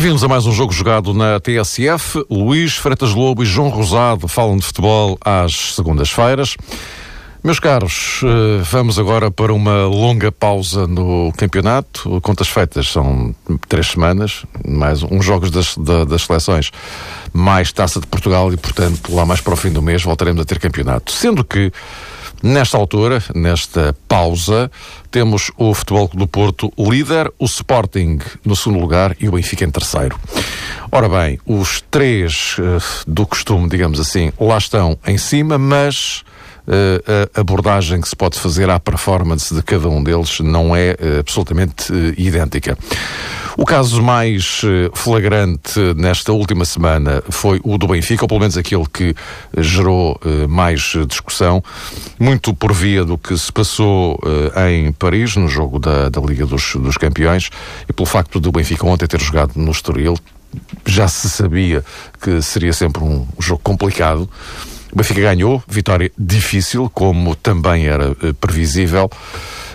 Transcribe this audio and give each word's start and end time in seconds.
Bem-vindos 0.00 0.24
a 0.24 0.28
mais 0.28 0.46
um 0.46 0.52
jogo 0.52 0.72
jogado 0.72 1.12
na 1.12 1.38
TSF. 1.38 2.24
Luís 2.30 2.74
Freitas 2.74 3.12
Lobo 3.12 3.42
e 3.42 3.46
João 3.46 3.68
Rosado 3.68 4.26
falam 4.26 4.56
de 4.56 4.64
futebol 4.64 5.18
às 5.22 5.74
segundas-feiras. 5.74 6.56
Meus 7.44 7.60
caros, 7.60 8.22
eh, 8.24 8.62
vamos 8.62 8.98
agora 8.98 9.30
para 9.30 9.52
uma 9.52 9.84
longa 9.84 10.32
pausa 10.32 10.86
no 10.86 11.30
campeonato. 11.36 12.18
Contas 12.22 12.48
feitas 12.48 12.88
são 12.88 13.34
três 13.68 13.88
semanas, 13.88 14.46
mais 14.66 15.02
uns 15.02 15.22
jogos 15.22 15.50
das, 15.50 15.76
das 15.76 16.22
seleções, 16.22 16.70
mais 17.30 17.70
taça 17.70 18.00
de 18.00 18.06
Portugal 18.06 18.50
e, 18.54 18.56
portanto, 18.56 19.14
lá 19.14 19.26
mais 19.26 19.42
para 19.42 19.52
o 19.52 19.56
fim 19.56 19.70
do 19.70 19.82
mês 19.82 20.02
voltaremos 20.02 20.40
a 20.40 20.46
ter 20.46 20.58
campeonato. 20.58 21.12
Sendo 21.12 21.44
que 21.44 21.70
Nesta 22.42 22.78
altura, 22.78 23.22
nesta 23.34 23.94
pausa, 24.08 24.70
temos 25.10 25.50
o 25.58 25.74
Futebol 25.74 26.08
do 26.14 26.26
Porto 26.26 26.72
líder, 26.78 27.30
o 27.38 27.44
Sporting 27.44 28.18
no 28.44 28.56
segundo 28.56 28.80
lugar 28.80 29.14
e 29.20 29.28
o 29.28 29.32
Benfica 29.32 29.64
em 29.64 29.70
terceiro. 29.70 30.18
Ora 30.90 31.08
bem, 31.08 31.38
os 31.44 31.82
três 31.90 32.56
uh, 32.58 32.80
do 33.06 33.26
costume, 33.26 33.68
digamos 33.68 34.00
assim, 34.00 34.32
lá 34.40 34.56
estão 34.56 34.98
em 35.06 35.18
cima, 35.18 35.58
mas 35.58 36.24
a 36.66 37.40
abordagem 37.40 38.00
que 38.00 38.08
se 38.08 38.16
pode 38.16 38.38
fazer 38.38 38.68
à 38.70 38.78
performance 38.78 39.54
de 39.54 39.62
cada 39.62 39.88
um 39.88 40.02
deles 40.02 40.40
não 40.40 40.74
é 40.74 40.92
uh, 40.92 41.20
absolutamente 41.20 41.92
idêntica. 42.16 42.76
O 43.56 43.64
caso 43.64 44.02
mais 44.02 44.62
eh, 44.64 44.90
flagrante 44.94 45.78
nesta 45.96 46.32
última 46.32 46.64
semana 46.64 47.22
foi 47.28 47.60
o 47.64 47.76
do 47.76 47.88
Benfica, 47.88 48.24
ou 48.24 48.28
pelo 48.28 48.40
menos 48.40 48.56
aquele 48.56 48.86
que 48.86 49.14
gerou 49.58 50.18
eh, 50.24 50.46
mais 50.46 50.94
discussão, 51.06 51.62
muito 52.18 52.54
por 52.54 52.72
via 52.72 53.04
do 53.04 53.18
que 53.18 53.36
se 53.36 53.52
passou 53.52 54.18
eh, 54.54 54.70
em 54.70 54.92
Paris, 54.92 55.36
no 55.36 55.48
jogo 55.48 55.78
da, 55.78 56.08
da 56.08 56.20
Liga 56.20 56.46
dos, 56.46 56.74
dos 56.76 56.96
Campeões, 56.96 57.50
e 57.88 57.92
pelo 57.92 58.06
facto 58.06 58.38
do 58.40 58.52
Benfica 58.52 58.86
ontem 58.86 59.06
ter 59.06 59.20
jogado 59.20 59.52
no 59.56 59.70
Estoril, 59.72 60.16
já 60.86 61.06
se 61.08 61.28
sabia 61.28 61.84
que 62.20 62.40
seria 62.40 62.72
sempre 62.72 63.02
um 63.02 63.26
jogo 63.38 63.60
complicado. 63.62 64.26
O 64.92 64.96
Benfica 64.96 65.20
ganhou, 65.20 65.62
vitória 65.68 66.10
difícil, 66.18 66.90
como 66.92 67.34
também 67.34 67.86
era 67.86 68.14
previsível. 68.40 69.10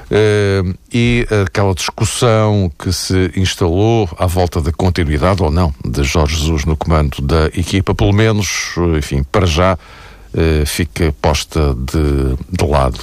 Uh, 0.06 0.78
e 0.94 1.26
aquela 1.44 1.74
discussão 1.74 2.72
que 2.78 2.94
se 2.94 3.32
instalou 3.36 4.08
à 4.20 4.28
volta 4.28 4.62
da 4.62 4.72
continuidade 4.72 5.42
ou 5.42 5.50
não 5.50 5.74
de 5.84 6.04
Jorge 6.04 6.38
Jesus 6.38 6.64
no 6.64 6.78
comando 6.78 7.24
da 7.24 7.48
equipa, 7.48 7.96
pelo 7.96 8.14
menos, 8.14 8.76
enfim, 8.96 9.24
para 9.24 9.48
já 9.48 9.74
uh, 9.74 10.66
fica 10.68 11.12
posta 11.20 11.74
de, 11.74 12.38
de 12.52 12.66
lado. 12.70 13.00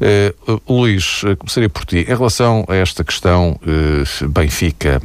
Uh, 0.00 0.62
Luís, 0.66 1.20
começaria 1.38 1.68
por 1.68 1.84
ti. 1.84 1.98
Em 1.98 2.04
relação 2.16 2.64
a 2.66 2.76
esta 2.76 3.04
questão, 3.04 3.60
Benfica, 4.30 5.00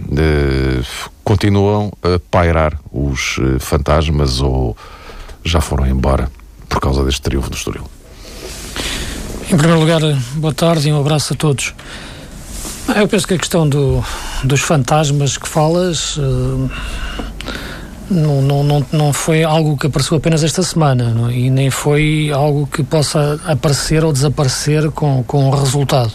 continuam 1.23 1.91
a 2.01 2.19
pairar 2.31 2.79
os 2.91 3.37
fantasmas 3.59 4.39
ou 4.39 4.77
já 5.47 5.61
foram 5.61 5.87
embora 5.87 6.29
por 6.67 6.79
causa 6.79 7.03
deste 7.03 7.21
triunfo 7.21 7.49
do 7.49 7.55
Estoril? 7.55 7.89
Em 9.49 9.55
primeiro 9.57 9.79
lugar, 9.79 10.01
boa 10.35 10.53
tarde 10.53 10.89
e 10.89 10.93
um 10.93 10.99
abraço 10.99 11.33
a 11.33 11.35
todos. 11.35 11.73
Eu 12.95 13.07
penso 13.07 13.27
que 13.27 13.33
a 13.33 13.37
questão 13.37 13.67
do, 13.67 14.03
dos 14.43 14.61
fantasmas 14.61 15.37
que 15.37 15.47
falas 15.47 16.17
uh, 16.17 16.69
não, 18.09 18.41
não, 18.41 18.85
não, 18.91 19.13
foi 19.13 19.43
algo 19.43 19.77
que 19.77 19.87
apareceu 19.87 20.17
apenas 20.17 20.43
esta 20.43 20.63
semana 20.63 21.13
não? 21.13 21.31
e 21.31 21.49
nem 21.49 21.69
foi 21.69 22.31
algo 22.33 22.65
que 22.67 22.83
possa 22.83 23.39
aparecer 23.45 24.05
ou 24.05 24.13
desaparecer 24.13 24.89
com, 24.91 25.23
com 25.23 25.49
o 25.49 25.55
resultado. 25.55 26.11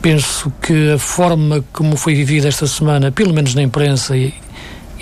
Penso 0.00 0.52
que 0.62 0.92
a 0.92 0.98
forma 0.98 1.64
como 1.72 1.96
foi 1.96 2.14
vivida 2.14 2.48
esta 2.48 2.66
semana, 2.66 3.10
pelo 3.10 3.34
menos 3.34 3.54
na 3.54 3.62
imprensa, 3.62 4.16
e, 4.16 4.32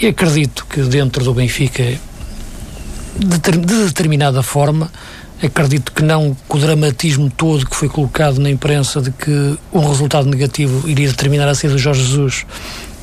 e 0.01 0.07
acredito 0.07 0.67
que 0.69 0.81
dentro 0.83 1.23
do 1.23 1.35
Benfica, 1.35 1.83
de, 3.19 3.59
de 3.59 3.85
determinada 3.85 4.43
forma, 4.43 4.91
Acredito 5.43 5.93
que 5.93 6.03
não 6.03 6.35
com 6.49 6.57
o 6.57 6.61
dramatismo 6.61 7.31
todo 7.31 7.67
que 7.67 7.77
foi 7.77 7.91
colocado 7.91 8.39
na 8.39 8.49
imprensa 8.49 9.03
de 9.03 9.11
que 9.11 9.59
um 9.71 9.87
resultado 9.87 10.27
negativo 10.27 10.89
iria 10.89 11.09
determinar 11.09 11.47
a 11.47 11.55
saída 11.55 11.77
do 11.77 11.79
Jorge 11.79 12.03
Jesus, 12.03 12.47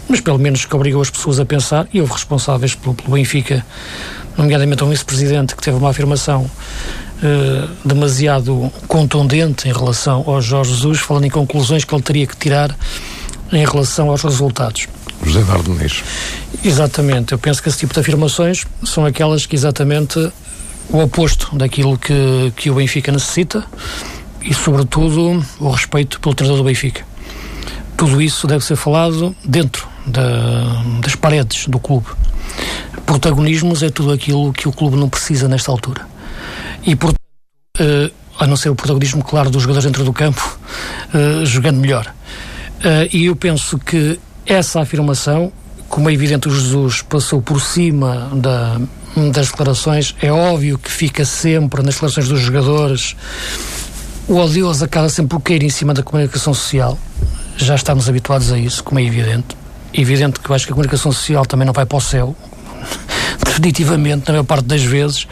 mas 0.09 0.19
pelo 0.19 0.40
menos 0.40 0.66
que 0.66 0.75
obrigou 0.75 1.00
as 1.00 1.12
pessoas 1.12 1.40
a 1.40 1.46
pensar, 1.46 1.88
e 1.94 2.02
houve 2.02 2.13
responsáveis 2.13 2.73
pelo, 2.73 2.96
pelo 2.96 3.13
Benfica, 3.13 3.63
nomeadamente 4.35 4.84
um 4.84 4.90
vice-presidente 4.90 5.56
que 5.56 5.62
teve 5.62 5.78
uma 5.78 5.91
afirmação 5.91 6.41
uh, 6.46 7.69
demasiado 7.85 8.72
contundente 8.88 9.69
em 9.69 9.72
relação 9.72 10.23
ao 10.25 10.41
Jorge 10.41 10.73
Jesus, 10.73 11.02
falando 11.02 11.25
em 11.25 11.29
conclusões 11.29 11.85
que 11.85 11.94
ele 11.94 12.02
teria 12.02 12.25
que 12.25 12.35
tirar 12.35 12.75
em 13.53 13.66
relação 13.66 14.09
aos 14.09 14.24
resultados. 14.24 14.88
José 15.24 15.40
Eduardo 15.40 15.72
Muniz. 15.72 16.03
Exatamente. 16.64 17.31
Eu 17.31 17.40
penso 17.40 17.62
que 17.62 17.69
esse 17.69 17.78
tipo 17.78 17.94
de 17.94 18.00
afirmações 18.00 18.66
são 18.84 19.06
aquelas 19.06 19.46
que 19.46 19.56
exatamente 19.56 20.19
o 20.90 21.00
oposto 21.00 21.56
daquilo 21.56 21.97
que, 21.97 22.52
que 22.56 22.69
o 22.69 22.75
Benfica 22.75 23.12
necessita 23.12 23.66
e, 24.41 24.53
sobretudo, 24.53 25.44
o 25.59 25.69
respeito 25.69 26.19
pelo 26.19 26.36
treinador 26.36 26.64
do 26.64 26.68
Benfica. 26.68 27.06
Tudo 27.96 28.22
isso 28.22 28.47
deve 28.47 28.66
ser 28.66 28.75
falado 28.75 29.36
dentro 29.46 29.88
da, 30.06 30.84
das 31.02 31.16
paredes 31.16 31.68
do 31.68 31.80
clube. 31.80 32.08
Protagonismos 33.06 33.84
é 33.84 33.90
tudo 33.90 34.12
aquilo 34.12 34.52
que 34.52 34.68
o 34.68 34.72
clube 34.72 34.97
não 34.97 35.08
precisa 35.08 35.47
nesta 35.47 35.72
altura. 35.72 36.06
E, 36.85 36.96
portanto, 36.96 37.20
uh, 37.80 38.12
a 38.40 38.47
não 38.47 38.58
ser 38.58 38.70
o 38.70 38.75
protagonismo, 38.75 39.24
claro, 39.24 39.50
dos 39.50 39.62
jogadores 39.62 39.85
dentro 39.85 40.03
do 40.03 40.12
campo, 40.12 40.59
uh, 41.14 41.46
jogando 41.46 41.80
melhor. 41.80 42.14
Uh, 42.84 43.08
e 43.14 43.26
eu 43.26 43.36
penso 43.36 43.78
que 43.78 44.20
essa 44.46 44.82
afirmação, 44.82 45.52
como 45.88 46.10
é 46.10 46.14
evidente, 46.14 46.48
o 46.48 46.52
Jesus 46.52 47.02
passou 47.02 47.42
por 47.42 47.62
cima 47.62 48.30
da 48.34 48.80
das 49.16 49.48
declarações. 49.48 50.16
É 50.22 50.32
óbvio 50.32 50.78
que 50.78 50.92
fica 50.92 51.24
sempre 51.26 51.84
nas 51.84 51.96
declarações 51.96 52.28
dos 52.28 52.40
jogadores. 52.40 53.16
O 54.28 54.38
odioso 54.38 54.84
acaba 54.84 55.10
sempre 55.10 55.38
por 55.38 55.42
cair 55.42 55.64
em 55.64 55.70
cima 55.70 55.94
da 55.94 56.02
comunicação 56.02 56.54
social. 56.54 56.98
Já 57.58 57.76
estamos 57.76 58.10
habituados 58.10 58.52
a 58.52 58.58
isso, 58.58 58.84
como 58.84 59.00
é 59.00 59.04
evidente. 59.04 59.56
Evidente 59.94 60.40
que 60.40 60.50
eu 60.50 60.56
acho 60.56 60.66
que 60.66 60.72
a 60.72 60.76
comunicação 60.76 61.12
social 61.12 61.46
também 61.46 61.66
não 61.66 61.74
vai 61.74 61.86
para 61.86 61.98
o 61.98 62.02
céu, 62.02 62.36
definitivamente, 63.46 64.28
na 64.28 64.34
maior 64.34 64.44
parte 64.44 64.66
das 64.66 64.84
vezes, 64.84 65.28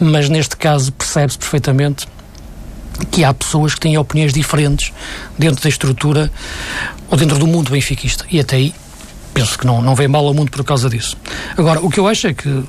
mas 0.00 0.30
neste 0.30 0.56
caso 0.56 0.90
percebe-se 0.92 1.38
perfeitamente 1.38 2.08
que 3.10 3.24
há 3.24 3.32
pessoas 3.32 3.74
que 3.74 3.80
têm 3.80 3.98
opiniões 3.98 4.32
diferentes 4.32 4.92
dentro 5.38 5.62
da 5.62 5.68
estrutura 5.68 6.30
ou 7.10 7.16
dentro 7.16 7.38
do 7.38 7.46
mundo 7.46 7.70
benfiquista. 7.70 8.24
E 8.30 8.40
até 8.40 8.56
aí 8.56 8.74
penso 9.36 9.58
que 9.58 9.66
não, 9.66 9.82
não 9.82 9.94
vem 9.94 10.08
mal 10.08 10.26
ao 10.26 10.32
mundo 10.32 10.50
por 10.50 10.64
causa 10.64 10.88
disso. 10.88 11.14
Agora, 11.58 11.80
o 11.80 11.90
que 11.90 12.00
eu 12.00 12.08
acho 12.08 12.26
é 12.26 12.32
que 12.32 12.48
uh, 12.48 12.64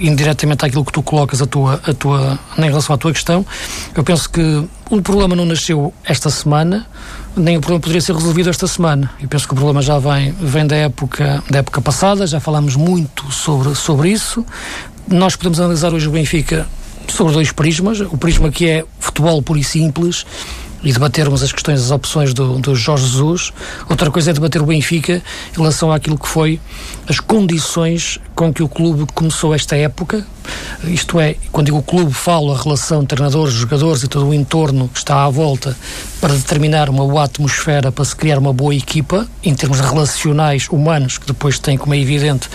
indiretamente 0.00 0.64
àquilo 0.64 0.84
que 0.84 0.92
tu 0.92 1.02
colocas 1.02 1.42
a 1.42 1.46
tua, 1.46 1.80
a 1.84 1.92
tua, 1.92 2.38
em 2.56 2.62
relação 2.62 2.94
à 2.94 2.98
tua 2.98 3.12
questão, 3.12 3.44
eu 3.96 4.04
penso 4.04 4.30
que 4.30 4.64
o 4.90 5.02
problema 5.02 5.34
não 5.34 5.44
nasceu 5.44 5.92
esta 6.04 6.30
semana, 6.30 6.86
nem 7.36 7.56
o 7.56 7.60
problema 7.60 7.80
poderia 7.80 8.00
ser 8.00 8.14
resolvido 8.14 8.48
esta 8.48 8.68
semana. 8.68 9.10
Eu 9.20 9.28
penso 9.28 9.48
que 9.48 9.54
o 9.54 9.56
problema 9.56 9.82
já 9.82 9.98
vem, 9.98 10.30
vem 10.40 10.66
da, 10.68 10.76
época, 10.76 11.42
da 11.50 11.58
época 11.58 11.80
passada, 11.80 12.26
já 12.28 12.38
falámos 12.38 12.76
muito 12.76 13.30
sobre, 13.32 13.74
sobre 13.74 14.10
isso. 14.10 14.46
Nós 15.08 15.34
podemos 15.34 15.58
analisar 15.58 15.92
hoje 15.92 16.06
o 16.06 16.12
Benfica 16.12 16.64
sobre 17.12 17.32
dois 17.32 17.52
prismas. 17.52 18.00
O 18.00 18.16
prisma 18.16 18.50
que 18.50 18.68
é 18.68 18.84
futebol 18.98 19.42
puro 19.42 19.58
e 19.58 19.64
simples, 19.64 20.24
e 20.82 20.92
debatermos 20.92 21.42
as 21.42 21.52
questões, 21.52 21.80
as 21.82 21.90
opções 21.90 22.32
do, 22.32 22.58
do 22.58 22.74
Jorge 22.74 23.04
Jesus. 23.06 23.52
Outra 23.88 24.10
coisa 24.10 24.30
é 24.30 24.32
debater 24.34 24.62
o 24.62 24.66
Benfica 24.66 25.22
em 25.52 25.56
relação 25.56 25.92
àquilo 25.92 26.18
que 26.18 26.28
foi 26.28 26.60
as 27.08 27.20
condições 27.20 28.18
com 28.34 28.52
que 28.52 28.62
o 28.62 28.68
clube 28.68 29.06
começou 29.14 29.54
esta 29.54 29.76
época. 29.76 30.26
Isto 30.84 31.18
é, 31.20 31.36
quando 31.50 31.66
digo 31.66 31.82
clube, 31.82 32.12
falo 32.12 32.52
a 32.52 32.60
relação 32.60 33.04
treinadores, 33.04 33.54
jogadores 33.54 34.02
e 34.02 34.08
todo 34.08 34.28
o 34.28 34.34
entorno 34.34 34.88
que 34.88 34.98
está 34.98 35.24
à 35.24 35.28
volta 35.28 35.76
para 36.20 36.34
determinar 36.34 36.88
uma 36.88 37.06
boa 37.06 37.24
atmosfera, 37.24 37.90
para 37.90 38.04
se 38.04 38.14
criar 38.14 38.38
uma 38.38 38.52
boa 38.52 38.74
equipa, 38.74 39.26
em 39.42 39.54
termos 39.54 39.80
relacionais, 39.80 40.68
humanos, 40.68 41.18
que 41.18 41.26
depois 41.26 41.58
tem, 41.58 41.76
como 41.76 41.94
é 41.94 41.98
evidente, 41.98 42.48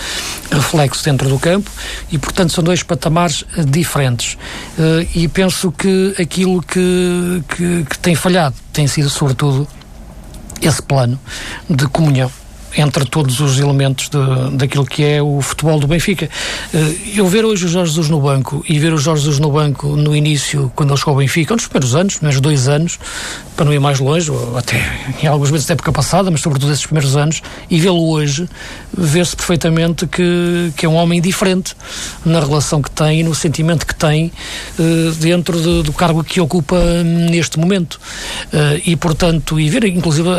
reflexo 0.51 1.03
dentro 1.03 1.29
do 1.29 1.39
campo, 1.39 1.69
e 2.11 2.17
portanto 2.17 2.51
são 2.51 2.63
dois 2.63 2.83
patamares 2.83 3.43
eh, 3.57 3.63
diferentes. 3.63 4.37
Uh, 4.77 5.07
e 5.15 5.27
penso 5.27 5.71
que 5.71 6.15
aquilo 6.19 6.61
que, 6.61 7.43
que, 7.55 7.85
que 7.89 7.99
tem 7.99 8.15
falhado 8.15 8.55
tem 8.71 8.87
sido, 8.87 9.09
sobretudo, 9.09 9.67
esse 10.61 10.81
plano 10.81 11.19
de 11.69 11.87
comunhão 11.87 12.31
entre 12.77 13.05
todos 13.05 13.39
os 13.39 13.59
elementos 13.59 14.09
de, 14.09 14.57
daquilo 14.57 14.85
que 14.85 15.03
é 15.03 15.21
o 15.21 15.41
futebol 15.41 15.79
do 15.79 15.87
Benfica. 15.87 16.29
Eh, 16.73 16.95
eu 17.15 17.27
ver 17.27 17.45
hoje 17.45 17.65
o 17.65 17.67
Jorge 17.67 17.91
Jesus 17.91 18.09
no 18.09 18.19
banco 18.19 18.63
e 18.67 18.79
ver 18.79 18.93
o 18.93 18.97
Jorge 18.97 19.23
Jesus 19.23 19.39
no 19.39 19.51
banco 19.51 19.95
no 19.95 20.15
início, 20.15 20.71
quando 20.75 20.91
ele 20.91 20.97
chegou 20.97 21.13
ao 21.13 21.17
Benfica, 21.19 21.53
nos 21.53 21.67
primeiros 21.67 21.95
anos, 21.95 22.21
nos 22.21 22.39
dois 22.39 22.67
anos, 22.67 22.99
para 23.55 23.65
não 23.65 23.73
ir 23.73 23.79
mais 23.79 23.99
longe, 23.99 24.31
até 24.57 24.81
em 25.21 25.27
alguns 25.27 25.51
meses 25.51 25.67
da 25.67 25.73
época 25.73 25.91
passada, 25.91 26.31
mas 26.31 26.41
sobretudo 26.41 26.71
esses 26.71 26.85
primeiros 26.85 27.15
anos, 27.15 27.41
e 27.69 27.79
vê-lo 27.79 28.09
hoje, 28.09 28.47
vê-se 28.95 29.35
perfeitamente 29.35 30.07
que, 30.07 30.73
que 30.75 30.85
é 30.85 30.89
um 30.89 30.95
homem 30.95 31.21
diferente 31.21 31.75
na 32.25 32.39
relação 32.39 32.81
que 32.81 32.89
tem 32.89 33.19
e 33.19 33.23
no 33.23 33.35
sentimento 33.35 33.85
que 33.85 33.95
tem 33.95 34.31
uh, 34.79 35.11
dentro 35.19 35.61
de, 35.61 35.83
do 35.83 35.93
cargo 35.93 36.23
que 36.23 36.39
ocupa 36.41 36.77
neste 37.03 37.59
momento. 37.59 37.99
Uh, 38.45 38.81
e, 38.85 38.95
portanto, 38.95 39.59
e 39.59 39.69
ver 39.69 39.83
inclusive 39.85 40.29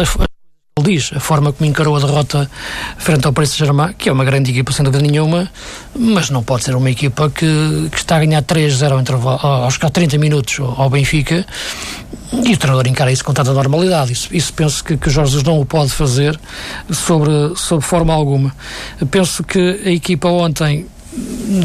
diz, 0.82 1.12
a 1.14 1.20
forma 1.20 1.52
como 1.52 1.70
encarou 1.70 1.94
a 1.94 2.00
derrota 2.00 2.50
frente 2.98 3.24
ao 3.24 3.32
Paris 3.32 3.50
Saint-Germain, 3.50 3.92
que 3.96 4.08
é 4.08 4.12
uma 4.12 4.24
grande 4.24 4.50
equipa 4.50 4.72
sem 4.72 4.84
dúvida 4.84 5.04
nenhuma, 5.04 5.48
mas 5.96 6.30
não 6.30 6.42
pode 6.42 6.64
ser 6.64 6.74
uma 6.74 6.90
equipa 6.90 7.30
que, 7.30 7.88
que 7.92 7.96
está 7.96 8.16
a 8.16 8.18
ganhar 8.18 8.42
3-0 8.42 9.40
aos 9.44 9.78
30 9.78 10.18
minutos 10.18 10.58
ao 10.58 10.90
Benfica 10.90 11.46
e 12.32 12.54
o 12.54 12.56
treinador 12.56 12.88
encara 12.88 13.12
isso 13.12 13.24
com 13.24 13.32
tanta 13.32 13.52
normalidade. 13.52 14.12
Isso, 14.12 14.28
isso 14.32 14.52
penso 14.52 14.82
que, 14.82 14.96
que 14.96 15.06
o 15.06 15.10
Jorge 15.12 15.30
Jesus 15.30 15.44
não 15.44 15.60
o 15.60 15.64
pode 15.64 15.92
fazer 15.92 16.36
sobre, 16.90 17.54
sobre 17.54 17.86
forma 17.86 18.12
alguma. 18.12 18.52
Penso 19.12 19.44
que 19.44 19.80
a 19.86 19.90
equipa 19.90 20.26
ontem, 20.26 20.86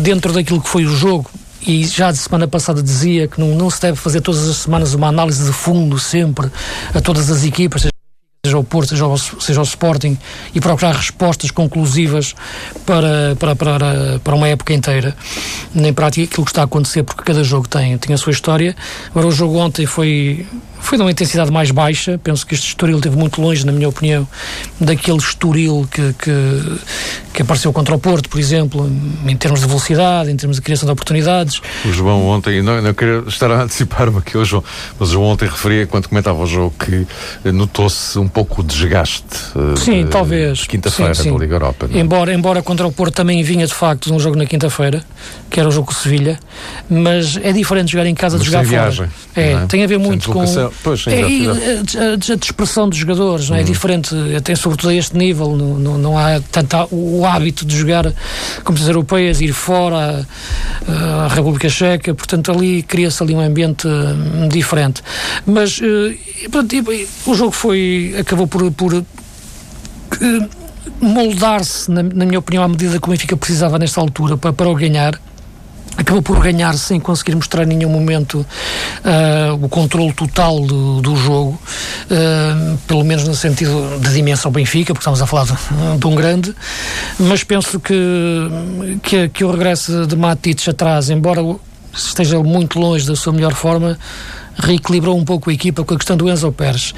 dentro 0.04 0.32
daquilo 0.32 0.62
que 0.62 0.70
foi 0.70 0.86
o 0.86 0.96
jogo, 0.96 1.32
e 1.66 1.84
já 1.84 2.12
de 2.12 2.20
semana 2.20 2.48
passada 2.48 2.84
dizia 2.84 3.28
que 3.28 3.42
não, 3.42 3.56
não 3.56 3.72
se 3.72 3.82
deve 3.82 3.98
fazer 3.98 4.22
todas 4.22 4.48
as 4.48 4.58
semanas 4.58 4.94
uma 4.94 5.08
análise 5.08 5.44
de 5.44 5.52
fundo 5.52 5.98
sempre 5.98 6.52
a 6.94 7.02
todas 7.02 7.32
as 7.32 7.44
equipas, 7.44 7.88
seja 8.46 8.58
o 8.58 8.64
Porto, 8.64 8.90
seja 8.90 9.06
o, 9.06 9.18
seja 9.18 9.62
Sporting, 9.64 10.18
e 10.56 10.62
procurar 10.62 10.96
respostas 10.96 11.52
conclusivas 11.52 12.34
para, 12.86 13.36
para, 13.38 13.54
para, 13.54 14.20
para 14.24 14.36
uma 14.36 14.48
época 14.48 14.74
inteira. 14.74 15.14
Nem 15.76 15.94
prática 15.94 16.26
aquilo 16.26 16.46
que 16.46 16.52
está 16.52 16.62
a 16.62 16.66
acontecer, 16.66 17.04
porque 17.04 17.22
cada 17.22 17.44
jogo 17.44 17.68
tem, 17.68 17.98
tem 17.98 18.14
a 18.14 18.18
sua 18.18 18.32
história. 18.32 18.74
Agora, 19.10 19.28
o 19.28 19.32
jogo 19.32 19.58
ontem 19.58 19.86
foi, 19.86 20.48
foi 20.80 20.98
de 20.98 21.04
uma 21.04 21.12
intensidade 21.12 21.52
mais 21.52 21.72
baixa. 21.72 22.20
Penso 22.24 22.46
que 22.46 22.54
este 22.54 22.68
Estoril 22.68 22.98
esteve 22.98 23.18
muito 23.18 23.42
longe, 23.42 23.66
na 23.66 23.72
minha 23.72 23.90
opinião, 23.90 24.28
daquele 24.80 25.18
Estoril 25.18 25.88
que, 25.92 26.14
que, 26.14 26.80
que 27.34 27.42
apareceu 27.42 27.72
contra 27.72 27.96
o 27.96 28.00
Porto, 28.00 28.30
por 28.30 28.40
exemplo, 28.40 28.90
em 29.26 29.36
termos 29.36 29.62
de 29.62 29.68
velocidade, 29.68 30.32
em 30.32 30.36
termos 30.36 30.58
de 30.58 30.62
criação 30.62 30.86
de 30.86 30.92
oportunidades. 30.92 31.62
O 31.86 31.92
João 31.92 32.28
ontem, 32.28 32.62
não, 32.62 32.82
não 32.82 32.94
queria 32.94 33.24
estar 33.28 33.52
a 33.52 33.64
antecipar-me 33.64 34.18
aqui, 34.18 34.38
o 34.38 34.46
João, 34.46 34.64
mas 35.00 35.10
o 35.10 35.14
João 35.14 35.26
ontem 35.26 35.48
referia, 35.48 35.86
quando 35.88 36.08
comentava 36.08 36.42
o 36.42 36.46
jogo, 36.48 36.74
que 36.80 37.08
notou-se 37.52 38.18
um 38.18 38.28
pouco 38.28 38.62
o 38.62 38.64
desgaste. 38.64 39.24
Sim, 39.78 40.06
de, 40.06 40.10
talvez. 40.10 40.66
Quinta-feira 40.66 41.14
da 41.14 41.24
Liga 41.24 41.56
Europa. 41.56 41.90
É? 41.94 42.00
Embora, 42.00 42.34
embora 42.34 42.62
contra 42.62 42.88
o 42.88 42.92
Porto 42.92 43.14
também 43.14 43.42
vinha 43.44 43.66
de 43.66 43.74
facto 43.74 44.08
de 44.08 44.14
um 44.14 44.20
jogo 44.20 44.38
na 44.38 44.46
quinta-feira, 44.46 45.04
que 45.50 45.60
era 45.60 45.68
o 45.68 45.72
jogo 45.72 45.88
com 45.88 45.94
o 45.94 45.96
Sevilha, 45.96 46.40
mas 46.90 47.38
é 47.38 47.52
diferente 47.52 47.92
jogar 47.92 48.06
em 48.06 48.16
casa 48.16 48.38
mas 48.38 48.46
de 48.46 48.52
jogar 48.52 48.66
fora. 48.66 48.90
Viagem, 48.92 49.10
é, 49.36 49.52
é, 49.52 49.66
tem 49.68 49.84
a 49.84 49.88
ver 49.88 49.98
muito 49.98 50.30
com 50.30 50.69
Pois, 50.84 51.04
sim, 51.04 51.12
é, 51.12 51.22
a, 51.22 52.10
a, 52.10 52.34
a, 52.34 52.36
dispersão 52.36 52.88
dos 52.90 52.98
jogadores, 52.98 53.50
não 53.50 53.58
é? 53.58 53.62
é 53.62 53.64
diferente, 53.64 54.16
até 54.36 54.56
sobretudo 54.56 54.90
a 54.90 54.96
este 54.96 55.18
nível, 55.18 55.56
não, 55.56 55.80
não, 55.80 55.98
não 55.98 56.18
há 56.18 56.40
tanto 56.52 56.76
o 56.92 57.26
hábito 57.26 57.66
de 57.66 57.78
jogar 57.78 58.14
como 58.64 58.78
as 58.78 58.88
europeias, 58.88 59.42
ir 59.42 59.54
fora 59.54 60.26
a, 60.88 61.26
a 61.26 61.28
República 61.28 61.70
Checa, 61.70 62.14
portanto 62.14 62.52
ali 62.52 62.84
cria-se 62.84 63.22
ali 63.22 63.34
um 63.34 63.42
ambiente 63.42 63.88
hum, 63.88 64.48
diferente. 64.50 65.02
Mas 65.46 65.80
portanto, 66.52 66.86
o 67.26 67.34
jogo 67.34 67.52
foi 67.52 68.16
acabou 68.20 68.48
por, 68.48 68.72
por 68.72 69.04
moldar-se, 71.02 71.90
na, 71.92 72.04
na, 72.04 72.26
minha 72.26 72.40
opinião, 72.40 72.64
à 72.64 72.68
medida 72.68 73.00
que 73.00 73.08
o 73.08 73.12
Benfica 73.12 73.38
precisava 73.38 73.78
nesta 73.78 74.00
altura 74.02 74.38
para, 74.38 74.54
para 74.54 74.70
o 74.70 74.76
ganhar 74.76 75.20
acabou 76.00 76.22
por 76.22 76.40
ganhar 76.40 76.74
sem 76.76 77.00
conseguir 77.00 77.36
mostrar 77.36 77.64
em 77.64 77.68
nenhum 77.76 77.90
momento 77.90 78.36
uh, 78.40 79.54
o 79.64 79.68
controle 79.68 80.14
total 80.14 80.62
do, 80.62 81.02
do 81.02 81.16
jogo, 81.16 81.60
uh, 82.06 82.78
pelo 82.88 83.04
menos 83.04 83.26
no 83.26 83.36
sentido 83.36 84.00
de 84.00 84.14
dimensão 84.14 84.52
Benfica, 84.52 84.94
porque 84.94 85.02
estamos 85.02 85.22
a 85.22 85.28
falar 85.28 85.46
de, 85.46 85.54
de 86.00 86.08
um 86.08 86.16
grande, 86.16 86.56
mas 87.20 87.44
penso 87.44 87.80
que, 87.80 87.96
que, 89.04 89.30
que 89.30 89.44
o 89.44 89.52
regresso 89.52 90.08
de 90.08 90.16
Matic 90.16 90.70
atrás, 90.70 91.10
embora 91.10 91.42
esteja 91.94 92.42
muito 92.42 92.80
longe 92.80 93.06
da 93.06 93.16
sua 93.16 93.34
melhor 93.34 93.54
forma, 93.54 93.98
reequilibrou 94.60 95.18
um 95.18 95.24
pouco 95.24 95.50
a 95.50 95.54
equipa 95.54 95.84
com 95.84 95.94
a 95.94 95.98
questão 95.98 96.18
do 96.18 96.30
Enzo 96.30 96.52
Pérez. 96.52 96.94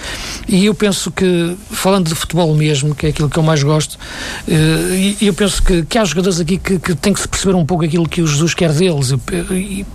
E 0.47 0.65
eu 0.65 0.73
penso 0.73 1.11
que, 1.11 1.55
falando 1.69 2.07
de 2.07 2.15
futebol 2.15 2.53
mesmo, 2.55 2.95
que 2.95 3.05
é 3.05 3.09
aquilo 3.09 3.29
que 3.29 3.37
eu 3.37 3.43
mais 3.43 3.61
gosto, 3.63 3.93
uh, 3.95 5.17
eu 5.21 5.33
penso 5.33 5.61
que, 5.61 5.83
que 5.83 5.97
há 5.97 6.03
jogadores 6.03 6.39
aqui 6.39 6.57
que, 6.57 6.79
que 6.79 6.95
têm 6.95 7.13
que 7.13 7.21
se 7.21 7.27
perceber 7.27 7.55
um 7.55 7.65
pouco 7.65 7.85
aquilo 7.85 8.07
que 8.07 8.21
o 8.21 8.27
Jesus 8.27 8.53
quer 8.53 8.71
deles, 8.73 9.13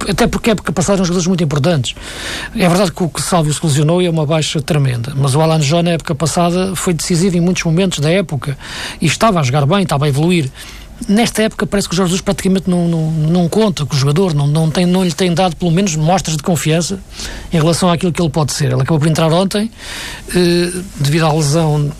até 0.08 0.26
porque 0.26 0.50
a 0.50 0.52
época 0.52 0.72
passada 0.72 0.98
eram 0.98 1.04
jogadores 1.04 1.26
muito 1.26 1.42
importantes. 1.42 1.94
É 2.54 2.68
verdade 2.68 2.92
que 2.92 3.02
o 3.02 3.08
que 3.08 3.20
Salvio 3.20 3.52
se 3.52 3.64
lesionou 3.64 4.00
é 4.00 4.08
uma 4.08 4.24
baixa 4.24 4.60
tremenda, 4.60 5.12
mas 5.16 5.34
o 5.34 5.40
Alan 5.40 5.60
John 5.60 5.82
na 5.82 5.90
época 5.90 6.14
passada 6.14 6.74
foi 6.76 6.94
decisivo 6.94 7.36
em 7.36 7.40
muitos 7.40 7.64
momentos 7.64 7.98
da 7.98 8.10
época 8.10 8.56
e 9.00 9.06
estava 9.06 9.40
a 9.40 9.42
jogar 9.42 9.66
bem, 9.66 9.82
estava 9.82 10.04
a 10.04 10.08
evoluir 10.08 10.50
nesta 11.08 11.42
época 11.42 11.66
parece 11.66 11.88
que 11.88 11.94
o 11.94 11.96
Jorge 11.96 12.10
Jesus 12.10 12.20
praticamente 12.20 12.68
não, 12.68 12.88
não, 12.88 13.10
não 13.10 13.48
conta 13.48 13.84
com 13.84 13.94
o 13.94 13.98
jogador, 13.98 14.34
não, 14.34 14.46
não, 14.46 14.70
tem, 14.70 14.86
não 14.86 15.04
lhe 15.04 15.12
tem 15.12 15.32
dado 15.32 15.56
pelo 15.56 15.70
menos 15.70 15.94
mostras 15.96 16.36
de 16.36 16.42
confiança 16.42 16.98
em 17.52 17.56
relação 17.56 17.90
àquilo 17.90 18.12
que 18.12 18.20
ele 18.20 18.30
pode 18.30 18.52
ser. 18.52 18.66
Ele 18.66 18.82
acabou 18.82 18.98
por 18.98 19.08
entrar 19.08 19.32
ontem, 19.32 19.70
eh, 20.34 20.72
devido 21.00 21.26
à 21.26 21.32
lesão 21.32 21.92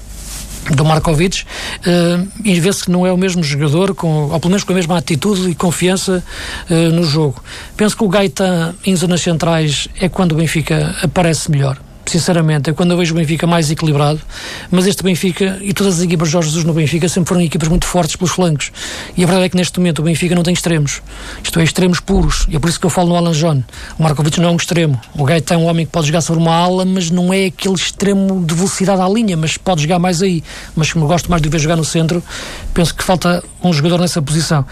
do 0.75 0.85
Markovic 0.85 1.43
uh, 1.43 2.29
e 2.45 2.59
vê-se 2.59 2.85
que 2.85 2.91
não 2.91 3.07
é 3.07 3.13
o 3.13 3.17
mesmo 3.17 3.43
jogador, 3.43 3.95
com, 3.95 4.31
ou 4.31 4.41
pelo 4.41 4.51
menos 4.51 4.65
com 4.65 4.73
a 4.73 4.75
mesma 4.75 4.99
atitude 4.99 5.49
e 5.49 5.55
confiança 5.55 6.25
uh, 6.69 6.75
no 6.93 7.05
jogo. 7.05 7.43
Penso 7.77 7.97
que 7.97 8.03
o 8.03 8.09
Gaetan 8.09 8.75
em 8.85 8.97
zonas 8.97 9.21
centrais 9.21 9.87
é 10.01 10.09
quando 10.09 10.33
o 10.33 10.35
Benfica 10.35 10.97
aparece 11.03 11.51
melhor 11.51 11.79
sinceramente, 12.07 12.71
é 12.71 12.73
quando 12.73 12.93
eu 12.93 12.97
vejo 12.97 13.15
o 13.15 13.17
Benfica 13.17 13.47
mais 13.47 13.71
equilibrado, 13.71 14.21
mas 14.71 14.87
este 14.87 15.03
Benfica 15.03 15.59
e 15.61 15.73
todas 15.73 15.99
as 15.99 16.03
equipas 16.03 16.29
de 16.29 16.33
Jorge 16.33 16.49
Jesus 16.49 16.65
no 16.65 16.73
Benfica 16.73 17.09
sempre 17.09 17.29
foram 17.29 17.41
equipas 17.43 17.69
muito 17.69 17.87
fortes 17.87 18.17
pelos 18.17 18.33
flancos. 18.33 18.71
E 19.17 19.25
a 19.25 19.27
verdade 19.27 19.47
é 19.47 19.49
que 19.49 19.57
neste 19.57 19.79
momento 19.79 20.01
o 20.01 20.03
Benfica 20.03 20.35
não 20.35 20.43
tem 20.43 20.55
extremos. 20.55 21.03
Isto 21.43 21.59
é, 21.61 21.65
extremos 21.65 22.01
puros. 22.01 22.47
E 22.49 22.57
é 22.57 22.59
por 22.59 22.69
isso 22.69 22.79
que 22.79 22.87
eu 22.87 22.91
falo 22.91 23.09
no 23.09 23.17
Alan 23.17 23.33
John. 23.33 23.63
O 23.99 24.03
Markovic 24.03 24.41
não 24.41 24.49
é 24.49 24.53
um 24.53 24.57
extremo. 24.57 25.01
O 25.15 25.25
Gaeta 25.25 25.55
é 25.55 25.57
um 25.57 25.67
homem 25.67 25.85
que 25.85 25.93
pode 25.93 26.07
jogar 26.07 26.21
sobre 26.21 26.43
uma 26.43 26.55
ala, 26.55 26.85
mas 26.85 27.11
não 27.11 27.33
é 27.33 27.47
aquele 27.47 27.75
extremo 27.75 28.45
de 28.45 28.55
velocidade 28.55 29.01
à 29.01 29.09
linha, 29.09 29.37
mas 29.37 29.57
pode 29.57 29.83
jogar 29.83 29.99
mais 29.99 30.23
aí. 30.23 30.43
Mas 30.75 30.93
como 30.93 31.05
eu 31.05 31.09
gosto 31.09 31.31
mais 31.31 31.43
de 31.43 31.49
ver 31.49 31.59
jogar 31.59 31.77
no 31.77 31.85
centro, 31.85 32.23
penso 32.73 32.95
que 32.95 33.03
falta 33.03 33.43
um 33.63 33.73
jogador 33.73 34.01
nessa 34.01 34.23
posição 34.23 34.65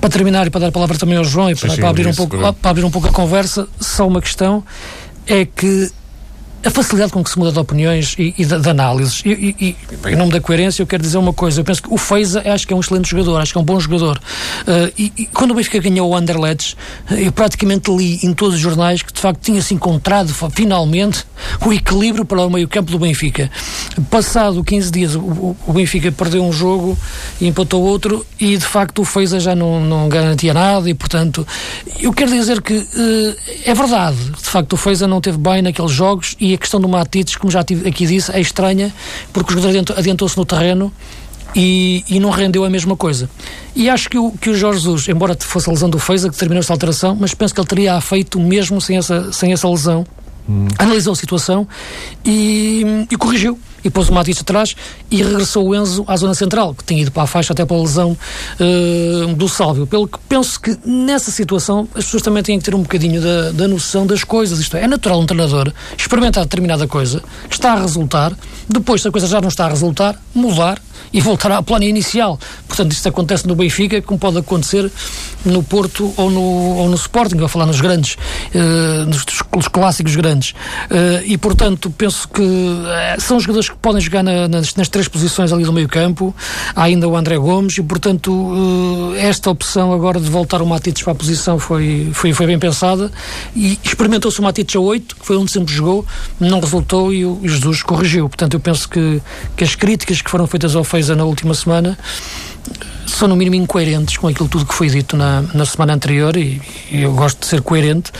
para 0.00 0.10
terminar 0.10 0.46
e 0.46 0.50
para 0.50 0.60
dar 0.60 0.66
a 0.68 0.72
palavra 0.72 0.96
também 0.98 1.16
ao 1.16 1.24
João 1.24 1.50
e 1.50 1.56
para, 1.56 1.70
sim, 1.70 1.80
para 1.80 1.88
abrir, 1.88 2.06
um 2.06 2.14
pouco, 2.14 2.36
para 2.36 2.70
abrir 2.70 2.84
um 2.84 2.90
pouco 2.90 3.08
a 3.08 3.10
conversa, 3.12 3.66
só 3.80 4.06
uma 4.06 4.20
questão 4.20 4.62
é 5.26 5.44
que 5.44 5.90
a 6.66 6.70
facilidade 6.70 7.12
com 7.12 7.22
que 7.22 7.30
se 7.30 7.38
muda 7.38 7.52
de 7.52 7.58
opiniões 7.60 8.16
e, 8.18 8.34
e 8.36 8.44
de, 8.44 8.58
de, 8.58 8.68
análises. 8.68 9.22
E, 9.24 9.30
e, 9.30 9.56
e, 9.60 10.08
em 10.08 10.16
nome 10.16 10.32
da 10.32 10.40
coerência, 10.40 10.82
eu 10.82 10.86
quero 10.86 11.00
dizer 11.00 11.16
uma 11.16 11.32
coisa. 11.32 11.60
Eu 11.60 11.64
penso 11.64 11.80
que 11.80 11.94
o 11.94 11.96
Feiza 11.96 12.42
acho 12.44 12.66
que 12.66 12.72
é 12.72 12.76
um 12.76 12.80
excelente 12.80 13.08
jogador, 13.08 13.40
acho 13.40 13.52
que 13.52 13.58
é 13.58 13.60
um 13.60 13.64
bom 13.64 13.78
jogador. 13.78 14.18
Uh, 14.66 14.92
e, 14.98 15.28
quando 15.32 15.52
o 15.52 15.54
Benfica 15.54 15.78
ganhou 15.78 16.10
o 16.10 16.16
Anderlecht, 16.16 16.76
eu 17.10 17.30
praticamente 17.30 17.88
li 17.90 18.18
em 18.24 18.34
todos 18.34 18.56
os 18.56 18.60
jornais 18.60 19.00
que 19.00 19.12
de 19.12 19.20
facto 19.20 19.40
tinha-se 19.40 19.74
encontrado 19.74 20.34
finalmente 20.50 21.24
o 21.64 21.72
equilíbrio 21.72 22.24
para 22.24 22.44
o 22.44 22.50
meio-campo 22.50 22.90
do 22.90 22.98
Benfica. 22.98 23.48
Passado 24.10 24.64
15 24.64 24.90
dias, 24.90 25.14
o, 25.14 25.56
o, 25.66 25.72
Benfica 25.72 26.10
perdeu 26.10 26.42
um 26.42 26.52
jogo 26.52 26.98
e 27.40 27.46
empatou 27.46 27.82
outro, 27.82 28.26
e 28.40 28.56
de 28.56 28.64
facto 28.64 29.02
o 29.02 29.04
Feiza 29.04 29.38
já 29.38 29.54
não, 29.54 29.80
não 29.80 30.08
garantia 30.08 30.52
nada. 30.52 30.90
E 30.90 30.94
portanto, 30.94 31.46
eu 32.00 32.12
quero 32.12 32.32
dizer 32.32 32.60
que 32.60 32.76
uh, 32.76 33.36
é 33.64 33.72
verdade, 33.72 34.16
de 34.16 34.48
facto, 34.48 34.72
o 34.72 34.76
Feiza 34.76 35.06
não 35.06 35.20
teve 35.20 35.38
bem 35.38 35.62
naqueles 35.62 35.92
jogos 35.92 36.34
e 36.40 36.55
a 36.56 36.58
questão 36.58 36.80
do 36.80 36.88
Matites, 36.88 37.36
como 37.36 37.50
já 37.50 37.60
aqui 37.60 38.06
disse, 38.06 38.32
é 38.32 38.40
estranha, 38.40 38.92
porque 39.32 39.54
o 39.54 39.60
jogador 39.60 39.94
adiantou-se 39.96 40.36
no 40.36 40.44
terreno 40.44 40.92
e, 41.54 42.04
e, 42.08 42.20
não 42.20 42.30
rendeu 42.30 42.64
a 42.64 42.70
mesma 42.70 42.96
coisa. 42.96 43.30
E 43.74 43.88
acho 43.88 44.10
que 44.10 44.18
o, 44.18 44.32
que 44.32 44.50
o 44.50 44.54
Jorge 44.54 44.80
Jesus, 44.80 45.08
embora 45.08 45.36
fosse 45.40 45.68
a 45.70 45.72
lesão 45.72 45.88
do 45.88 45.98
Feiza 45.98 46.28
que 46.28 46.36
terminou 46.36 46.60
esta 46.60 46.72
alteração, 46.72 47.16
mas 47.18 47.32
penso 47.32 47.54
que 47.54 47.60
ele 47.60 47.68
teria 47.68 48.00
feito 48.00 48.38
mesmo 48.38 48.80
sem 48.80 48.98
essa, 48.98 49.32
sem 49.32 49.52
essa 49.52 49.68
lesão. 49.68 50.06
Hum. 50.48 50.68
Analisou 50.78 51.12
a 51.12 51.16
situação 51.16 51.66
e, 52.24 53.06
e 53.10 53.16
corrigiu 53.16 53.58
e 53.86 53.90
pôs 53.90 54.08
o 54.08 54.12
Matisse 54.12 54.42
atrás 54.42 54.74
e 55.10 55.22
regressou 55.22 55.68
o 55.68 55.74
Enzo 55.74 56.04
à 56.06 56.16
zona 56.16 56.34
central, 56.34 56.74
que 56.74 56.84
tinha 56.84 57.02
ido 57.02 57.12
para 57.12 57.22
a 57.22 57.26
faixa 57.26 57.52
até 57.52 57.64
para 57.64 57.76
a 57.76 57.80
lesão 57.80 58.16
uh, 58.60 59.34
do 59.34 59.48
Sálvio. 59.48 59.86
Pelo 59.86 60.08
que 60.08 60.18
penso 60.28 60.60
que 60.60 60.76
nessa 60.84 61.30
situação 61.30 61.88
as 61.94 62.04
pessoas 62.04 62.22
também 62.22 62.42
têm 62.42 62.58
que 62.58 62.64
ter 62.64 62.74
um 62.74 62.82
bocadinho 62.82 63.20
da, 63.20 63.52
da 63.52 63.68
noção 63.68 64.06
das 64.06 64.24
coisas. 64.24 64.58
Isto 64.58 64.76
é, 64.76 64.84
é 64.84 64.86
natural 64.88 65.20
um 65.20 65.26
treinador 65.26 65.72
experimentar 65.96 66.44
determinada 66.44 66.86
coisa, 66.86 67.22
está 67.50 67.72
a 67.72 67.80
resultar, 67.80 68.32
depois 68.68 69.02
se 69.02 69.08
a 69.08 69.10
coisa 69.10 69.26
já 69.26 69.40
não 69.40 69.48
está 69.48 69.66
a 69.66 69.68
resultar, 69.68 70.20
mudar 70.34 70.80
e 71.12 71.20
voltar 71.20 71.52
à 71.52 71.62
plano 71.62 71.84
inicial. 71.84 72.38
Portanto, 72.66 72.92
isto 72.92 73.08
acontece 73.08 73.46
no 73.46 73.54
Benfica, 73.54 74.00
como 74.02 74.18
pode 74.18 74.38
acontecer 74.38 74.90
no 75.44 75.62
Porto 75.62 76.12
ou 76.16 76.30
no, 76.30 76.40
ou 76.40 76.88
no 76.88 76.94
Sporting, 76.94 77.36
vou 77.36 77.48
falar 77.48 77.66
nos 77.66 77.80
grandes, 77.80 78.16
uh, 78.54 79.06
nos, 79.06 79.24
nos 79.54 79.68
clássicos 79.68 80.16
grandes. 80.16 80.50
Uh, 80.50 81.22
e, 81.24 81.38
portanto, 81.38 81.90
penso 81.90 82.28
que 82.28 82.42
uh, 82.42 83.20
são 83.20 83.38
jogadores 83.38 83.68
que 83.68 83.76
podem 83.76 84.00
jogar 84.00 84.22
na, 84.22 84.48
nas, 84.48 84.74
nas, 84.74 84.88
três 84.88 85.08
posições 85.08 85.52
ali 85.52 85.64
do 85.64 85.72
meio 85.72 85.88
campo. 85.88 86.34
Há 86.74 86.84
ainda 86.84 87.08
o 87.08 87.16
André 87.16 87.38
Gomes 87.38 87.78
e, 87.78 87.82
portanto, 87.82 89.14
esta 89.18 89.50
opção 89.50 89.92
agora 89.92 90.20
de 90.20 90.28
voltar 90.28 90.60
o 90.60 90.66
Matites 90.66 91.02
para 91.02 91.12
a 91.12 91.16
posição 91.16 91.58
foi, 91.58 92.10
foi, 92.12 92.32
foi 92.32 92.46
bem 92.46 92.58
pensada 92.58 93.10
e 93.54 93.78
experimentou-se 93.82 94.40
o 94.40 94.42
Matites 94.42 94.76
a 94.76 94.80
8, 94.80 95.16
que 95.16 95.26
foi 95.26 95.36
onde 95.36 95.50
sempre 95.50 95.72
jogou, 95.72 96.04
não 96.40 96.60
resultou 96.60 97.12
e 97.12 97.24
o, 97.24 97.40
Jesus 97.44 97.82
corrigiu. 97.82 98.28
Portanto, 98.28 98.54
eu 98.54 98.60
penso 98.60 98.88
que, 98.88 99.20
que 99.56 99.64
as 99.64 99.74
críticas 99.74 100.20
que 100.20 100.30
foram 100.30 100.46
feitas 100.46 100.74
ao 100.74 100.84
Feiza 100.86 101.16
na 101.16 101.24
última 101.24 101.52
semana 101.52 101.98
são 103.06 103.28
no 103.28 103.36
mínimo 103.36 103.56
incoerentes 103.56 104.16
com 104.16 104.28
aquilo 104.28 104.48
tudo 104.48 104.66
que 104.66 104.74
foi 104.74 104.88
dito 104.88 105.16
na, 105.16 105.42
na 105.54 105.64
semana 105.64 105.94
anterior 105.94 106.36
e, 106.36 106.60
e 106.90 107.02
eu 107.02 107.12
gosto 107.12 107.40
de 107.40 107.46
ser 107.46 107.62
coerente 107.62 108.12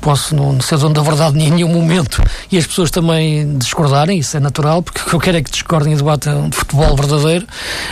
posso 0.00 0.34
não 0.34 0.60
ser 0.60 0.78
dono 0.78 0.94
da 0.94 1.02
verdade 1.02 1.38
em 1.38 1.50
nenhum 1.50 1.68
momento 1.68 2.22
e 2.50 2.56
as 2.56 2.66
pessoas 2.66 2.90
também 2.90 3.58
discordarem, 3.58 4.18
isso 4.18 4.36
é 4.36 4.40
natural, 4.40 4.82
porque 4.82 5.00
o 5.00 5.04
que 5.04 5.14
eu 5.14 5.20
quero 5.20 5.36
é 5.36 5.42
que 5.42 5.50
discordem 5.50 5.92
e 5.92 5.96
debatam 5.96 6.48
de 6.48 6.56
futebol 6.56 6.96
verdadeiro, 6.96 7.46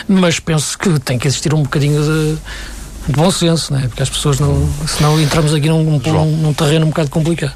mas 0.09 0.41
penso 0.41 0.79
que 0.79 0.99
tem 1.01 1.19
que 1.19 1.29
existir 1.29 1.53
um 1.53 1.63
bocadinho 1.63 2.03
de 2.03 2.39
de 3.09 3.15
bom 3.15 3.31
senso, 3.31 3.73
né? 3.73 3.87
porque 3.89 4.03
as 4.03 4.11
pessoas 4.11 4.39
não. 4.39 4.69
Senão 4.87 5.21
entramos 5.21 5.55
aqui 5.55 5.69
num, 5.69 5.83
num, 5.83 6.27
num 6.37 6.53
terreno 6.53 6.85
um 6.85 6.91
bocado 6.91 7.09
complicado. 7.09 7.55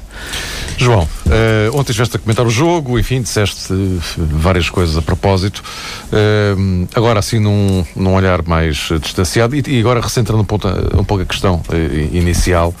João, 0.77 1.03
uh, 1.03 1.77
ontem 1.77 1.91
estiveste 1.91 2.17
a 2.17 2.19
comentar 2.19 2.45
o 2.45 2.49
jogo, 2.49 2.97
enfim, 2.97 3.21
disseste 3.21 3.71
uh, 3.71 4.01
várias 4.17 4.69
coisas 4.69 4.97
a 4.97 5.01
propósito. 5.01 5.63
Uh, 6.11 6.87
agora, 6.95 7.19
assim, 7.19 7.39
num, 7.39 7.85
num 7.95 8.15
olhar 8.15 8.41
mais 8.47 8.89
distanciado, 8.99 9.55
e, 9.55 9.63
e 9.67 9.79
agora 9.79 10.01
recentrando 10.01 10.41
um, 10.41 10.45
ponto, 10.45 10.67
um 10.97 11.03
pouco 11.03 11.23
a 11.23 11.25
questão 11.25 11.61
inicial, 12.11 12.73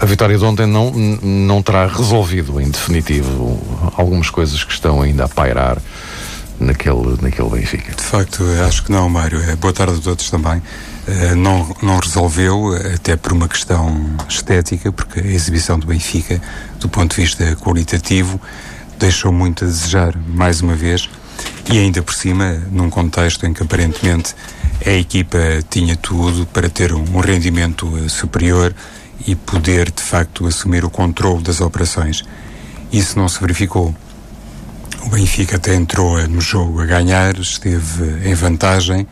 a 0.00 0.06
vitória 0.06 0.36
de 0.36 0.44
ontem 0.44 0.66
não, 0.66 0.90
não 0.90 1.62
terá 1.62 1.86
resolvido, 1.86 2.60
em 2.60 2.70
definitivo, 2.70 3.58
algumas 3.96 4.28
coisas 4.28 4.62
que 4.62 4.72
estão 4.72 5.00
ainda 5.00 5.24
a 5.24 5.28
pairar 5.28 5.78
naquele, 6.62 7.20
naquele 7.20 7.48
Benfica. 7.50 7.94
De 7.94 8.02
facto, 8.02 8.42
acho 8.66 8.84
que 8.84 8.92
não, 8.92 9.08
Mário. 9.08 9.40
É, 9.42 9.56
boa 9.56 9.72
tarde 9.72 9.98
a 9.98 10.00
todos 10.00 10.30
também. 10.30 10.58
Uh, 10.58 11.34
não, 11.36 11.76
não 11.82 11.98
resolveu, 11.98 12.74
até 12.94 13.16
por 13.16 13.32
uma 13.32 13.48
questão 13.48 14.16
estética, 14.28 14.92
porque 14.92 15.20
a 15.20 15.26
exibição 15.26 15.78
do 15.78 15.86
Benfica, 15.86 16.40
do 16.78 16.88
ponto 16.88 17.16
de 17.16 17.22
vista 17.22 17.56
qualitativo, 17.56 18.40
deixou 18.98 19.32
muito 19.32 19.64
a 19.64 19.66
desejar, 19.66 20.16
mais 20.16 20.60
uma 20.60 20.76
vez, 20.76 21.10
e 21.70 21.78
ainda 21.78 22.02
por 22.02 22.14
cima, 22.14 22.62
num 22.70 22.88
contexto 22.88 23.44
em 23.46 23.52
que 23.52 23.62
aparentemente 23.62 24.34
a 24.86 24.90
equipa 24.90 25.38
tinha 25.68 25.96
tudo 25.96 26.46
para 26.46 26.68
ter 26.68 26.92
um, 26.92 27.18
rendimento 27.20 27.86
uh, 27.86 28.08
superior 28.08 28.74
e 29.26 29.34
poder, 29.34 29.90
de 29.90 30.02
facto, 30.02 30.46
assumir 30.46 30.84
o 30.84 30.90
controle 30.90 31.42
das 31.42 31.60
operações. 31.60 32.24
Isso 32.92 33.18
não 33.18 33.28
se 33.28 33.40
verificou. 33.40 33.94
O 35.04 35.08
Benfica 35.08 35.56
até 35.56 35.74
entrou 35.74 36.16
no 36.28 36.40
jogo 36.40 36.80
a 36.80 36.86
ganhar, 36.86 37.36
esteve 37.36 38.28
em 38.28 38.34
vantagem. 38.34 39.06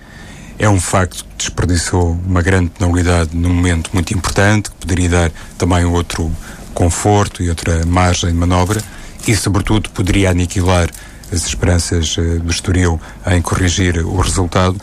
É 0.57 0.69
um 0.69 0.81
facto 0.81 1.25
que 1.25 1.37
desperdiçou 1.37 2.13
uma 2.25 2.41
grande 2.43 2.71
penalidade 2.71 3.31
num 3.37 3.53
momento 3.53 3.91
muito 3.93 4.15
importante, 4.15 4.71
que 4.71 4.77
poderia 4.77 5.09
dar 5.09 5.33
também 5.59 5.85
outro 5.85 6.31
conforto 6.73 7.43
e 7.43 7.49
outra 7.49 7.85
margem 7.85 8.31
de 8.31 8.37
manobra 8.37 8.81
e, 9.27 9.35
sobretudo, 9.35 9.91
poderia 9.91 10.31
aniquilar 10.31 10.89
as 11.33 11.45
esperanças 11.45 12.17
uh, 12.17 12.39
do 12.39 12.51
Estoril 12.51 13.01
em 13.27 13.43
corrigir 13.43 13.99
o 13.99 14.21
resultado, 14.21 14.81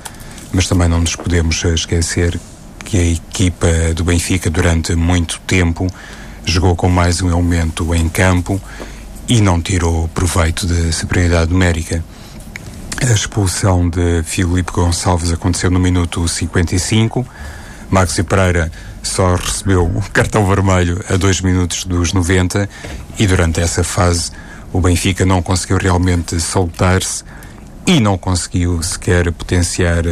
mas 0.51 0.67
também 0.67 0.89
não 0.89 0.99
nos 0.99 1.15
podemos 1.15 1.63
uh, 1.63 1.73
esquecer 1.73 2.37
que 2.83 2.97
a 2.97 3.05
equipa 3.05 3.67
do 3.95 4.03
Benfica, 4.03 4.49
durante 4.49 4.93
muito 4.93 5.39
tempo, 5.47 5.87
jogou 6.45 6.75
com 6.75 6.89
mais 6.89 7.21
um 7.21 7.29
elemento 7.29 7.95
em 7.95 8.09
campo 8.09 8.61
e 9.27 9.41
não 9.41 9.62
tirou 9.62 10.07
proveito 10.10 10.65
da 10.65 10.91
superioridade 10.91 11.51
numérica. 11.51 12.03
A 13.01 13.13
expulsão 13.13 13.89
de 13.89 14.24
Filipe 14.24 14.72
Gonçalves 14.72 15.31
aconteceu 15.31 15.69
no 15.69 15.79
minuto 15.79 16.27
55. 16.27 17.25
Maxi 17.89 18.24
Pereira 18.24 18.72
só 19.03 19.36
recebeu 19.36 19.86
o 19.86 20.01
cartão 20.12 20.46
vermelho 20.46 21.03
a 21.10 21.15
dois 21.15 21.41
minutos 21.41 21.84
dos 21.84 22.13
90 22.13 22.69
e 23.19 23.27
durante 23.27 23.62
essa 23.62 23.84
fase 23.84 24.31
o 24.74 24.81
Benfica 24.81 25.25
não 25.25 25.41
conseguiu 25.41 25.77
realmente 25.77 26.39
soltar-se 26.39 27.24
e 27.88 28.01
não 28.01 28.17
conseguiu 28.17 28.84
sequer 28.84 29.32
potenciar 29.32 30.03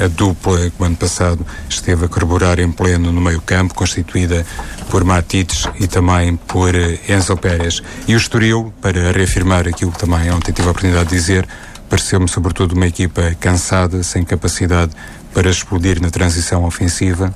a, 0.00 0.06
dupla 0.06 0.70
que 0.70 0.80
o 0.80 0.84
ano 0.84 0.94
passado 0.94 1.44
esteve 1.68 2.04
a 2.04 2.08
corroborar 2.08 2.60
em 2.60 2.70
pleno 2.70 3.10
no 3.10 3.20
meio 3.20 3.40
campo, 3.40 3.74
constituída 3.74 4.46
por 4.88 5.02
Matites 5.02 5.66
e 5.80 5.88
também 5.88 6.36
por 6.36 6.72
eh, 6.76 6.96
Enzo 7.08 7.36
Pérez. 7.36 7.82
E 8.06 8.14
o 8.14 8.16
Estoril, 8.16 8.72
para 8.80 9.10
reafirmar 9.10 9.66
aquilo 9.66 9.90
que 9.90 9.98
também 9.98 10.30
ontem 10.30 10.52
tive 10.52 10.68
a 10.68 10.70
oportunidade 10.70 11.08
de 11.08 11.16
dizer, 11.16 11.44
pareceu-me 11.90 12.28
sobretudo 12.28 12.76
uma 12.76 12.86
equipa 12.86 13.34
cansada, 13.40 14.04
sem 14.04 14.22
capacidade 14.22 14.92
para 15.34 15.50
explodir 15.50 16.00
na 16.00 16.10
transição 16.10 16.64
ofensiva 16.64 17.34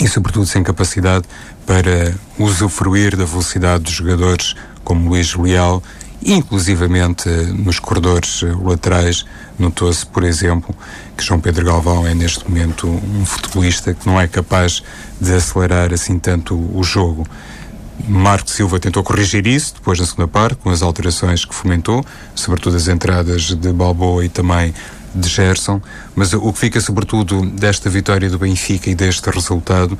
e 0.00 0.08
sobretudo 0.08 0.46
sem 0.46 0.64
capacidade 0.64 1.26
para 1.64 2.12
usufruir 2.36 3.16
da 3.16 3.24
velocidade 3.24 3.84
dos 3.84 3.92
jogadores 3.92 4.56
como 4.82 5.08
Luís 5.08 5.32
Leal 5.36 5.80
inclusivamente 6.22 7.28
nos 7.28 7.78
corredores 7.78 8.42
eh, 8.42 8.54
laterais, 8.62 9.24
notou-se, 9.58 10.04
por 10.06 10.24
exemplo, 10.24 10.74
que 11.16 11.24
João 11.24 11.40
Pedro 11.40 11.64
Galvão 11.64 12.06
é 12.06 12.14
neste 12.14 12.48
momento 12.48 12.88
um 12.88 13.24
futebolista 13.24 13.94
que 13.94 14.06
não 14.06 14.20
é 14.20 14.26
capaz 14.26 14.82
de 15.20 15.34
acelerar 15.34 15.92
assim 15.92 16.18
tanto 16.18 16.54
o 16.54 16.82
jogo. 16.82 17.26
Marco 18.06 18.50
Silva 18.50 18.78
tentou 18.78 19.02
corrigir 19.02 19.46
isso 19.46 19.74
depois 19.74 19.98
na 19.98 20.06
segunda 20.06 20.28
parte, 20.28 20.56
com 20.56 20.70
as 20.70 20.82
alterações 20.82 21.44
que 21.44 21.54
fomentou, 21.54 22.04
sobretudo 22.34 22.76
as 22.76 22.88
entradas 22.88 23.54
de 23.54 23.72
Balboa 23.72 24.24
e 24.24 24.28
também 24.28 24.74
de 25.14 25.28
Gerson, 25.28 25.80
mas 26.14 26.32
o 26.34 26.52
que 26.52 26.58
fica 26.58 26.80
sobretudo 26.80 27.46
desta 27.46 27.88
vitória 27.88 28.28
do 28.28 28.38
Benfica 28.38 28.90
e 28.90 28.94
deste 28.94 29.30
resultado 29.30 29.98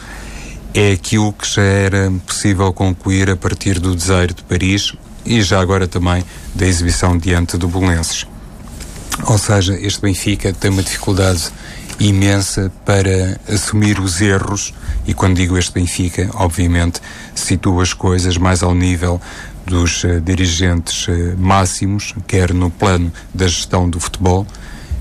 é 0.75 0.93
aquilo 0.93 1.33
que 1.33 1.49
já 1.49 1.63
era 1.63 2.13
possível 2.27 2.71
concluir 2.73 3.31
a 3.31 3.37
partir 3.37 3.79
do 3.81 3.97
desaire 3.97 4.35
de 4.35 4.43
Paris, 4.43 4.93
e 5.27 5.43
já 5.43 5.61
agora 5.61 5.87
também 5.89 6.25
da 6.55 6.67
exibição 6.67 7.19
diante 7.19 7.57
do 7.57 7.69
Belenenses. 7.69 8.27
Ou 9.25 9.39
seja, 9.39 9.75
este 9.75 10.01
Benfica 10.01 10.53
tem 10.53 10.71
uma 10.71 10.83
dificuldade 10.83 11.51
imensa 11.99 12.71
para 12.85 13.41
assumir 13.49 13.99
os 13.99 14.21
erros 14.21 14.75
e 15.07 15.15
quando 15.15 15.37
digo 15.37 15.57
este 15.57 15.73
Benfica, 15.73 16.31
obviamente, 16.35 17.01
situo 17.35 17.81
as 17.81 17.93
coisas 17.93 18.37
mais 18.37 18.63
ao 18.63 18.75
nível 18.75 19.21
dos 19.65 20.05
uh, 20.05 20.21
dirigentes 20.21 21.09
uh, 21.09 21.37
máximos, 21.39 22.15
quer 22.27 22.53
no 22.53 22.71
plano 22.71 23.13
da 23.35 23.47
gestão 23.49 23.89
do 23.89 23.99
futebol, 23.99 24.47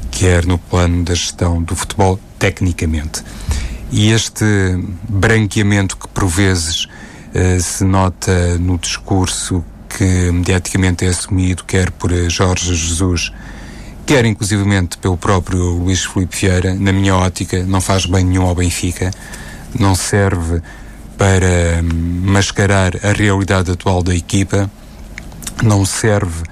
quer 0.09 0.45
no 0.45 0.57
plano 0.57 1.03
da 1.03 1.13
gestão 1.13 1.61
do 1.61 1.75
futebol 1.75 2.19
tecnicamente. 2.39 3.23
E 3.91 4.11
este 4.11 4.45
branqueamento 5.07 5.97
que 5.97 6.07
por 6.07 6.27
vezes 6.27 6.85
uh, 6.85 7.61
se 7.61 7.83
nota 7.83 8.57
no 8.57 8.77
discurso 8.77 9.63
que 9.95 10.29
mediaticamente 10.29 11.05
é 11.05 11.07
assumido 11.07 11.63
quer 11.63 11.89
por 11.89 12.11
Jorge 12.29 12.75
Jesus, 12.75 13.31
quer 14.05 14.25
inclusivamente 14.25 14.97
pelo 14.97 15.15
próprio 15.15 15.63
Luís 15.63 16.03
Filipe 16.03 16.35
Vieira, 16.35 16.75
na 16.75 16.91
minha 16.91 17.15
ótica, 17.15 17.63
não 17.63 17.79
faz 17.79 18.05
bem 18.05 18.25
nenhum 18.25 18.43
ao 18.43 18.53
Benfica, 18.53 19.09
não 19.79 19.95
serve 19.95 20.61
para 21.17 21.81
mascarar 21.81 22.93
a 23.05 23.13
realidade 23.13 23.71
atual 23.71 24.03
da 24.03 24.13
equipa, 24.13 24.69
não 25.63 25.85
serve 25.85 26.43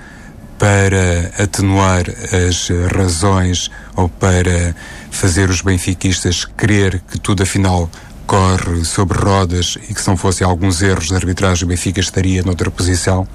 para 0.58 1.34
atenuar 1.38 2.06
as 2.48 2.70
razões 2.96 3.70
ou 3.98 4.08
para 4.08 4.74
fazer 5.12 5.50
os 5.50 5.60
benfiquistas 5.62 6.46
crer 6.46 7.02
que 7.12 7.20
tudo 7.20 7.44
afinal 7.44 7.90
corre 8.26 8.84
sobre 8.86 9.18
rodas 9.18 9.78
e 9.90 9.94
que 9.94 10.02
se 10.02 10.08
não 10.08 10.18
fossem 10.18 10.46
alguns 10.46 10.82
erros 10.82 11.08
de 11.08 11.16
arbitragem 11.16 11.66
o 11.66 11.68
Benfica 11.68 12.00
estaria 12.00 12.42
noutra 12.44 12.72
posição 12.72 13.28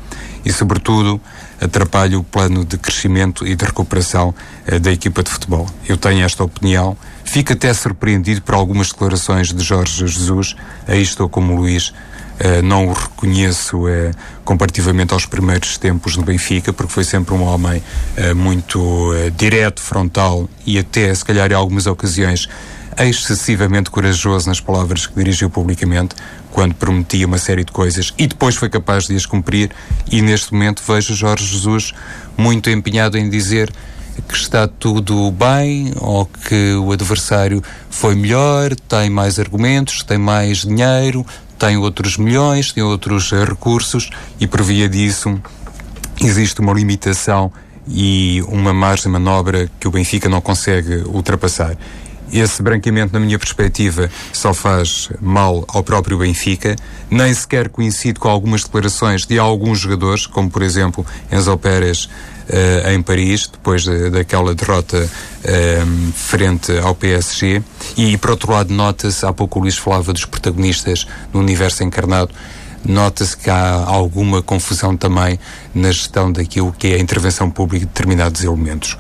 e 0.45 0.53
sobretudo 0.53 1.21
atrapalha 1.61 2.19
o 2.19 2.25
plano 2.25 2.65
de 2.65 2.79
crescimento 2.79 3.47
e 3.47 3.55
de 3.55 3.65
recuperação 3.65 4.35
eh, 4.67 4.79
da 4.79 4.93
equipa 4.93 5.23
de 5.23 5.31
futebol. 5.31 5.67
Eu 5.89 5.97
tenho 5.97 6.25
esta 6.25 6.45
opinião, 6.45 6.97
fico 7.25 7.53
até 7.53 7.73
surpreendido 7.75 8.43
por 8.43 8.55
algumas 8.55 8.89
declarações 8.89 9.53
de 9.53 9.63
Jorge 9.63 10.07
Jesus, 10.07 10.57
aí 10.87 11.03
estou 11.03 11.29
como 11.29 11.55
Luís, 11.57 11.93
Uh, 12.39 12.63
não 12.63 12.87
o 12.87 12.93
reconheço 12.93 13.89
uh, 13.89 14.15
comparativamente 14.45 15.13
aos 15.13 15.27
primeiros 15.27 15.77
tempos 15.77 16.17
no 16.17 16.23
Benfica, 16.23 16.73
porque 16.73 16.93
foi 16.93 17.03
sempre 17.03 17.35
um 17.35 17.43
homem 17.43 17.83
uh, 18.17 18.33
muito 18.33 19.11
direto, 19.37 19.83
frontal 19.83 20.49
e 20.65 20.79
até, 20.79 21.13
se 21.13 21.25
calhar, 21.25 21.51
em 21.51 21.55
algumas 21.57 21.89
ocasiões, 21.89 22.49
excessivamente 23.07 23.91
corajoso 23.91 24.49
nas 24.49 24.61
palavras 24.61 25.07
que 25.07 25.15
dirigiu 25.15 25.49
publicamente, 25.49 26.17
quando 26.51 26.75
prometia 26.75 27.27
uma 27.27 27.39
série 27.39 27.65
de 27.65 27.73
coisas 27.73 28.13
e 28.19 28.27
depois 28.27 28.57
foi 28.57 28.69
capaz 28.69 29.07
de 29.07 29.15
as 29.15 29.27
cumprir. 29.27 29.71
E 30.11 30.21
neste 30.21 30.53
momento 30.53 30.83
vejo 30.87 31.15
Jorge 31.15 31.45
Jesus 31.45 31.93
muito 32.37 32.71
empenhado 32.71 33.17
em 33.17 33.29
dizer 33.29 33.71
que 34.27 34.35
está 34.35 34.67
tudo 34.67 35.31
bem 35.31 35.93
ou 35.97 36.27
que 36.27 36.75
o 36.75 36.91
adversário 36.91 37.63
foi 37.89 38.15
melhor, 38.15 38.75
tem 38.75 39.09
mais 39.09 39.39
argumentos, 39.39 40.03
tem 40.03 40.19
mais 40.19 40.59
dinheiro, 40.59 41.25
tem 41.59 41.77
outros 41.77 42.17
milhões, 42.17 42.73
tem 42.73 42.83
outros 42.83 43.31
recursos 43.31 44.11
e 44.41 44.47
por 44.47 44.63
via 44.63 44.89
disso 44.89 45.41
existe 46.21 46.61
uma 46.61 46.73
limitação 46.73 47.53
e 47.87 48.43
uma 48.49 48.73
margem 48.73 49.05
de 49.05 49.11
manobra 49.11 49.71
que 49.79 49.89
o 49.89 49.91
Benfica 49.91 50.29
não 50.29 50.41
consegue 50.41 50.97
ultrapassar. 51.07 51.77
Esse 52.33 52.63
branqueamento, 52.63 53.13
na 53.13 53.21
minha 53.21 53.39
perspectiva, 53.39 54.11
só 54.33 54.53
faz 54.53 55.09
mal 55.21 55.65
ao 55.69 55.83
próprio 55.83 56.19
Benfica, 56.19 56.77
nem 57.11 57.33
sequer 57.33 57.69
coincide 57.69 58.19
com 58.19 58.29
algumas 58.29 58.65
declarações 58.65 59.27
de 59.27 59.39
alguns 59.39 59.79
jogadores, 59.79 60.27
como 60.27 60.51
por 60.51 60.63
exemplo 60.63 61.07
Enzo 61.33 61.57
Pérez, 61.57 62.09
uh, 62.49 62.91
em 62.91 63.03
Paris, 63.03 63.47
depois 63.47 63.83
de, 63.83 64.11
daquela 64.11 64.55
derrota 64.55 64.99
uh, 64.99 66.13
frente 66.13 66.77
ao 66.79 66.95
PSG. 66.95 67.63
E, 67.97 68.17
por 68.17 68.31
outro 68.31 68.53
lado, 68.53 68.73
nota-se, 68.73 69.25
há 69.25 69.33
pouco 69.33 69.59
o 69.59 69.63
Luís 69.63 69.77
falava 69.77 70.13
dos 70.13 70.25
protagonistas 70.25 71.07
no 71.33 71.41
universo 71.41 71.85
encarnado, 71.85 72.31
nota-se 72.85 73.37
que 73.37 73.51
há 73.51 73.85
alguma 73.87 74.43
confusão 74.43 74.97
também 74.97 75.39
na 75.75 75.91
gestão 75.91 76.31
daquilo 76.33 76.73
que 76.73 76.89
é 76.89 76.95
a 76.95 76.99
intervenção 76.99 77.51
pública 77.51 77.87
de 77.87 77.93
determinados 77.93 78.43
elementos. 78.43 78.97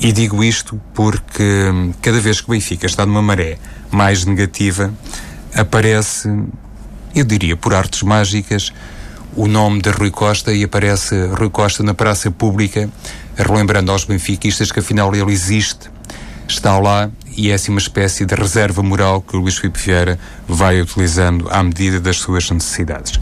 E 0.00 0.12
digo 0.12 0.42
isto 0.42 0.80
porque 0.94 1.42
hum, 1.42 1.92
cada 2.00 2.18
vez 2.20 2.40
que 2.40 2.48
o 2.48 2.52
Benfica 2.52 2.86
está 2.86 3.04
numa 3.04 3.20
maré 3.20 3.58
mais 3.90 4.24
negativa, 4.24 4.92
aparece, 5.54 6.28
eu 7.14 7.24
diria 7.24 7.54
por 7.54 7.74
artes 7.74 8.02
mágicas, 8.02 8.72
o 9.36 9.46
nome 9.46 9.82
de 9.82 9.90
Rui 9.90 10.10
Costa 10.10 10.52
e 10.52 10.64
aparece 10.64 11.26
Rui 11.26 11.50
Costa 11.50 11.82
na 11.82 11.92
praça 11.92 12.30
pública, 12.30 12.88
relembrando 13.36 13.92
aos 13.92 14.04
benfiquistas 14.04 14.72
que 14.72 14.80
afinal 14.80 15.14
ele 15.14 15.32
existe, 15.32 15.90
está 16.48 16.78
lá 16.78 17.10
e 17.36 17.50
é 17.50 17.54
assim 17.54 17.70
uma 17.70 17.78
espécie 17.78 18.24
de 18.24 18.34
reserva 18.34 18.82
moral 18.82 19.20
que 19.20 19.36
o 19.36 19.40
Luís 19.40 19.58
Filipe 19.58 19.78
Vieira 19.78 20.18
vai 20.48 20.80
utilizando 20.80 21.48
à 21.50 21.62
medida 21.62 22.00
das 22.00 22.16
suas 22.16 22.50
necessidades. 22.50 23.20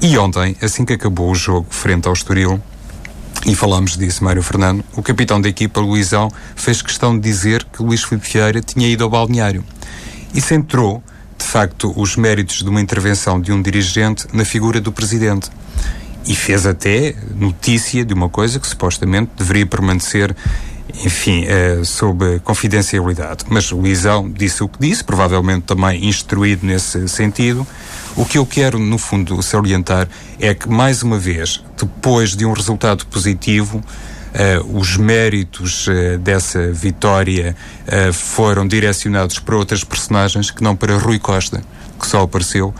E 0.00 0.16
ontem, 0.18 0.56
assim 0.60 0.84
que 0.84 0.92
acabou 0.92 1.30
o 1.30 1.34
jogo 1.34 1.66
frente 1.70 2.06
ao 2.08 2.12
Estoril, 2.12 2.60
e 3.44 3.54
falámos 3.54 3.96
disso, 3.96 4.24
Mário 4.24 4.42
Fernando, 4.42 4.84
o 4.94 5.02
capitão 5.02 5.40
da 5.40 5.48
equipa, 5.48 5.80
Luizão, 5.80 6.30
fez 6.54 6.80
questão 6.80 7.14
de 7.14 7.22
dizer 7.22 7.64
que 7.64 7.82
Luís 7.82 8.02
Filipe 8.02 8.28
Vieira 8.32 8.60
tinha 8.60 8.88
ido 8.88 9.04
ao 9.04 9.10
balneário. 9.10 9.64
E 10.34 10.40
centrou, 10.40 11.02
de 11.38 11.44
facto, 11.44 11.92
os 11.96 12.16
méritos 12.16 12.62
de 12.62 12.68
uma 12.68 12.80
intervenção 12.80 13.40
de 13.40 13.52
um 13.52 13.60
dirigente 13.60 14.26
na 14.32 14.44
figura 14.44 14.80
do 14.80 14.90
presidente. 14.90 15.50
E 16.26 16.34
fez 16.34 16.66
até 16.66 17.14
notícia 17.34 18.04
de 18.04 18.12
uma 18.12 18.28
coisa 18.28 18.58
que 18.58 18.66
supostamente 18.66 19.30
deveria 19.36 19.66
permanecer 19.66 20.34
enfim, 21.04 21.44
uh, 21.44 21.84
sob 21.84 22.40
confidencialidade. 22.40 23.44
Mas 23.48 23.70
Luizão 23.70 24.30
disse 24.30 24.62
o 24.62 24.68
que 24.68 24.78
disse, 24.80 25.04
provavelmente 25.04 25.62
também 25.62 26.06
instruído 26.06 26.64
nesse 26.66 27.08
sentido. 27.08 27.66
O 28.16 28.24
que 28.24 28.38
eu 28.38 28.46
quero, 28.46 28.78
no 28.78 28.96
fundo, 28.96 29.42
salientar 29.42 30.08
é 30.40 30.54
que, 30.54 30.68
mais 30.68 31.02
uma 31.02 31.18
vez, 31.18 31.62
depois 31.76 32.34
de 32.34 32.46
um 32.46 32.52
resultado 32.52 33.04
positivo, 33.06 33.78
uh, 33.78 34.78
os 34.78 34.96
méritos 34.96 35.86
uh, 35.86 36.18
dessa 36.18 36.72
vitória 36.72 37.54
foram 38.12 38.66
direcionados 38.66 39.38
para 39.38 39.56
outras 39.56 39.84
personagens 39.84 40.50
que 40.50 40.62
não 40.62 40.74
para 40.74 40.96
Rui 40.96 41.18
Costa, 41.18 41.62
que 42.00 42.06
só 42.06 42.22
apareceu 42.22 42.74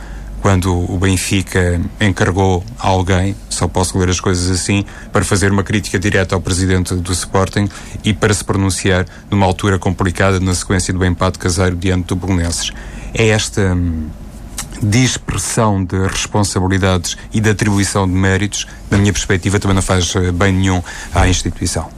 quando 0.47 0.73
o 0.73 0.97
Benfica 0.97 1.81
encargou 2.00 2.64
alguém, 2.78 3.35
só 3.50 3.66
posso 3.66 3.99
ler 3.99 4.09
as 4.09 4.21
coisas 4.21 4.49
assim, 4.50 4.85
para 5.12 5.25
fazer 5.25 5.50
uma 5.50 5.64
crítica 5.64 5.99
direta 5.99 6.35
ao 6.35 6.40
presidente 6.40 6.95
do 6.95 7.12
Sporting 7.12 7.69
e 8.05 8.14
para 8.14 8.33
se 8.33 8.45
pronunciar 8.45 9.07
numa 9.31 9.45
altura 9.45 9.78
complicada 9.78 10.38
na 10.38 10.55
sequência 10.55 10.95
do 10.95 11.05
empate 11.05 11.38
caseiro 11.38 11.75
diante 11.75 12.07
do 12.07 12.16
Belenenses. 12.16 12.71
É 13.12 13.28
esta 13.28 13.75
hum, 13.75 14.09
dispersão 14.83 15.85
de 15.85 15.97
responsabilidades 16.06 17.16
e 17.33 17.40
de 17.40 17.50
atribuição 17.50 18.06
de 18.06 18.14
méritos, 18.14 18.66
na 18.90 18.99
minha 18.99 19.12
perspectiva, 19.12 19.59
também 19.59 19.75
não 19.75 19.83
faz 19.83 20.14
eh, 20.16 20.33
bem 20.33 20.52
nenhum 20.52 20.83
à 21.14 21.28
instituição. 21.28 21.88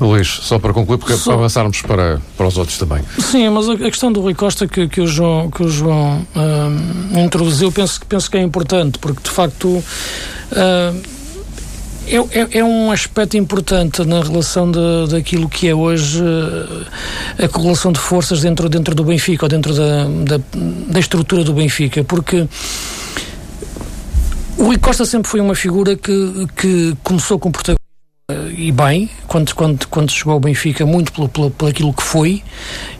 Luís, 0.00 0.28
só 0.28 0.58
para 0.58 0.72
concluir, 0.72 0.98
porque 0.98 1.14
só... 1.14 1.32
para 1.32 1.40
avançarmos 1.40 1.82
para, 1.82 2.20
para 2.36 2.46
os 2.46 2.56
outros 2.56 2.78
também. 2.78 3.02
Sim, 3.18 3.48
mas 3.50 3.68
a, 3.68 3.74
a 3.74 3.76
questão 3.76 4.10
do 4.10 4.20
Rui 4.20 4.34
Costa 4.34 4.66
que, 4.66 4.88
que 4.88 5.00
o 5.00 5.06
João, 5.06 5.50
que 5.50 5.62
o 5.62 5.68
João 5.68 6.26
uh, 6.34 7.18
introduziu, 7.18 7.70
penso, 7.70 8.00
penso 8.08 8.30
que 8.30 8.36
é 8.36 8.42
importante, 8.42 8.98
porque 8.98 9.22
de 9.22 9.30
facto. 9.30 9.68
Uh, 9.68 11.19
é, 12.16 12.58
é, 12.58 12.64
um 12.64 12.90
aspecto 12.90 13.36
importante 13.36 14.04
na 14.04 14.22
relação 14.22 14.70
de, 14.70 15.08
daquilo 15.10 15.48
que 15.48 15.68
é 15.68 15.74
hoje 15.74 16.22
uh, 16.22 16.86
a 17.44 17.48
correlação 17.48 17.92
de 17.92 18.00
forças 18.00 18.40
dentro, 18.40 18.68
dentro 18.68 18.94
do 18.94 19.04
Benfica 19.04 19.44
ou 19.44 19.48
dentro 19.48 19.74
da, 19.74 20.04
da, 20.04 20.44
da 20.88 21.00
estrutura 21.00 21.44
do 21.44 21.52
Benfica, 21.52 22.02
porque 22.04 22.48
o 24.56 24.64
Rui 24.64 24.78
Costa 24.78 25.04
sempre 25.04 25.30
foi 25.30 25.40
uma 25.40 25.54
figura 25.54 25.96
que, 25.96 26.46
que 26.56 26.96
começou 27.02 27.38
com 27.38 27.50
protagonismo 27.50 27.80
e 28.56 28.70
bem, 28.70 29.10
quando, 29.26 29.54
quando, 29.54 29.86
quando 29.88 30.10
chegou 30.10 30.34
ao 30.34 30.40
Benfica, 30.40 30.86
muito 30.86 31.12
pelo, 31.12 31.28
pelo, 31.28 31.50
por 31.50 31.70
aquilo 31.70 31.92
que 31.92 32.02
foi, 32.02 32.42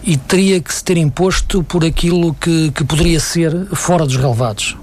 e 0.03 0.17
teria 0.17 0.61
que 0.61 0.73
se 0.73 0.83
ter 0.83 0.97
imposto 0.97 1.63
por 1.63 1.85
aquilo 1.85 2.35
que, 2.35 2.71
que 2.73 2.85
poderia 2.85 3.21
ser 3.21 3.67
fora 3.75 4.05
dos 4.05 4.17
relevados. 4.17 4.77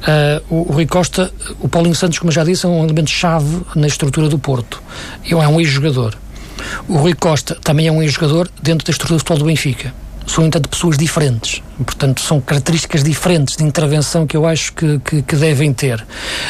Uh, 0.00 0.54
o, 0.54 0.68
o 0.70 0.72
Rui 0.72 0.86
Costa, 0.86 1.32
o 1.60 1.68
Paulinho 1.68 1.94
Santos, 1.94 2.18
como 2.18 2.32
já 2.32 2.44
disse, 2.44 2.66
é 2.66 2.68
um 2.68 2.84
elemento-chave 2.84 3.62
na 3.74 3.86
estrutura 3.86 4.28
do 4.28 4.38
Porto. 4.38 4.82
É 5.28 5.34
um 5.34 5.60
ex-jogador. 5.60 6.16
O 6.88 6.96
Rui 6.96 7.14
Costa 7.14 7.56
também 7.62 7.86
é 7.86 7.92
um 7.92 8.02
ex-jogador 8.02 8.48
dentro 8.62 8.86
da 8.86 8.90
estrutura 8.90 9.16
do 9.16 9.20
futebol 9.20 9.38
do 9.38 9.44
Benfica. 9.46 9.94
São, 10.26 10.46
entanto, 10.46 10.68
pessoas 10.68 10.96
diferentes. 10.96 11.62
Portanto, 11.76 12.20
são 12.20 12.40
características 12.40 13.02
diferentes 13.02 13.56
de 13.56 13.64
intervenção 13.64 14.26
que 14.26 14.36
eu 14.36 14.46
acho 14.46 14.72
que, 14.74 14.98
que, 15.00 15.22
que 15.22 15.36
devem 15.36 15.72
ter. 15.72 16.00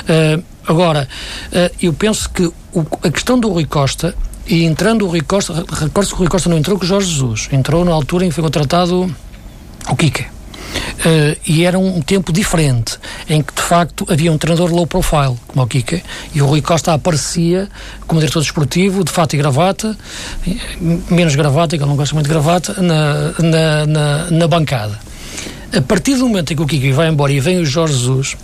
Uh, 0.03 0.43
Agora, 0.67 1.09
uh, 1.53 1.75
eu 1.83 1.93
penso 1.93 2.31
que 2.31 2.45
o, 2.45 2.87
a 3.03 3.11
questão 3.11 3.39
do 3.39 3.49
Rui 3.49 3.65
Costa, 3.65 4.15
e 4.47 4.65
entrando 4.65 5.05
o 5.05 5.09
Rui 5.09 5.21
Costa, 5.21 5.65
recordo 5.69 6.09
que 6.09 6.15
o 6.15 6.19
Rui 6.19 6.29
Costa 6.29 6.49
não 6.49 6.59
entrou 6.59 6.79
com 6.79 6.85
o 6.85 6.87
Jorge 6.87 7.11
Jesus, 7.11 7.49
entrou 7.51 7.85
na 7.85 7.93
altura 7.93 8.25
em 8.25 8.29
que 8.29 8.35
foi 8.35 8.45
contratado 8.45 9.13
o 9.89 9.97
Kike. 9.97 10.27
Uh, 11.01 11.37
e 11.47 11.65
era 11.65 11.79
um 11.79 12.01
tempo 12.03 12.33
diferente, 12.33 12.99
em 13.29 13.43
que 13.43 13.55
de 13.55 13.63
facto 13.63 14.07
havia 14.09 14.31
um 14.31 14.37
treinador 14.37 14.71
low 14.71 14.87
profile, 14.87 15.37
como 15.47 15.65
o 15.65 15.67
Kike, 15.67 16.03
e 16.35 16.43
o 16.43 16.47
Rui 16.47 16.61
Costa 16.61 16.93
aparecia 16.93 17.69
como 18.07 18.21
diretor 18.21 18.41
desportivo, 18.41 19.03
de 19.03 19.11
fato 19.11 19.35
e 19.35 19.39
gravata, 19.39 19.97
menos 21.11 21.35
gravata, 21.35 21.77
que 21.77 21.83
ele 21.83 21.89
não 21.89 21.97
gosta 21.97 22.15
muito 22.15 22.27
de 22.27 22.33
gravata, 22.33 22.75
na, 22.83 23.33
na, 23.39 23.87
na, 23.87 24.31
na 24.31 24.49
bancada 24.49 25.11
a 25.73 25.81
partir 25.81 26.17
do 26.17 26.27
momento 26.27 26.53
em 26.53 26.57
que 26.57 26.63
o 26.63 26.67
Kiki 26.67 26.93
vai 26.93 27.09
embora 27.09 27.33
e 27.33 27.39
vem 27.39 27.59
o 27.59 27.65
Jorge 27.65 27.95
Jesus, 27.95 28.37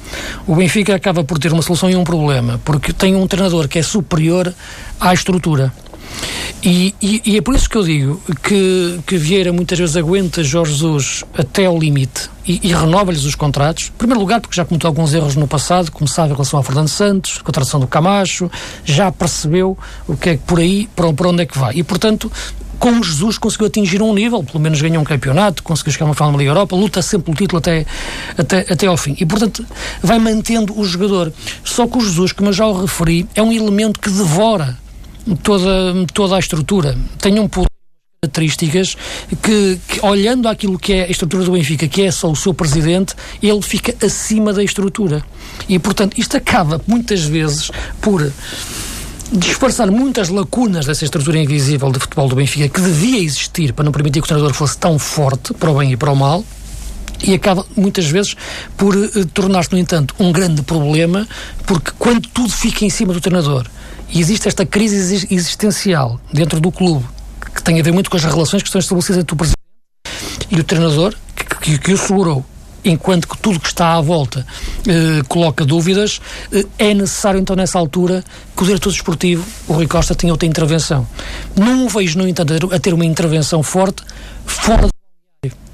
o 0.47 0.55
Benfica 0.55 0.95
acaba 0.95 1.25
por 1.25 1.39
ter 1.39 1.53
uma 1.53 1.63
solução 1.63 1.91
e 1.91 1.97
um 1.97 2.05
problema, 2.05 2.61
porque 2.65 2.93
tem 2.93 3.17
um 3.17 3.27
treinador 3.27 3.69
que 3.69 3.79
é 3.79 3.83
superior 3.83 4.55
à 5.01 5.13
estrutura. 5.13 5.73
E, 6.63 6.95
e, 7.01 7.23
e, 7.25 7.37
é 7.37 7.41
por 7.41 7.55
isso 7.55 7.69
que 7.69 7.77
eu 7.77 7.85
digo 7.85 8.21
que, 8.43 8.99
que 9.07 9.17
Vieira 9.17 9.53
muitas 9.53 9.79
vezes 9.79 9.97
aguenta 9.97 10.43
Jorge 10.43 10.73
Jesus 10.73 11.23
até 11.37 11.67
ao 11.67 11.79
limite 11.79 12.29
e, 12.47 12.61
e 12.69 12.75
renova-lhes 12.75 13.25
os 13.25 13.35
contratos. 13.35 13.93
Em 13.95 13.99
primeiro 13.99 14.21
lugar, 14.21 14.41
porque 14.41 14.57
já 14.57 14.65
cometeu 14.65 14.89
alguns 14.89 15.15
erros 15.15 15.37
no 15.37 15.47
passado, 15.47 15.93
começava 15.93 16.29
em 16.29 16.33
relação 16.33 16.59
ao 16.59 16.65
Fernando 16.65 16.89
Santos, 16.89 17.39
contratação 17.39 17.79
do 17.79 17.87
Camacho, 17.87 18.51
já 18.85 19.13
percebeu 19.13 19.79
o 20.09 20.17
que 20.17 20.31
é 20.31 20.37
que 20.37 20.43
por 20.43 20.59
aí, 20.59 20.89
para, 20.97 21.13
para 21.13 21.29
onde 21.29 21.43
é 21.43 21.47
que 21.47 21.57
vai. 21.57 21.75
E, 21.77 21.85
portanto, 21.85 22.33
com 22.79 23.03
Jesus 23.03 23.39
conseguiu 23.39 23.67
atingir 23.67 24.03
um 24.03 24.13
nível, 24.13 24.43
pelo 24.43 24.61
menos 24.61 24.81
ganhou 24.81 25.01
um 25.01 25.05
campeonato, 25.05 25.63
conseguiu 25.63 25.93
chegar 25.93 26.07
a 26.07 26.09
uma 26.09 26.15
final 26.15 26.33
da 26.33 26.39
Liga 26.39 26.51
Europa, 26.51 26.77
luta 26.77 27.01
sempre 27.01 27.27
pelo 27.27 27.37
título 27.37 27.59
até, 27.59 27.87
até, 28.37 28.61
até 28.73 28.87
ao 28.87 28.97
fim. 28.97 29.17
E, 29.19 29.25
portanto, 29.25 29.65
vai 30.03 30.19
mantendo 30.19 30.79
o 30.79 30.85
jogador. 30.85 31.33
Só 31.65 31.87
que 31.87 31.97
o 31.97 32.01
Jesus, 32.01 32.33
como 32.33 32.51
eu 32.51 32.53
já 32.53 32.67
o 32.67 32.81
referi, 32.81 33.27
é 33.35 33.43
um 33.43 33.53
elemento 33.53 34.01
que 34.01 34.11
devora 34.11 34.77
toda, 35.43 36.07
toda 36.13 36.37
a 36.37 36.39
estrutura. 36.39 36.97
Tem 37.19 37.39
um 37.39 37.49
poder 37.49 37.67
características 38.23 38.97
que, 39.43 39.79
que, 39.89 40.05
olhando 40.05 40.49
aquilo 40.49 40.79
que 40.79 40.93
é 40.93 41.05
a 41.05 41.11
estrutura 41.11 41.45
do 41.45 41.53
Benfica, 41.53 41.87
que 41.87 42.03
é 42.03 42.11
só 42.11 42.31
o 42.31 42.37
seu 42.37 42.53
presidente, 42.53 43.15
ele 43.43 43.63
fica 43.63 43.95
acima 44.05 44.53
da 44.53 44.63
estrutura. 44.63 45.25
E, 45.69 45.79
portanto, 45.79 46.19
isto 46.19 46.37
acaba 46.37 46.81
muitas 46.87 47.23
vezes 47.23 47.71
por 48.01 48.31
disfarçar 49.33 49.91
muitas 49.91 50.29
lacunas 50.29 50.87
dessa 50.87 51.05
estrutura 51.05 51.39
invisível 51.39 51.91
de 51.91 51.99
futebol 51.99 52.29
do 52.29 52.37
Benfica 52.37 52.69
que 52.69 52.81
devia 52.81 53.19
existir 53.19 53.73
para 53.73 53.85
não 53.85 53.93
permitir 53.93 54.21
que 54.21 54.27
o 54.27 54.29
treinador 54.29 54.55
fosse 54.55 54.79
tão 54.79 54.99
forte 55.01 55.53
para 55.53 55.71
o 55.71 55.79
bem 55.79 55.93
e 55.93 55.97
para 55.97 56.13
o 56.13 56.17
mal 56.17 56.45
e 57.25 57.35
acaba 57.35 57.67
muitas 57.77 58.07
vezes 58.07 58.37
por 58.77 58.95
uh, 58.95 59.27
tornar-se, 59.27 59.73
no 59.73 59.79
entanto, 59.79 60.15
um 60.19 60.31
grande 60.31 60.63
problema, 60.63 61.27
porque 61.67 61.91
quando 61.99 62.29
tudo 62.29 62.51
fica 62.51 62.85
em 62.85 62.91
cima 62.91 63.13
do 63.13 63.21
treinador 63.21 63.67
e 64.09 64.21
existe 64.21 64.49
esta 64.49 64.65
crise 64.65 65.27
existencial 65.31 66.21
dentro 66.33 66.61
do 66.61 66.71
clube, 66.71 67.05
que 67.55 67.63
tem 67.63 67.79
a 67.81 67.83
ver 67.83 67.93
muito 67.93 68.11
com 68.11 68.17
as 68.17 68.25
relações 68.25 68.63
que 68.63 68.69
estão 68.69 68.79
estabelecidas 68.79 69.21
entre 69.23 69.35
o 69.35 69.37
presidente 69.37 69.57
e 70.51 70.61
o 70.61 70.65
treinador, 70.65 71.15
que, 71.35 71.45
que, 71.45 71.79
que 71.79 71.93
o 71.93 71.99
segurou 71.99 72.45
enquanto 72.87 73.29
que 73.29 73.37
tudo 73.39 73.59
que 73.59 73.69
está 73.69 73.95
à 73.95 74.01
volta 74.01 74.47
eh, 74.87 75.23
coloca 75.29 75.65
dúvidas, 75.65 76.21
eh, 76.53 76.65
é 76.79 76.95
necessário 76.95 77.41
então 77.41 77.57
nessa 77.57 77.79
altura 77.79 78.25
que 78.57 78.63
o 78.63 78.67
diretor 78.67 78.91
desportivo, 78.91 79.45
o 79.67 79.73
Rui 79.73 79.89
Costa, 79.89 80.15
tenha 80.15 80.33
outra 80.33 80.47
intervenção. 80.47 81.07
Não 81.57 81.87
o 81.87 81.89
vejo, 81.89 82.19
no 82.19 82.29
entanto, 82.29 82.73
a 82.73 82.79
ter 82.79 82.95
uma 82.95 83.05
intervenção 83.05 83.63
forte 83.63 84.03
fora. 84.45 84.96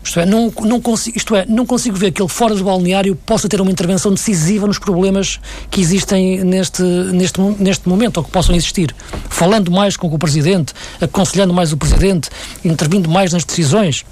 Isto 0.05 0.21
é, 0.21 0.27
não, 0.27 0.53
não 0.63 0.81
consigo, 0.81 1.17
isto 1.17 1.37
é, 1.37 1.47
não 1.47 1.65
consigo 1.65 1.97
ver 1.97 2.11
que 2.11 2.21
ele 2.21 2.29
fora 2.29 2.55
do 2.55 2.65
balneário 2.65 3.15
possa 3.15 3.49
ter 3.49 3.61
uma 3.61 3.71
intervenção 3.71 4.13
decisiva 4.13 4.67
nos 4.67 4.79
problemas 4.79 5.39
que 5.71 5.81
existem 5.81 6.43
neste, 6.45 6.83
neste, 6.83 7.41
neste 7.41 7.89
momento, 7.89 8.17
ou 8.17 8.25
que 8.25 8.31
possam 8.31 8.55
existir. 8.55 8.95
Falando 9.29 9.71
mais 9.71 9.97
com 9.97 10.09
o 10.09 10.19
Presidente, 10.19 10.75
aconselhando 11.01 11.55
mais 11.55 11.73
o 11.73 11.77
Presidente, 11.77 12.29
intervindo 12.65 13.09
mais 13.09 13.33
nas 13.33 13.45
decisões. 13.45 14.05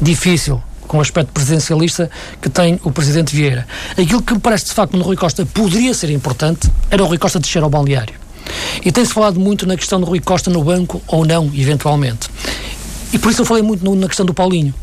Difícil 0.00 0.62
com 0.86 0.98
o 0.98 1.00
aspecto 1.00 1.32
presidencialista 1.32 2.10
que 2.40 2.48
tem 2.48 2.78
o 2.84 2.92
Presidente 2.92 3.34
Vieira. 3.34 3.66
Aquilo 3.92 4.22
que 4.22 4.34
me 4.34 4.40
parece, 4.40 4.66
de 4.66 4.72
facto, 4.72 4.96
no 4.96 5.02
Rui 5.02 5.16
Costa 5.16 5.44
poderia 5.44 5.92
ser 5.92 6.10
importante 6.10 6.70
era 6.90 7.02
o 7.02 7.06
Rui 7.06 7.18
Costa 7.18 7.40
descer 7.40 7.62
ao 7.62 7.70
balneário. 7.70 8.14
E 8.84 8.92
tem-se 8.92 9.12
falado 9.12 9.40
muito 9.40 9.66
na 9.66 9.76
questão 9.76 10.00
do 10.00 10.06
Rui 10.06 10.20
Costa 10.20 10.50
no 10.50 10.62
banco 10.62 11.02
ou 11.08 11.24
não, 11.24 11.50
eventualmente. 11.54 12.28
E 13.16 13.18
por 13.18 13.32
isso 13.32 13.40
eu 13.40 13.46
falei 13.46 13.62
muito 13.62 13.82
no, 13.82 13.96
na 13.96 14.08
questão 14.08 14.26
do 14.26 14.34
Paulinho 14.34 14.74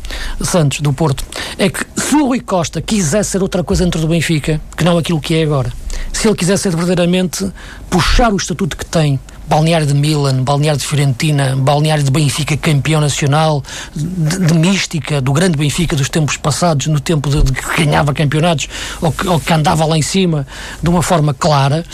Santos, 0.42 0.80
do 0.80 0.92
Porto. 0.92 1.24
É 1.56 1.70
que 1.70 1.86
se 1.96 2.16
o 2.16 2.26
Rui 2.26 2.40
Costa 2.40 2.82
quisesse 2.82 3.30
ser 3.30 3.42
outra 3.42 3.62
coisa 3.62 3.84
dentro 3.84 4.00
do 4.00 4.08
Benfica, 4.08 4.60
que 4.76 4.82
não 4.82 4.98
aquilo 4.98 5.20
que 5.20 5.36
é 5.36 5.44
agora, 5.44 5.72
se 6.12 6.26
ele 6.26 6.34
quisesse 6.34 6.68
verdadeiramente 6.68 7.48
puxar 7.88 8.32
o 8.32 8.36
estatuto 8.36 8.76
que 8.76 8.84
tem, 8.84 9.20
balneário 9.46 9.86
de 9.86 9.94
Milan, 9.94 10.42
balneário 10.42 10.80
de 10.80 10.84
Fiorentina, 10.84 11.54
balneário 11.54 12.02
de 12.02 12.10
Benfica 12.10 12.56
campeão 12.56 13.00
nacional, 13.00 13.62
de, 13.94 14.38
de, 14.46 14.54
mística 14.54 15.20
do 15.20 15.32
grande 15.32 15.56
Benfica 15.56 15.94
dos 15.94 16.08
tempos 16.08 16.36
passados, 16.36 16.88
no 16.88 16.98
tempo 16.98 17.30
de, 17.30 17.40
de 17.40 17.52
que 17.52 17.84
ganhava 17.84 18.12
campeonatos 18.12 18.68
ou 19.00 19.12
que, 19.12 19.28
ou 19.28 19.38
que 19.38 19.52
andava 19.52 19.84
lá 19.84 19.96
em 19.96 20.02
cima 20.02 20.44
de 20.82 20.88
uma 20.88 21.04
forma 21.04 21.32
clara. 21.32 21.84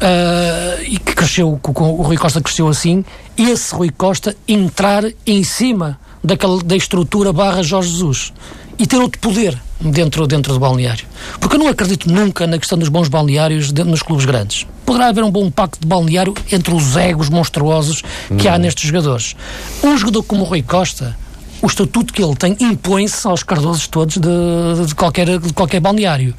Uh, 0.00 0.82
e 0.82 0.98
que 0.98 1.14
cresceu, 1.14 1.60
o 1.62 2.02
Rui 2.02 2.16
Costa 2.16 2.40
cresceu 2.40 2.68
assim, 2.68 3.04
esse 3.36 3.74
Rui 3.74 3.90
Costa 3.90 4.34
entrar 4.48 5.04
em 5.26 5.44
cima 5.44 5.98
daquela, 6.24 6.62
da 6.62 6.74
estrutura 6.74 7.34
barra 7.34 7.62
Jorge 7.62 7.90
Jesus 7.90 8.32
e 8.78 8.86
ter 8.86 8.96
outro 8.96 9.20
poder 9.20 9.60
dentro, 9.78 10.26
dentro 10.26 10.54
do 10.54 10.58
balneário. 10.58 11.06
Porque 11.38 11.56
eu 11.56 11.60
não 11.60 11.68
acredito 11.68 12.10
nunca 12.10 12.46
na 12.46 12.58
questão 12.58 12.78
dos 12.78 12.88
bons 12.88 13.08
balneários 13.08 13.72
de, 13.72 13.84
nos 13.84 14.02
clubes 14.02 14.24
grandes. 14.24 14.66
Poderá 14.86 15.08
haver 15.08 15.22
um 15.22 15.30
bom 15.30 15.50
pacto 15.50 15.78
de 15.78 15.86
balneário 15.86 16.34
entre 16.50 16.74
os 16.74 16.96
egos 16.96 17.28
monstruosos 17.28 18.02
que 18.38 18.48
há 18.48 18.58
nestes 18.58 18.88
jogadores. 18.88 19.36
Um 19.84 19.98
jogador 19.98 20.22
como 20.22 20.42
o 20.42 20.44
Rui 20.44 20.62
Costa 20.62 21.14
o 21.62 21.66
estatuto 21.66 22.12
que 22.12 22.22
ele 22.22 22.34
tem 22.34 22.56
impõe-se 22.60 23.26
aos 23.26 23.42
cardosos 23.42 23.86
todos 23.86 24.16
de, 24.16 24.86
de, 24.86 24.94
qualquer, 24.94 25.38
de 25.38 25.52
qualquer 25.52 25.80
balneário. 25.80 26.34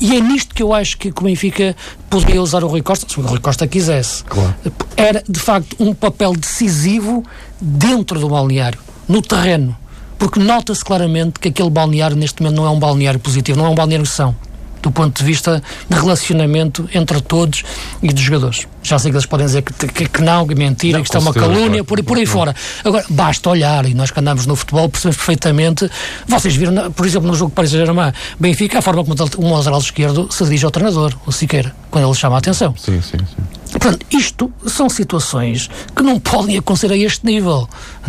E 0.00 0.14
é 0.14 0.20
nisto 0.20 0.54
que 0.54 0.62
eu 0.62 0.72
acho 0.72 0.98
que, 0.98 1.10
que 1.10 1.20
o 1.20 1.24
Benfica 1.24 1.74
poderia 2.10 2.42
usar 2.42 2.62
o 2.62 2.68
Rui 2.68 2.82
Costa, 2.82 3.06
se 3.08 3.18
o 3.18 3.22
Rui 3.22 3.40
Costa 3.40 3.66
quisesse. 3.66 4.24
Claro. 4.24 4.54
Era, 4.96 5.22
de 5.26 5.40
facto, 5.40 5.76
um 5.78 5.94
papel 5.94 6.32
decisivo 6.32 7.24
dentro 7.60 8.20
do 8.20 8.28
balneário, 8.28 8.78
no 9.08 9.22
terreno. 9.22 9.76
Porque 10.18 10.40
nota-se 10.40 10.84
claramente 10.84 11.38
que 11.38 11.48
aquele 11.48 11.70
balneário, 11.70 12.16
neste 12.16 12.42
momento, 12.42 12.56
não 12.56 12.66
é 12.66 12.70
um 12.70 12.78
balneário 12.78 13.20
positivo, 13.20 13.58
não 13.58 13.66
é 13.66 13.68
um 13.68 13.74
balneário 13.74 14.06
são 14.06 14.34
do 14.86 14.92
ponto 14.92 15.18
de 15.18 15.24
vista 15.24 15.60
de 15.90 15.96
relacionamento 15.98 16.88
entre 16.94 17.20
todos 17.20 17.64
e 18.00 18.12
dos 18.12 18.22
jogadores. 18.22 18.68
Já 18.84 19.00
sei 19.00 19.10
que 19.10 19.16
eles 19.16 19.26
podem 19.26 19.46
dizer 19.46 19.62
que, 19.62 19.72
que, 19.88 20.08
que 20.08 20.22
não, 20.22 20.46
que 20.46 20.54
mentira, 20.54 20.98
não, 20.98 21.02
que 21.02 21.08
isto 21.08 21.16
é 21.16 21.20
uma 21.20 21.34
calúnia, 21.34 21.82
por, 21.82 22.00
por 22.04 22.16
aí 22.16 22.24
fora. 22.24 22.54
Agora, 22.84 23.04
basta 23.10 23.50
olhar, 23.50 23.84
e 23.84 23.94
nós 23.94 24.12
que 24.12 24.20
andamos 24.20 24.46
no 24.46 24.54
futebol 24.54 24.88
percebemos 24.88 25.16
perfeitamente, 25.16 25.90
vocês 26.28 26.54
viram, 26.54 26.92
por 26.92 27.04
exemplo, 27.04 27.26
no 27.26 27.34
jogo 27.34 27.50
Paris 27.50 27.72
Saint-Germain, 27.72 28.12
Benfica, 28.38 28.78
a 28.78 28.82
forma 28.82 29.04
como 29.04 29.16
o 29.38 29.56
lateral 29.56 29.80
esquerdo 29.80 30.28
se 30.30 30.44
dirige 30.44 30.64
ao 30.64 30.70
treinador, 30.70 31.12
o 31.26 31.32
Siqueira, 31.32 31.74
quando 31.90 32.06
ele 32.06 32.14
chama 32.14 32.36
a 32.36 32.38
atenção. 32.38 32.72
Sim, 32.78 33.02
sim, 33.02 33.18
sim. 33.18 33.42
Portanto, 33.86 34.04
isto 34.10 34.52
são 34.66 34.88
situações 34.88 35.70
que 35.94 36.02
não 36.02 36.18
podem 36.18 36.58
acontecer 36.58 36.90
a 36.90 36.96
este 36.96 37.24
nível. 37.24 37.68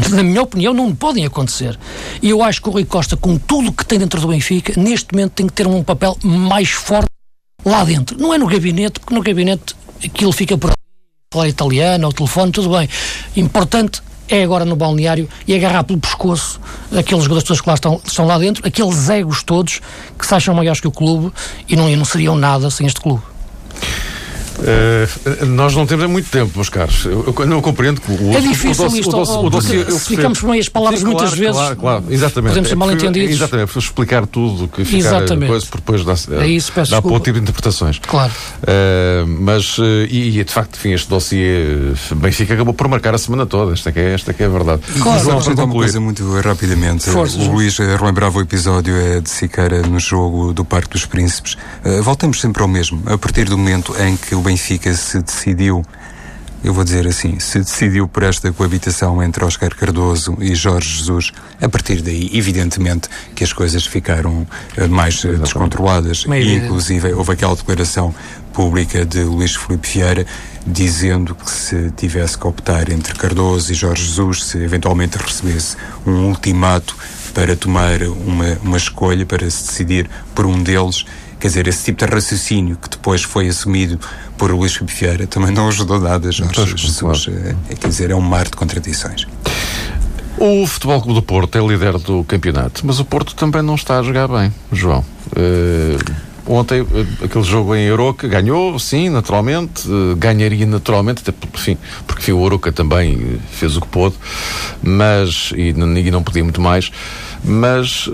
Na 0.10 0.24
minha 0.24 0.42
opinião, 0.42 0.74
não 0.74 0.96
podem 0.96 1.24
acontecer. 1.24 1.78
E 2.20 2.32
eu 2.32 2.42
acho 2.42 2.64
que 2.64 2.68
o 2.68 2.72
Rui 2.72 2.84
Costa, 2.84 3.16
com 3.16 3.38
tudo 3.38 3.72
que 3.72 3.86
tem 3.86 4.00
dentro 4.00 4.20
do 4.20 4.28
Benfica, 4.28 4.74
neste 4.76 5.14
momento 5.14 5.34
tem 5.34 5.46
que 5.46 5.54
ter 5.54 5.68
um 5.68 5.84
papel 5.84 6.18
mais 6.24 6.72
forte 6.72 7.12
lá 7.64 7.84
dentro. 7.84 8.18
Não 8.20 8.34
é 8.34 8.40
no 8.40 8.48
gabinete, 8.48 9.00
porque 9.00 9.14
no 9.14 9.22
gabinete 9.22 9.76
aquilo 10.04 10.32
fica 10.32 10.58
por 10.58 10.72
falar 11.32 11.48
italiano, 11.48 12.08
ao 12.08 12.12
telefone, 12.12 12.52
tudo 12.52 12.76
bem. 12.76 12.90
Importante 13.36 14.02
é 14.28 14.42
agora 14.42 14.66
no 14.66 14.76
balneário 14.76 15.30
e 15.48 15.54
agarrar 15.54 15.84
pelo 15.84 16.00
pescoço 16.00 16.60
aqueles 16.92 17.24
jogadores 17.24 17.62
que 17.62 17.70
lá 17.70 17.76
estão, 17.76 18.02
estão 18.04 18.26
lá 18.26 18.40
dentro, 18.40 18.68
aqueles 18.68 19.10
egos 19.10 19.44
todos 19.44 19.80
que 20.18 20.26
se 20.26 20.34
acham 20.34 20.56
maiores 20.56 20.82
que 20.82 20.88
o 20.88 20.92
clube 20.92 21.32
e 21.70 21.76
não, 21.76 21.88
e 21.88 21.96
não 21.96 22.04
seriam 22.04 22.36
nada 22.36 22.72
sem 22.72 22.88
este 22.88 23.00
clube. 23.00 23.22
Uh, 24.58 25.46
nós 25.46 25.76
não 25.76 25.86
temos 25.86 26.10
muito 26.10 26.30
tempo, 26.30 26.52
meus 26.56 26.70
caros. 26.70 27.06
Eu, 27.06 27.34
eu 27.38 27.46
não 27.46 27.62
compreendo 27.62 28.02
que 28.02 28.12
o 28.12 28.34
É 28.34 28.42
difícil 28.42 28.86
o 28.86 28.98
isto, 28.98 29.10
o 29.10 29.12
doce, 29.12 29.32
o 29.32 29.50
doce, 29.50 29.78
o 29.78 30.00
ficamos 30.00 30.40
por 30.40 30.50
meias 30.50 30.68
palavras 30.68 31.00
Sim, 31.00 31.06
muitas 31.06 31.30
claro, 31.30 31.40
vezes. 31.40 31.56
Claro, 31.56 31.76
claro, 31.78 32.04
exatamente. 32.10 32.50
Podemos 32.50 32.70
ser 32.70 32.76
mal 32.76 32.92
entendidos. 32.92 33.36
Exatamente, 33.36 33.78
explicar 33.78 34.26
tudo, 34.26 34.68
que 34.68 34.84
ficar 34.84 34.98
exatamente. 34.98 35.40
depois, 35.42 35.64
depois 35.64 36.04
dá, 36.04 36.42
é 36.44 36.48
isso, 36.48 36.72
peço 36.72 36.92
dá 36.92 37.02
ponto 37.02 37.32
de 37.32 37.40
interpretações. 37.40 38.00
Claro. 38.00 38.34
Uh, 38.62 39.28
mas, 39.28 39.78
uh, 39.78 39.84
e, 40.10 40.40
e, 40.40 40.44
de 40.44 40.52
facto, 40.52 40.76
enfim, 40.76 40.94
este 40.94 41.08
dossiê 41.08 41.94
Benfica 42.16 42.54
acabou 42.54 42.74
por 42.74 42.88
marcar 42.88 43.14
a 43.14 43.18
semana 43.18 43.46
toda. 43.46 43.74
Esta 43.74 43.92
é, 43.96 44.14
esta 44.14 44.36
é 44.38 44.46
a 44.46 44.50
verdade. 44.50 44.82
Claro. 45.00 45.24
Vamos 45.24 45.46
só 45.46 45.52
uma 45.52 45.68
coisa 45.68 46.00
muito 46.00 46.40
rapidamente. 46.40 47.10
Força, 47.10 47.38
o 47.38 47.52
Luís 47.52 47.78
relembrava 47.78 48.40
o 48.40 48.42
episódio 48.42 49.22
de 49.22 49.30
Siqueira 49.30 49.82
no 49.84 50.00
jogo 50.00 50.54
do 50.54 50.66
Parque 50.66 50.90
dos 50.90 51.06
Príncipes. 51.06 51.58
voltamos 52.02 52.42
sempre 52.42 52.62
ao 52.62 52.68
mesmo. 52.68 53.02
A 53.06 53.18
partir 53.18 53.46
do 53.46 53.58
momento 53.58 53.94
em 54.02 54.16
que 54.16 54.34
o 54.34 54.47
Benfica 54.48 54.94
se 54.94 55.22
decidiu, 55.22 55.84
eu 56.64 56.74
vou 56.74 56.86
dizer 56.86 57.06
assim, 57.06 57.38
se 57.38 57.60
decidiu 57.60 58.08
por 58.08 58.24
esta 58.24 58.50
coabitação 58.50 59.22
entre 59.22 59.44
Oscar 59.44 59.76
Cardoso 59.76 60.38
e 60.40 60.56
Jorge 60.56 60.90
Jesus, 60.90 61.34
a 61.62 61.68
partir 61.68 62.02
daí, 62.02 62.32
evidentemente, 62.34 63.10
que 63.36 63.44
as 63.44 63.52
coisas 63.52 63.86
ficaram 63.86 64.48
uh, 64.78 64.88
mais 64.90 65.22
uh, 65.26 65.38
descontroladas. 65.38 66.24
E, 66.30 66.54
inclusive, 66.56 67.12
houve 67.12 67.34
aquela 67.34 67.58
declaração 67.58 68.16
pública 68.54 69.06
de 69.06 69.22
Luís 69.22 69.54
Filipe 69.54 69.88
Vieira 69.88 70.26
dizendo 70.66 71.36
que 71.36 71.52
se 71.52 71.92
tivesse 71.92 72.38
que 72.38 72.48
optar 72.48 72.90
entre 72.90 73.14
Cardoso 73.16 73.72
e 73.72 73.76
Jorge 73.76 74.04
Jesus, 74.04 74.46
se 74.46 74.58
eventualmente 74.58 75.18
recebesse 75.18 75.76
um 76.06 76.28
ultimato 76.28 76.96
para 77.34 77.56
tomar 77.56 78.02
uma, 78.02 78.58
uma 78.64 78.78
escolha, 78.78 79.26
para 79.26 79.50
se 79.50 79.68
decidir 79.68 80.10
por 80.34 80.46
um 80.46 80.64
deles, 80.64 81.06
Quer 81.40 81.48
dizer, 81.48 81.68
esse 81.68 81.86
tipo 81.86 82.06
de 82.06 82.12
raciocínio 82.12 82.78
que 82.78 82.90
depois 82.90 83.24
foi 83.24 83.48
assumido 83.48 84.00
por 84.38 84.52
Luís 84.52 84.74
Filipe 84.74 84.94
Vieira 84.94 85.28
também 85.28 85.52
não 85.52 85.68
ajudou 85.68 86.00
nada 86.00 86.32
Jorge 86.32 86.52
então, 86.52 86.66
Jesus. 86.66 87.26
Claro. 87.26 87.40
É, 87.70 87.74
é, 87.74 87.76
quer 87.76 87.88
dizer, 87.88 88.12
é 88.12 88.16
um 88.16 88.22
mar 88.22 88.46
de 88.46 88.56
contradições. 88.56 89.28
O 90.40 90.68
Futebol 90.68 91.02
Clube 91.02 91.20
do 91.20 91.24
Porto 91.24 91.58
é 91.58 91.62
líder 91.66 91.98
do 91.98 92.24
campeonato, 92.24 92.86
mas 92.86 93.00
o 93.00 93.06
Porto 93.06 93.34
também 93.36 93.64
não 93.64 93.74
está 93.74 94.00
a 94.00 94.04
jogar 94.04 94.28
bem, 94.28 94.54
João. 94.72 95.04
Uh, 95.32 96.14
ontem, 96.46 96.82
uh, 96.82 97.08
aquele 97.24 97.44
jogo 97.44 97.76
em 97.76 97.86
Euroca, 97.86 98.28
ganhou, 98.28 98.78
sim, 98.78 99.10
naturalmente, 99.10 99.90
uh, 99.90 100.16
ganharia 100.16 100.68
naturalmente, 100.68 101.24
até, 101.28 101.34
enfim, 101.56 101.76
porque 102.06 102.32
o 102.32 102.44
Euroca 102.44 102.72
também 102.72 103.40
fez 103.50 103.78
o 103.78 103.82
que 103.82 103.88
pôde, 103.88 104.16
mas, 104.84 105.52
e, 105.56 105.70
e 105.70 106.12
não 106.12 106.22
podia 106.22 106.44
muito 106.44 106.62
mais, 106.62 106.92
mas 107.44 108.08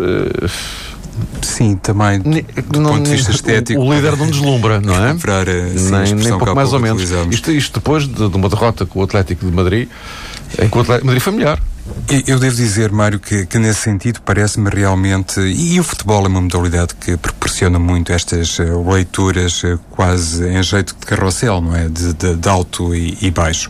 Sim, 1.41 1.75
também 1.75 2.19
do 2.19 2.79
não, 2.79 2.91
ponto 2.91 3.03
de 3.03 3.11
vista 3.11 3.31
estético. 3.31 3.81
O, 3.81 3.93
líder 3.93 4.15
não 4.17 4.27
deslumbra, 4.29 4.79
não 4.79 5.05
é? 5.05 5.11
Comprar, 5.13 5.47
assim, 5.47 5.91
nem, 5.91 6.13
nem 6.15 6.29
pouco 6.29 6.55
mais 6.55 6.73
ou 6.73 6.79
menos. 6.79 7.11
Isto, 7.31 7.51
isto 7.51 7.79
depois 7.79 8.07
de, 8.07 8.29
de, 8.29 8.35
uma 8.35 8.49
derrota 8.49 8.85
com 8.85 8.99
o 8.99 9.03
Atlético 9.03 9.45
de 9.45 9.51
Madrid, 9.51 9.89
em 10.59 10.69
que 10.69 10.77
o 10.77 10.81
Atlético 10.81 11.01
de 11.01 11.05
Madrid 11.05 11.21
foi 11.21 11.33
melhor. 11.33 11.59
Eu 12.27 12.39
devo 12.39 12.55
dizer, 12.55 12.91
Mário, 12.93 13.19
que, 13.19 13.45
que 13.45 13.59
nesse 13.59 13.81
sentido 13.81 14.21
parece-me 14.21 14.69
realmente. 14.69 15.39
E 15.41 15.77
o 15.79 15.83
futebol 15.83 16.23
é 16.23 16.29
uma 16.29 16.39
modalidade 16.39 16.95
que 16.95 17.17
proporciona 17.17 17.77
muito 17.77 18.13
estas 18.13 18.57
uh, 18.59 18.89
leituras 18.89 19.63
uh, 19.63 19.77
quase 19.89 20.47
em 20.47 20.63
jeito 20.63 20.95
de 20.97 21.05
carrossel, 21.05 21.59
não 21.59 21.75
é? 21.75 21.89
De, 21.89 22.13
de, 22.13 22.35
de 22.35 22.49
alto 22.49 22.95
e, 22.95 23.17
e 23.21 23.29
baixo. 23.29 23.69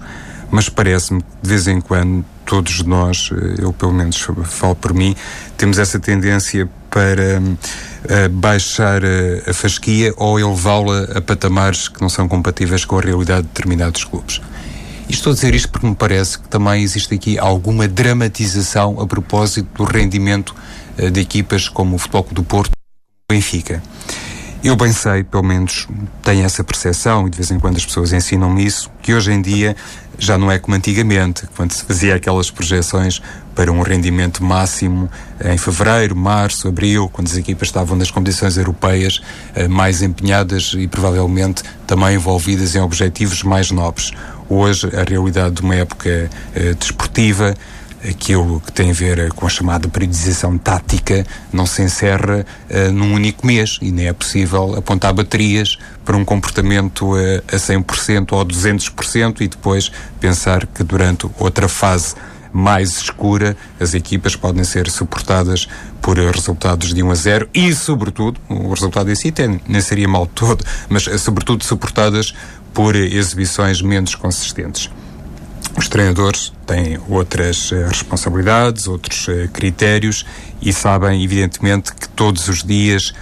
Mas 0.52 0.70
parece-me 0.70 1.22
que 1.22 1.28
de 1.42 1.50
vez 1.50 1.68
em 1.68 1.82
quando 1.82 2.24
todos 2.46 2.84
nós, 2.84 3.32
eh, 3.34 3.64
eu 3.64 3.74
pelo 3.74 3.94
menos 3.94 4.28
falo 4.46 4.76
por 4.76 4.94
mim, 4.94 5.16
temos 5.58 5.80
essa 5.80 6.00
tendência 6.00 6.70
para 6.94 7.42
uh, 7.42 8.30
baixar 8.30 9.02
a, 9.04 9.52
fasquia 9.52 10.14
ou 10.16 10.40
elevá-la 10.40 11.06
a 11.16 11.22
patamares 11.22 11.88
que 11.88 12.00
não 12.00 12.08
são 12.08 12.28
compatíveis 12.28 12.86
com 12.86 13.00
a 13.00 13.02
realidade 13.02 13.42
de 13.42 13.48
determinados 13.48 14.04
clubes. 14.04 14.40
E 15.10 15.12
estou 15.12 15.32
a 15.32 15.34
dizer 15.34 15.56
isto 15.56 15.70
porque 15.70 15.88
me 15.88 15.96
parece 15.96 16.38
que 16.38 16.48
também 16.48 16.84
existe 16.84 17.16
aqui 17.16 17.40
alguma 17.40 17.88
dramatização 17.88 19.02
a 19.02 19.08
propósito 19.08 19.68
do 19.76 19.84
rendimento 19.86 20.56
uh, 21.00 21.10
de 21.10 21.20
equipas 21.20 21.68
como 21.68 21.96
o 21.96 21.98
Futebol 21.98 22.28
do 22.32 22.44
Porto 22.44 22.70
e 22.70 23.34
o 23.34 23.36
Benfica. 23.36 23.82
Eu 24.64 24.76
bem 24.78 24.94
sei, 24.94 25.24
pelo 25.24 25.44
menos 25.44 25.88
tenho 26.22 26.46
essa 26.46 26.64
percepção, 26.64 27.28
e 27.28 27.30
de 27.32 27.36
vez 27.36 27.52
em 27.52 27.60
quando 27.60 27.76
as 27.76 27.86
pessoas 27.86 28.14
ensinam-me 28.14 28.64
isso, 28.64 28.90
que 29.02 29.14
hoje 29.14 29.32
em 29.34 29.42
dia 29.42 29.76
já 30.18 30.38
não 30.38 30.52
é 30.52 30.60
como 30.60 30.76
antigamente, 30.76 31.48
quando 31.56 31.72
se 31.72 31.84
fazia 31.84 32.16
aquelas 32.16 32.52
projeções 32.52 33.22
para 33.56 33.72
um 33.72 33.82
rendimento 33.82 34.44
máximo 34.44 35.10
em 35.44 35.58
fevereiro, 35.58 36.16
março, 36.16 36.68
abril, 36.68 37.10
quando 37.12 37.28
as 37.28 37.38
equipas 37.38 37.68
estavam 37.68 37.98
nas 37.98 38.10
competições 38.10 38.58
europeias 38.58 39.22
eh, 39.56 39.68
mais 39.68 40.02
empenhadas 40.02 40.74
e 40.78 40.88
provavelmente 40.88 41.64
também 41.86 42.16
envolvidas 42.16 42.76
em 42.76 42.80
objetivos 42.80 43.44
mais 43.44 43.70
nobres. 43.72 44.12
Hoje, 44.50 44.90
a 44.96 45.04
realidade 45.04 45.56
de 45.56 45.62
uma 45.62 45.76
época 45.76 46.30
eh, 46.56 46.74
desportiva 46.74 47.56
aquilo 48.08 48.62
que 48.62 48.72
tem 48.72 48.92
a 48.92 48.94
ver 48.94 49.32
com 49.34 49.46
a 49.46 49.50
chamada 49.50 49.88
periodização 49.88 50.58
tática 50.58 51.26
não 51.52 51.66
se 51.66 51.82
encerra 51.82 52.46
uh, 52.70 52.92
num 52.92 53.14
único 53.14 53.46
mês 53.46 53.80
e 53.82 53.92
nem 53.92 54.08
é 54.08 54.14
possível 54.14 54.76
apontar 54.76 55.14
baterias 55.14 55.78
para 56.04 56.18
um 56.18 56.26
comportamento 56.26 57.14
uh, 57.14 57.44
a 57.48 57.56
100% 57.56 58.34
ou 58.34 58.46
200% 58.46 59.42
e 59.42 59.48
depois 59.48 59.92
pensar 60.20 60.66
que 60.68 60.84
durante 60.84 61.30
outra 61.40 61.68
fase 61.68 62.16
mais 62.54 63.02
escura, 63.02 63.58
as 63.80 63.96
equipas 63.96 64.36
podem 64.36 64.64
ser 64.64 64.88
suportadas 64.90 65.68
por 66.00 66.18
resultados 66.18 66.94
de 66.94 67.02
1 67.02 67.10
a 67.10 67.16
0 67.16 67.50
e, 67.52 67.74
sobretudo, 67.74 68.40
o 68.48 68.70
resultado 68.70 69.10
em 69.10 69.16
si 69.16 69.30
até 69.30 69.48
nem 69.48 69.82
seria 69.82 70.08
mal 70.08 70.28
todo, 70.28 70.64
mas 70.88 71.04
sobretudo 71.20 71.64
suportadas 71.64 72.36
por 72.72 72.96
exibições 72.96 73.82
menos 73.82 74.14
consistentes. 74.14 74.90
Os 75.76 75.90
treinadores 75.90 76.54
têm 76.68 77.00
outras 77.10 77.72
uh, 77.72 77.88
responsabilidades, 77.88 78.88
outros 78.88 79.28
uh, 79.28 79.50
critérios 79.52 80.24
e 80.62 80.72
sabem, 80.72 81.24
evidentemente, 81.24 81.94
que 81.94 82.08
todos 82.10 82.48
os 82.48 82.64
dias, 82.64 83.14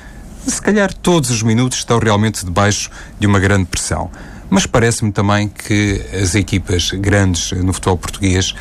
se 0.45 0.61
calhar 0.61 0.93
todos 0.93 1.29
os 1.29 1.41
minutos, 1.41 1.77
estão 1.77 1.97
realmente 1.97 2.43
debaixo 2.43 2.89
de 3.19 3.25
uma 3.25 3.39
grande 3.39 3.65
pressão. 3.65 4.11
Mas 4.49 4.65
parece-me 4.65 5.13
também 5.13 5.47
que 5.47 6.01
as 6.21 6.35
equipas 6.35 6.91
grandes 6.91 7.51
no 7.51 7.71
futebol 7.71 7.97
português 7.97 8.53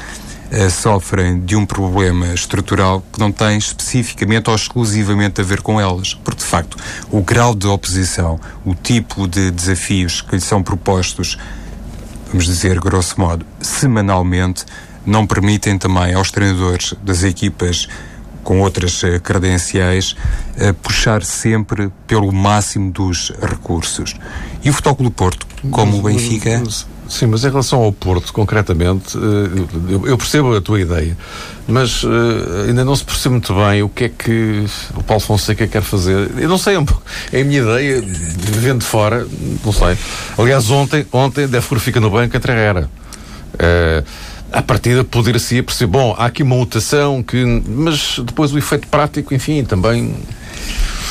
sofrem 0.71 1.41
de 1.41 1.55
um 1.57 1.65
problema 1.65 2.33
estrutural 2.33 3.05
que 3.13 3.19
não 3.19 3.31
tem 3.31 3.57
especificamente 3.59 4.51
ou 4.51 4.55
exclusivamente 4.55 5.41
a 5.41 5.45
ver 5.45 5.63
com 5.63 5.81
elas. 5.81 6.15
Porque, 6.15 6.41
de 6.41 6.47
facto, 6.47 6.77
o 7.11 7.21
grau 7.23 7.57
de 7.57 7.67
oposição, 7.67 8.39
o 8.65 8.73
tipo 8.73 9.27
de 9.27 9.51
desafios 9.51 10.21
que 10.21 10.37
lhes 10.37 10.45
são 10.45 10.63
propostos 10.63 11.37
vamos 12.31 12.47
dizer, 12.47 12.79
grosso 12.81 13.21
modo, 13.21 13.45
semanalmente, 13.61 14.65
não 15.05 15.27
permitem 15.27 15.77
também 15.77 16.15
aos 16.15 16.31
treinadores 16.31 16.95
das 17.03 17.23
equipas 17.23 17.89
com 18.43 18.61
outras 18.61 19.03
uh, 19.03 19.21
credenciais 19.21 20.13
uh, 20.57 20.73
puxar 20.75 21.23
sempre 21.23 21.91
pelo 22.07 22.33
máximo 22.33 22.91
dos 22.91 23.33
recursos. 23.41 24.17
E 24.65 24.71
o 24.71 24.73
Futebol 24.73 25.05
do 25.05 25.11
Porto, 25.11 25.47
como 25.71 25.99
o 25.99 26.03
Benfica. 26.03 26.63
Sim, 27.11 27.27
mas 27.27 27.45
em 27.45 27.49
relação 27.51 27.83
ao 27.83 27.93
Porto, 27.93 28.33
concretamente, 28.33 29.19
uh, 29.19 30.07
eu 30.07 30.17
percebo 30.17 30.57
a 30.57 30.61
tua 30.61 30.81
ideia, 30.81 31.17
mas 31.67 32.05
ainda 32.67 32.85
não 32.85 32.95
se 32.95 33.05
percebe 33.05 33.33
muito 33.35 33.53
bem 33.53 33.83
o 33.83 33.89
que 33.89 34.05
é 34.05 34.09
que 34.09 34.65
o 34.95 35.03
Paulo 35.03 35.21
Fonseca 35.21 35.67
quer 35.67 35.83
fazer. 35.83 36.31
Eu 36.39 36.49
não 36.49 36.57
sei, 36.57 36.77
é 37.33 37.41
a 37.41 37.45
minha 37.45 37.61
ideia, 37.61 38.01
vivendo 38.01 38.79
de 38.79 38.87
fora, 38.87 39.27
não 39.65 39.73
sei. 39.73 39.99
Aliás, 40.39 40.71
ontem, 40.71 41.05
ontem 41.13 41.49
Defur 41.49 41.81
fica 41.81 41.99
no 41.99 42.11
banco 42.11 42.37
entre 42.37 42.53
a 42.53 42.55
era. 42.55 42.91
Uh, 43.55 44.05
a 44.53 44.63
partida 44.63 45.05
poder-se 45.05 45.63
perceber, 45.63 45.91
bom, 45.91 46.15
há 46.19 46.27
aqui 46.27 46.43
uma 46.43 46.57
mutação, 46.57 47.23
que, 47.23 47.45
mas 47.45 48.19
depois 48.25 48.53
o 48.53 48.59
efeito 48.59 48.89
prático, 48.89 49.35
enfim, 49.35 49.65
também. 49.65 50.15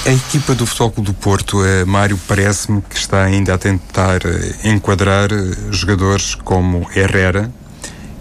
A 0.06 0.12
equipa 0.12 0.56
do 0.56 0.66
Futebol 0.66 1.04
do 1.04 1.14
Porto, 1.14 1.64
eh, 1.64 1.84
Mário, 1.86 2.18
parece-me 2.28 2.82
que 2.82 2.96
está 2.96 3.24
ainda 3.24 3.54
a 3.54 3.58
tentar 3.58 4.22
eh, 4.26 4.70
enquadrar 4.70 5.32
eh, 5.32 5.56
jogadores 5.72 6.36
como 6.36 6.90
Herrera 6.96 7.52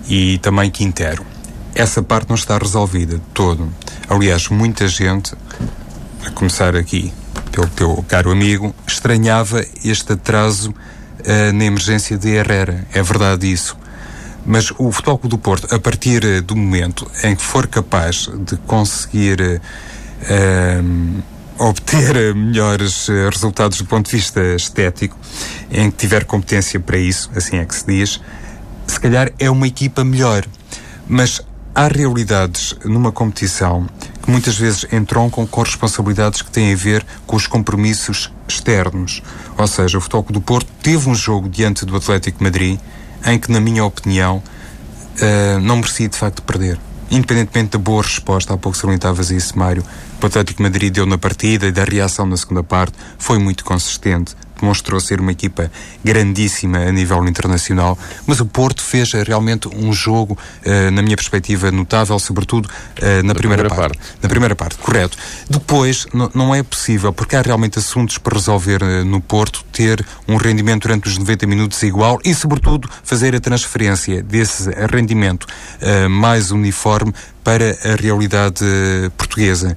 e 0.08 0.38
também 0.38 0.70
Quintero. 0.70 1.24
Essa 1.74 2.02
parte 2.02 2.28
não 2.28 2.36
está 2.36 2.58
resolvida 2.58 3.20
todo. 3.32 3.72
Aliás, 4.08 4.48
muita 4.48 4.88
gente, 4.88 5.34
a 6.26 6.30
começar 6.30 6.74
aqui 6.74 7.12
pelo 7.52 7.68
teu 7.68 8.04
caro 8.08 8.32
amigo, 8.32 8.74
estranhava 8.86 9.64
este 9.84 10.12
atraso 10.12 10.70
uh, 10.70 11.52
na 11.52 11.64
emergência 11.64 12.18
de 12.18 12.28
Herrera. 12.30 12.86
É 12.92 13.02
verdade 13.02 13.50
isso 13.50 13.76
mas 14.46 14.70
o 14.78 14.90
Futebol 14.90 15.18
Clube 15.18 15.36
do 15.36 15.38
Porto, 15.38 15.74
a 15.74 15.78
partir 15.78 16.24
eh, 16.24 16.40
do 16.40 16.56
momento 16.56 17.10
em 17.22 17.36
que 17.36 17.42
for 17.42 17.66
capaz 17.66 18.30
de 18.46 18.56
conseguir 18.66 19.60
obter 21.58 22.34
melhores 22.34 23.08
resultados 23.08 23.78
do 23.78 23.84
ponto 23.84 24.10
de 24.10 24.16
vista 24.16 24.40
estético, 24.54 25.16
em 25.70 25.90
que 25.90 25.96
tiver 25.96 26.24
competência 26.24 26.78
para 26.78 26.98
isso, 26.98 27.30
assim 27.34 27.56
é 27.56 27.64
que 27.64 27.74
se 27.74 27.86
diz, 27.86 28.20
se 28.86 28.98
calhar 29.00 29.30
é 29.38 29.50
uma 29.50 29.66
equipa 29.66 30.04
melhor. 30.04 30.44
Mas 31.06 31.40
há 31.74 31.88
realidades 31.88 32.74
numa 32.84 33.12
competição 33.12 33.86
que 34.22 34.30
muitas 34.30 34.58
vezes 34.58 34.84
entroncam 34.92 35.46
com 35.46 35.62
responsabilidades 35.62 36.42
que 36.42 36.50
têm 36.50 36.72
a 36.72 36.76
ver 36.76 37.04
com 37.26 37.36
os 37.36 37.46
compromissos 37.46 38.32
externos. 38.48 39.22
Ou 39.56 39.66
seja, 39.66 39.98
o 39.98 40.00
Futebol 40.00 40.26
do 40.30 40.40
Porto 40.40 40.70
teve 40.82 41.08
um 41.08 41.14
jogo 41.14 41.48
diante 41.48 41.86
do 41.86 41.96
Atlético 41.96 42.42
Madrid 42.42 42.78
em 43.24 43.38
que, 43.38 43.50
na 43.50 43.60
minha 43.60 43.84
opinião, 43.84 44.42
uh, 44.42 45.60
não 45.60 45.76
merecia 45.76 46.08
de 46.08 46.16
facto 46.16 46.42
perder. 46.42 46.78
Independentemente 47.10 47.70
da 47.70 47.78
boa 47.78 48.02
resposta, 48.02 48.52
há 48.52 48.58
pouco 48.58 48.76
salientavas 48.76 49.30
isso, 49.30 49.58
Mário, 49.58 49.82
o 50.22 50.26
Atlético 50.26 50.62
Madrid 50.62 50.92
deu 50.92 51.06
na 51.06 51.16
partida 51.16 51.66
e 51.66 51.72
da 51.72 51.84
reação 51.84 52.26
na 52.26 52.36
segunda 52.36 52.62
parte, 52.62 52.92
foi 53.18 53.38
muito 53.38 53.64
consistente 53.64 54.34
demonstrou 54.60 55.00
ser 55.00 55.20
uma 55.20 55.32
equipa 55.32 55.70
grandíssima 56.04 56.78
a 56.78 56.92
nível 56.92 57.26
internacional, 57.26 57.98
mas 58.26 58.40
o 58.40 58.46
Porto 58.46 58.82
fez 58.82 59.12
realmente 59.12 59.68
um 59.68 59.92
jogo, 59.92 60.36
uh, 60.66 60.90
na 60.90 61.02
minha 61.02 61.16
perspectiva, 61.16 61.70
notável, 61.70 62.18
sobretudo 62.18 62.66
uh, 62.66 63.22
na, 63.24 63.34
primeira, 63.34 63.34
primeira 63.34 63.68
parte. 63.68 63.98
parte. 63.98 64.22
Na 64.22 64.28
primeira 64.28 64.56
parte, 64.56 64.78
correto. 64.78 65.16
Depois, 65.48 66.06
não 66.34 66.54
é 66.54 66.62
possível, 66.62 67.12
porque 67.12 67.36
há 67.36 67.42
realmente 67.42 67.78
assuntos 67.78 68.18
para 68.18 68.34
resolver 68.34 68.82
uh, 68.82 69.04
no 69.04 69.20
Porto, 69.20 69.64
ter 69.72 70.04
um 70.26 70.36
rendimento 70.36 70.82
durante 70.82 71.08
os 71.08 71.16
90 71.16 71.46
minutos 71.46 71.82
igual 71.82 72.18
e, 72.24 72.34
sobretudo, 72.34 72.88
fazer 73.02 73.34
a 73.34 73.40
transferência 73.40 74.22
desse 74.22 74.70
rendimento 74.90 75.46
mais 76.08 76.50
uniforme 76.50 77.14
para 77.48 77.78
a 77.82 77.96
realidade 77.96 78.62
portuguesa. 79.16 79.74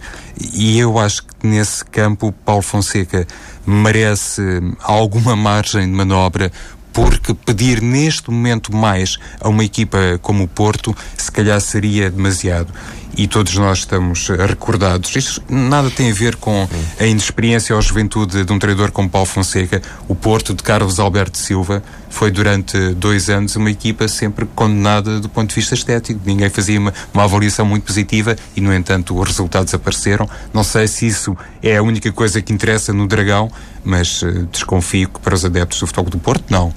E 0.53 0.77
eu 0.77 0.99
acho 0.99 1.23
que 1.23 1.47
nesse 1.47 1.85
campo 1.85 2.33
Paulo 2.43 2.61
Fonseca 2.61 3.25
merece 3.65 4.41
alguma 4.81 5.37
margem 5.37 5.85
de 5.85 5.93
manobra 5.93 6.51
porque 6.91 7.33
pedir 7.33 7.81
neste 7.81 8.29
momento 8.29 8.75
mais 8.75 9.17
a 9.39 9.47
uma 9.47 9.63
equipa 9.63 10.19
como 10.21 10.43
o 10.43 10.47
Porto 10.49 10.93
se 11.15 11.31
calhar 11.31 11.61
seria 11.61 12.11
demasiado 12.11 12.73
e 13.15 13.27
todos 13.27 13.55
nós 13.55 13.79
estamos 13.79 14.27
recordados. 14.29 15.15
Isto 15.15 15.41
nada 15.49 15.89
tem 15.89 16.11
a 16.11 16.13
ver 16.13 16.35
com 16.35 16.67
a 16.99 17.05
inexperiência 17.05 17.75
ou 17.75 17.79
a 17.79 17.81
juventude 17.81 18.43
de 18.43 18.53
um 18.53 18.59
treinador 18.59 18.91
como 18.91 19.09
Paulo 19.09 19.27
Fonseca. 19.27 19.81
O 20.07 20.15
Porto 20.15 20.53
de 20.53 20.63
Carlos 20.63 20.99
Alberto 20.99 21.37
Silva 21.37 21.83
foi 22.09 22.31
durante 22.31 22.77
dois 22.93 23.29
anos 23.29 23.55
uma 23.55 23.71
equipa 23.71 24.07
sempre 24.07 24.45
condenada 24.55 25.19
do 25.19 25.29
ponto 25.29 25.49
de 25.49 25.55
vista 25.55 25.73
estético. 25.73 26.19
Ninguém 26.25 26.49
fazia 26.49 26.79
uma, 26.79 26.93
uma 27.13 27.23
avaliação 27.23 27.65
muito 27.65 27.83
positiva 27.83 28.35
e, 28.55 28.61
no 28.61 28.73
entanto, 28.73 29.17
os 29.17 29.27
resultados 29.27 29.73
apareceram. 29.73 30.29
Não 30.53 30.63
sei 30.63 30.87
se 30.87 31.07
isso 31.07 31.35
é 31.61 31.77
a 31.77 31.83
única 31.83 32.11
coisa 32.11 32.41
que 32.41 32.53
interessa 32.53 32.93
no 32.93 33.07
Dragão, 33.07 33.51
mas 33.83 34.21
uh, 34.21 34.47
desconfio 34.51 35.09
que 35.09 35.19
para 35.19 35.33
os 35.33 35.45
adeptos 35.45 35.79
do 35.79 35.87
futebol 35.87 36.09
do 36.09 36.19
Porto, 36.19 36.45
não. 36.49 36.73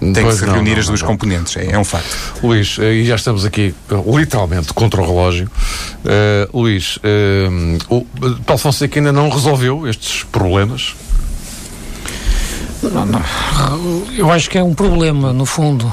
Tem 0.00 0.12
pois 0.14 0.34
que 0.34 0.40
se 0.40 0.46
não, 0.46 0.54
reunir 0.54 0.72
não, 0.72 0.78
as 0.78 0.86
duas 0.86 1.00
não, 1.00 1.08
componentes, 1.08 1.56
é, 1.56 1.72
é, 1.72 1.78
um 1.78 1.84
facto. 1.84 2.14
Luís, 2.42 2.78
eh, 2.78 2.94
e 2.94 3.04
já 3.04 3.16
estamos 3.16 3.44
aqui 3.44 3.74
eh, 3.90 4.16
literalmente 4.18 4.72
contra 4.72 5.00
o 5.00 5.06
relógio. 5.06 5.50
Uh, 6.04 6.58
Luís, 6.58 6.96
uh, 6.98 7.94
o 7.94 8.06
Paulo 8.44 8.58
Fonseca 8.58 8.98
ainda 8.98 9.12
não 9.12 9.28
resolveu 9.28 9.86
estes 9.88 10.22
problemas? 10.24 10.94
Não, 12.82 13.06
não. 13.06 13.22
Eu 14.16 14.30
acho 14.30 14.48
que 14.50 14.58
é 14.58 14.62
um 14.62 14.74
problema, 14.74 15.32
no 15.32 15.46
fundo. 15.46 15.90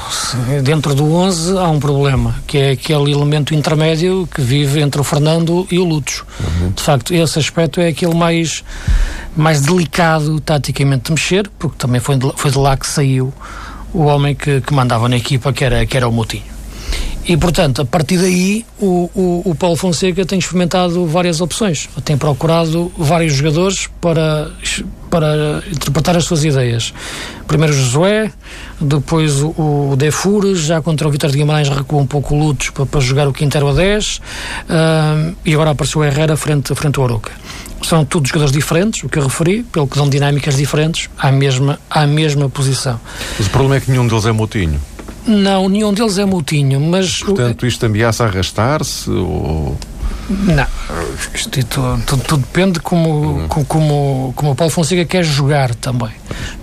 Dentro 0.63 0.93
do 0.93 1.11
11 1.13 1.57
há 1.57 1.69
um 1.69 1.79
problema, 1.79 2.35
que 2.45 2.57
é 2.57 2.71
aquele 2.71 3.11
elemento 3.11 3.53
intermédio 3.53 4.27
que 4.27 4.41
vive 4.41 4.81
entre 4.81 4.99
o 4.99 5.03
Fernando 5.03 5.67
e 5.71 5.79
o 5.79 5.85
Lutos. 5.85 6.23
Uhum. 6.39 6.71
De 6.71 6.81
facto, 6.81 7.13
esse 7.13 7.39
aspecto 7.39 7.79
é 7.79 7.87
aquele 7.87 8.13
mais, 8.13 8.63
mais 9.35 9.61
delicado 9.61 10.39
taticamente 10.39 11.05
de 11.05 11.11
mexer, 11.11 11.49
porque 11.57 11.77
também 11.77 11.99
foi 11.99 12.17
de, 12.17 12.31
foi 12.35 12.51
de 12.51 12.57
lá 12.57 12.75
que 12.77 12.87
saiu 12.87 13.33
o 13.93 14.03
homem 14.03 14.35
que, 14.35 14.61
que 14.61 14.73
mandava 14.73 15.07
na 15.07 15.17
equipa, 15.17 15.53
que 15.53 15.63
era, 15.63 15.85
que 15.85 15.95
era 15.95 16.07
o 16.07 16.11
Moutinho. 16.11 16.53
E, 17.25 17.37
portanto, 17.37 17.81
a 17.81 17.85
partir 17.85 18.17
daí, 18.17 18.65
o, 18.81 19.09
o, 19.15 19.51
o, 19.51 19.55
Paulo 19.55 19.77
Fonseca 19.77 20.25
tem 20.25 20.39
experimentado 20.39 21.05
várias 21.05 21.39
opções. 21.39 21.87
Tem 22.03 22.17
procurado 22.17 22.91
vários 22.97 23.35
jogadores 23.35 23.89
para, 24.01 24.51
para 25.09 25.63
interpretar 25.71 26.17
as 26.17 26.25
suas 26.25 26.43
ideias. 26.43 26.93
Primeiro 27.47 27.73
o 27.73 27.77
Josué, 27.77 28.29
depois 28.79 29.41
o, 29.41 29.91
o 29.91 29.95
Defur, 29.95 30.53
já 30.55 30.81
contra 30.81 31.07
o 31.07 31.11
Vitor 31.11 31.31
de 31.31 31.37
Guimarães 31.37 31.69
recuou 31.69 32.01
um 32.01 32.07
pouco 32.07 32.35
o 32.35 32.39
Lutos 32.39 32.71
para, 32.71 32.85
para 32.85 32.99
jogar 32.99 33.25
o 33.25 33.31
Quintero 33.31 33.69
a 33.69 33.73
10, 33.73 34.17
uh, 34.17 35.35
e 35.45 35.53
agora 35.53 35.71
apareceu 35.71 36.01
o 36.01 36.03
Herrera 36.03 36.35
frente, 36.35 36.75
frente 36.75 36.99
ao 36.99 37.05
Aroca 37.05 37.31
são 37.87 38.05
todos 38.05 38.29
jogadores 38.29 38.51
diferentes, 38.51 39.03
o 39.03 39.09
que 39.09 39.17
eu 39.17 39.23
referi, 39.23 39.63
pelo 39.63 39.87
que 39.87 39.97
dão 39.97 40.09
dinâmicas 40.09 40.55
diferentes 40.55 41.09
à 41.17 41.31
mesma, 41.31 41.79
à 41.89 42.05
mesma 42.05 42.49
posição. 42.49 42.99
Mas 43.37 43.47
o 43.47 43.49
problema 43.49 43.75
é 43.77 43.79
que 43.79 43.91
nenhum 43.91 44.07
deles 44.07 44.25
é 44.25 44.31
Moutinho. 44.31 44.79
Não, 45.25 45.69
nenhum 45.69 45.93
deles 45.93 46.17
é 46.17 46.25
Moutinho, 46.25 46.79
mas... 46.79 47.23
Portanto, 47.23 47.65
isto 47.65 47.85
ameaça 47.85 48.25
arrastar-se 48.25 49.09
ou... 49.09 49.77
Não, 50.29 50.67
isto, 51.35 51.59
isto 51.59 51.97
tudo, 52.05 52.23
tudo, 52.25 52.37
depende 52.37 52.79
como, 52.79 53.09
uhum. 53.09 53.47
como, 53.47 54.33
como, 54.35 54.51
o 54.51 54.55
Paulo 54.55 54.71
Fonseca 54.71 55.05
quer 55.05 55.23
jogar 55.23 55.75
também. 55.75 56.11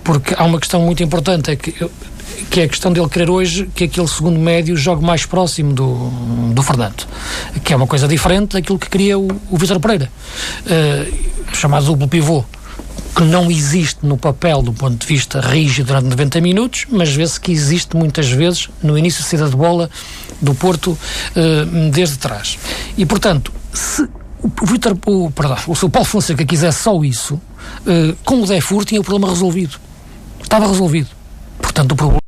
Porque 0.03 0.33
há 0.35 0.43
uma 0.43 0.59
questão 0.59 0.81
muito 0.81 1.03
importante, 1.03 1.51
é 1.51 1.55
que 1.55 1.75
que 2.49 2.59
é 2.59 2.63
a 2.63 2.67
questão 2.67 2.91
dele 2.91 3.07
querer 3.07 3.29
hoje 3.29 3.69
que 3.73 3.85
aquele 3.85 4.07
segundo 4.07 4.39
médio 4.39 4.75
jogue 4.75 5.03
mais 5.03 5.25
próximo 5.25 5.73
do, 5.73 6.09
do 6.53 6.61
Fernando, 6.61 7.07
que 7.63 7.71
é 7.71 7.75
uma 7.75 7.87
coisa 7.87 8.07
diferente 8.07 8.53
daquilo 8.53 8.79
que 8.79 8.89
queria 8.89 9.17
o, 9.17 9.27
o 9.49 9.57
Vítor 9.57 9.79
Pereira, 9.79 10.11
uh, 10.65 11.55
chamado 11.55 11.85
duplo 11.85 12.07
pivô. 12.07 12.43
Que 13.15 13.23
não 13.23 13.51
existe 13.51 14.05
no 14.05 14.17
papel 14.17 14.61
do 14.61 14.73
ponto 14.73 14.95
de 14.97 15.05
vista 15.05 15.39
rígido 15.41 15.87
durante 15.87 16.05
90 16.05 16.41
minutos, 16.41 16.85
mas 16.89 17.13
vê-se 17.13 17.39
que 17.39 17.51
existe 17.51 17.95
muitas 17.95 18.29
vezes 18.29 18.69
no 18.81 18.97
início 18.97 19.21
da 19.21 19.29
saída 19.29 19.49
de 19.49 19.55
bola 19.55 19.89
do 20.41 20.53
Porto 20.55 20.91
uh, 20.91 21.91
desde 21.91 22.17
trás. 22.17 22.57
E, 22.97 23.05
portanto, 23.05 23.51
se 23.73 24.07
o 24.43 24.65
Vitor, 24.65 24.97
o, 25.05 25.29
perdão, 25.31 25.57
o 25.67 25.89
Paulo 25.89 26.07
Fonseca 26.07 26.43
quisesse 26.45 26.83
só 26.83 27.03
isso, 27.03 27.35
uh, 27.35 28.15
com 28.25 28.41
o 28.41 28.47
Defur 28.47 28.85
tinha 28.85 28.99
o 28.99 29.03
problema 29.03 29.31
resolvido. 29.31 29.77
Estava 30.41 30.67
resolvido. 30.67 31.09
Portanto, 31.61 31.91
o 31.91 31.95
problema. 31.95 32.21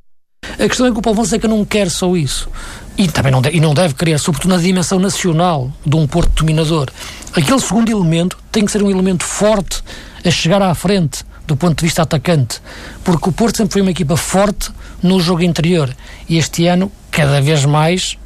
A 0.44 0.68
questão 0.68 0.86
é 0.86 0.92
que 0.92 1.00
o 1.00 1.02
Paulo 1.02 1.18
Fonseca 1.18 1.48
não 1.48 1.66
quer 1.66 1.90
só 1.90 2.16
isso. 2.16 2.50
E 2.98 3.08
também 3.08 3.32
não 3.32 3.42
deve, 3.42 3.58
e 3.58 3.60
não 3.60 3.74
deve 3.74 3.96
querer, 3.96 4.20
sobretudo 4.20 4.52
na 4.56 4.62
dimensão 4.62 5.00
nacional 5.00 5.72
de 5.84 5.96
um 5.96 6.06
Porto 6.06 6.44
dominador. 6.44 6.90
Aquele 7.36 7.60
segundo 7.60 7.90
elemento 7.90 8.38
tem 8.52 8.64
que 8.64 8.72
ser 8.72 8.84
um 8.84 8.92
elemento 8.92 9.24
forte 9.24 9.84
a 10.26 10.32
chegar 10.32 10.62
à 10.62 10.74
frente 10.74 11.26
do 11.46 11.56
ponto 11.56 11.80
de 11.80 11.86
vista 11.86 12.02
atacante, 12.02 12.62
porque 13.04 13.30
o 13.30 13.32
Porto 13.32 13.58
sempre 13.58 13.74
foi 13.74 13.82
uma 13.82 13.92
equipa 13.92 14.16
forte 14.16 14.72
no 15.02 15.20
jogo 15.20 15.44
interior 15.44 15.94
e 16.30 16.38
este 16.38 16.68
ano, 16.68 16.92
cada 17.12 17.42
vez 17.42 17.66
mais, 17.66 18.18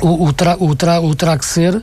o, 0.00 0.26
o, 0.26 0.32
terá, 0.32 0.56
o, 0.58 0.74
terá, 0.74 1.00
o 1.00 1.14
terá 1.14 1.38
que 1.38 1.44
ser, 1.44 1.82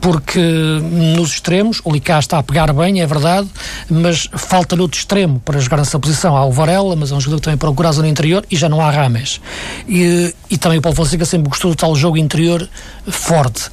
porque 0.00 0.40
nos 0.40 1.32
extremos, 1.32 1.80
o 1.84 1.92
Licá 1.92 2.18
está 2.18 2.38
a 2.38 2.42
pegar 2.42 2.72
bem, 2.72 3.00
é 3.00 3.06
verdade, 3.06 3.48
mas 3.88 4.28
falta-lhe 4.32 4.82
outro 4.82 4.98
extremo 4.98 5.40
para 5.40 5.60
jogar 5.60 5.76
nessa 5.76 5.98
posição. 5.98 6.36
Há 6.36 6.44
o 6.44 6.50
Varela, 6.50 6.96
mas 6.96 7.12
é 7.12 7.14
um 7.14 7.20
jogador 7.20 7.40
que 7.40 7.44
também 7.44 7.58
procura 7.58 7.90
a 7.90 7.92
zona 7.92 8.08
interior 8.08 8.44
e 8.50 8.56
já 8.56 8.68
não 8.68 8.80
há 8.80 8.90
Rames. 8.90 9.40
E, 9.86 10.34
e 10.50 10.56
também 10.56 10.78
o 10.78 10.82
Paulo 10.82 10.96
Fonseca 10.96 11.24
sempre 11.24 11.48
gostou 11.48 11.70
do 11.70 11.76
tal 11.76 11.94
jogo 11.94 12.16
interior 12.16 12.68
forte. 13.06 13.70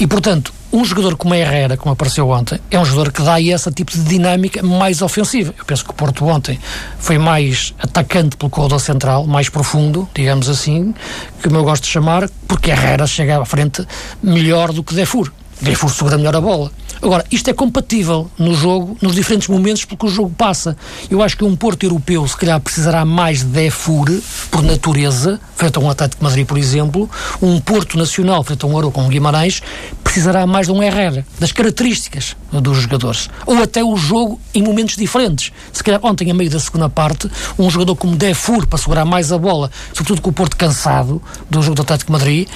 E, 0.00 0.06
portanto, 0.06 0.52
um 0.72 0.84
jogador 0.84 1.16
como 1.16 1.34
a 1.34 1.38
Herrera, 1.38 1.76
como 1.76 1.92
apareceu 1.92 2.28
ontem, 2.28 2.58
é 2.70 2.78
um 2.78 2.84
jogador 2.84 3.12
que 3.12 3.22
dá 3.22 3.40
esse 3.40 3.70
tipo 3.72 3.92
de 3.92 4.02
dinâmica 4.02 4.62
mais 4.62 5.00
ofensiva. 5.02 5.54
Eu 5.56 5.64
penso 5.64 5.84
que 5.84 5.90
o 5.90 5.94
Porto 5.94 6.26
ontem 6.26 6.58
foi 6.98 7.18
mais 7.18 7.74
atacante 7.78 8.36
pelo 8.36 8.50
corredor 8.50 8.80
central, 8.80 9.26
mais 9.26 9.48
profundo, 9.48 10.08
digamos 10.14 10.48
assim, 10.48 10.94
que 11.42 11.48
eu 11.48 11.64
gosto 11.64 11.84
de 11.84 11.88
chamar, 11.88 12.28
porque 12.46 12.70
Herrera 12.70 13.06
chega 13.06 13.40
à 13.40 13.44
frente 13.44 13.86
melhor 14.22 14.72
do 14.72 14.82
que 14.82 14.94
Defur. 14.94 15.32
Defur 15.60 15.90
segura 15.90 16.16
melhor 16.16 16.36
a 16.36 16.40
bola. 16.40 16.70
Agora, 17.00 17.24
isto 17.30 17.48
é 17.48 17.52
compatível 17.52 18.28
no 18.36 18.54
jogo, 18.54 18.96
nos 19.00 19.14
diferentes 19.14 19.48
momentos 19.48 19.84
porque 19.84 20.06
o 20.06 20.08
jogo 20.08 20.30
passa. 20.36 20.76
Eu 21.08 21.22
acho 21.22 21.36
que 21.36 21.44
um 21.44 21.54
Porto 21.54 21.84
europeu, 21.84 22.26
se 22.26 22.36
calhar, 22.36 22.60
precisará 22.60 23.04
mais 23.04 23.40
de 23.40 23.46
Defur, 23.46 24.08
por 24.50 24.62
natureza, 24.62 25.40
frente 25.54 25.78
a 25.78 25.80
um 25.80 25.88
Atlético 25.88 26.20
de 26.20 26.24
Madrid, 26.24 26.46
por 26.46 26.58
exemplo. 26.58 27.08
Um 27.40 27.60
Porto 27.60 27.96
Nacional, 27.96 28.42
frente 28.42 28.64
a 28.64 28.68
um 28.68 28.72
Euro 28.72 28.90
com 28.90 29.08
Guimarães, 29.08 29.62
precisará 30.08 30.46
mais 30.46 30.66
de 30.66 30.72
um 30.72 30.82
Herrera, 30.82 31.24
das 31.38 31.52
características 31.52 32.34
dos 32.50 32.78
jogadores. 32.78 33.28
Ou 33.44 33.62
até 33.62 33.84
o 33.84 33.94
jogo 33.94 34.40
em 34.54 34.62
momentos 34.62 34.96
diferentes. 34.96 35.52
Se 35.70 35.84
calhar, 35.84 36.00
ontem, 36.02 36.30
a 36.30 36.34
meio 36.34 36.48
da 36.48 36.58
segunda 36.58 36.88
parte, 36.88 37.30
um 37.58 37.68
jogador 37.68 37.94
como 37.94 38.16
Defur, 38.16 38.66
para 38.66 38.78
segurar 38.78 39.04
mais 39.04 39.30
a 39.30 39.36
bola, 39.36 39.70
sobretudo 39.92 40.22
com 40.22 40.30
o 40.30 40.32
Porto 40.32 40.56
cansado 40.56 41.20
do 41.50 41.60
jogo 41.60 41.74
do 41.74 41.82
Atlético 41.82 42.10
Madrid, 42.10 42.48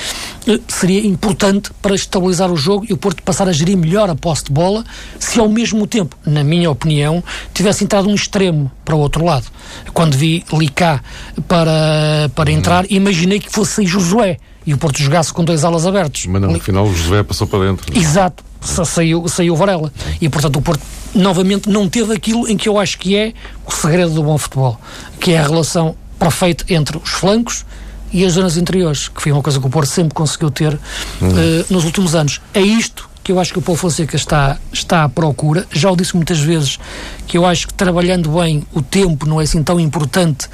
eh, 0.48 0.58
seria 0.66 1.06
importante 1.06 1.70
para 1.82 1.94
estabilizar 1.94 2.50
o 2.50 2.56
jogo 2.56 2.86
e 2.88 2.94
o 2.94 2.96
Porto 2.96 3.22
passar 3.22 3.46
a 3.46 3.52
gerir 3.52 3.76
melhor 3.76 4.08
a 4.08 4.14
posse 4.14 4.44
de 4.44 4.50
bola, 4.50 4.82
se 5.18 5.38
ao 5.38 5.48
mesmo 5.48 5.86
tempo, 5.86 6.16
na 6.24 6.42
minha 6.42 6.70
opinião, 6.70 7.22
tivesse 7.52 7.84
entrado 7.84 8.08
um 8.08 8.14
extremo 8.14 8.72
para 8.82 8.94
o 8.94 8.98
outro 8.98 9.26
lado. 9.26 9.44
Quando 9.92 10.16
vi 10.16 10.42
Licá 10.54 11.02
para, 11.46 12.30
para 12.34 12.50
uhum. 12.50 12.56
entrar, 12.56 12.90
imaginei 12.90 13.38
que 13.38 13.50
fosse 13.52 13.84
Josué 13.84 14.38
e 14.66 14.74
o 14.74 14.78
Porto 14.78 15.00
jogasse 15.00 15.32
com 15.32 15.44
dois 15.44 15.64
alas 15.64 15.86
abertos. 15.86 16.26
Mas 16.26 16.40
não, 16.40 16.50
no 16.52 16.60
final 16.60 16.84
o 16.84 16.94
Josué 16.94 17.22
passou 17.22 17.46
para 17.46 17.66
dentro. 17.66 17.96
Exato, 17.96 18.44
saiu, 18.60 19.26
saiu 19.28 19.56
Varela. 19.56 19.92
E 20.20 20.28
portanto 20.28 20.56
o 20.56 20.62
Porto 20.62 20.82
novamente 21.14 21.68
não 21.68 21.88
teve 21.88 22.14
aquilo 22.14 22.48
em 22.48 22.56
que 22.56 22.68
eu 22.68 22.78
acho 22.78 22.98
que 22.98 23.16
é 23.16 23.32
o 23.66 23.70
segredo 23.70 24.12
do 24.12 24.22
bom 24.22 24.38
futebol, 24.38 24.80
que 25.20 25.32
é 25.32 25.38
a 25.38 25.42
relação 25.42 25.94
perfeita 26.18 26.64
entre 26.72 26.96
os 26.96 27.10
flancos 27.10 27.64
e 28.12 28.24
as 28.24 28.32
zonas 28.32 28.56
interiores, 28.56 29.08
que 29.08 29.22
foi 29.22 29.32
uma 29.32 29.42
coisa 29.42 29.58
que 29.58 29.66
o 29.66 29.70
Porto 29.70 29.88
sempre 29.88 30.14
conseguiu 30.14 30.50
ter 30.50 30.74
hum. 30.74 31.28
uh, 31.28 31.66
nos 31.70 31.84
últimos 31.84 32.14
anos. 32.14 32.40
É 32.52 32.60
isto 32.60 33.10
que 33.22 33.32
eu 33.32 33.38
acho 33.38 33.52
que 33.52 33.58
o 33.58 33.62
Paulo 33.62 33.78
Fonseca 33.78 34.16
está, 34.16 34.58
está 34.72 35.04
à 35.04 35.08
procura. 35.08 35.66
Já 35.70 35.90
o 35.90 35.96
disse 35.96 36.14
muitas 36.16 36.40
vezes 36.40 36.78
que 37.26 37.38
eu 37.38 37.46
acho 37.46 37.68
que 37.68 37.74
trabalhando 37.74 38.30
bem 38.30 38.64
o 38.72 38.82
tempo 38.82 39.26
não 39.26 39.40
é 39.40 39.44
assim 39.44 39.62
tão 39.62 39.78
importante 39.78 40.48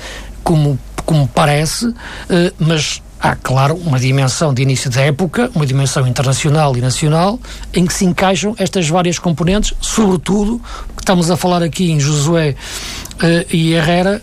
como, 0.45 0.79
como 1.09 1.27
parece, 1.27 1.87
uh, 1.87 1.95
mas 2.59 3.01
há, 3.19 3.35
claro, 3.35 3.77
uma 3.77 3.99
dimensão 3.99 4.53
de 4.53 4.61
início 4.61 4.91
da 4.91 5.01
época, 5.01 5.51
uma 5.55 5.65
dimensão 5.65 6.07
internacional 6.07 6.77
e 6.77 6.83
nacional, 6.83 7.41
em 7.73 7.87
que 7.87 7.95
se 7.95 8.05
encaixam 8.05 8.55
estas 8.59 8.91
várias 8.91 9.19
componentes, 9.19 9.73
sobretudo, 9.81 10.61
que 10.95 11.01
estamos 11.01 11.31
a 11.31 11.37
falar 11.39 11.63
aqui 11.63 11.91
em 11.91 11.99
Josué 11.99 12.51
uh, 12.51 13.47
e 13.51 13.73
Herrera, 13.73 14.21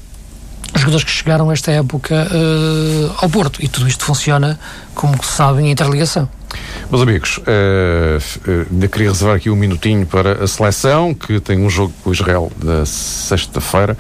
jogadores 0.76 1.04
que 1.04 1.10
chegaram 1.10 1.52
esta 1.52 1.72
época 1.72 2.28
uh, 2.32 3.16
ao 3.18 3.30
Porto. 3.30 3.66
E 3.66 3.68
tudo 3.68 3.88
isto 3.88 4.06
funciona, 4.06 4.60
como 4.94 5.24
sabem, 5.24 5.70
em 5.70 5.72
interligação. 5.72 6.30
Meus 6.90 7.02
amigos, 7.02 7.38
uh, 7.38 8.82
uh, 8.82 8.90
queria 8.90 9.10
reservar 9.10 9.36
aqui 9.36 9.50
um 9.50 9.56
minutinho 9.56 10.06
para 10.06 10.44
a 10.44 10.48
seleção, 10.48 11.14
que 11.14 11.40
tem 11.40 11.60
um 11.60 11.70
jogo 11.70 11.94
com 12.04 12.10
o 12.10 12.14
Israel 12.14 12.52
na 12.64 12.86
sexta-feira, 12.86 13.98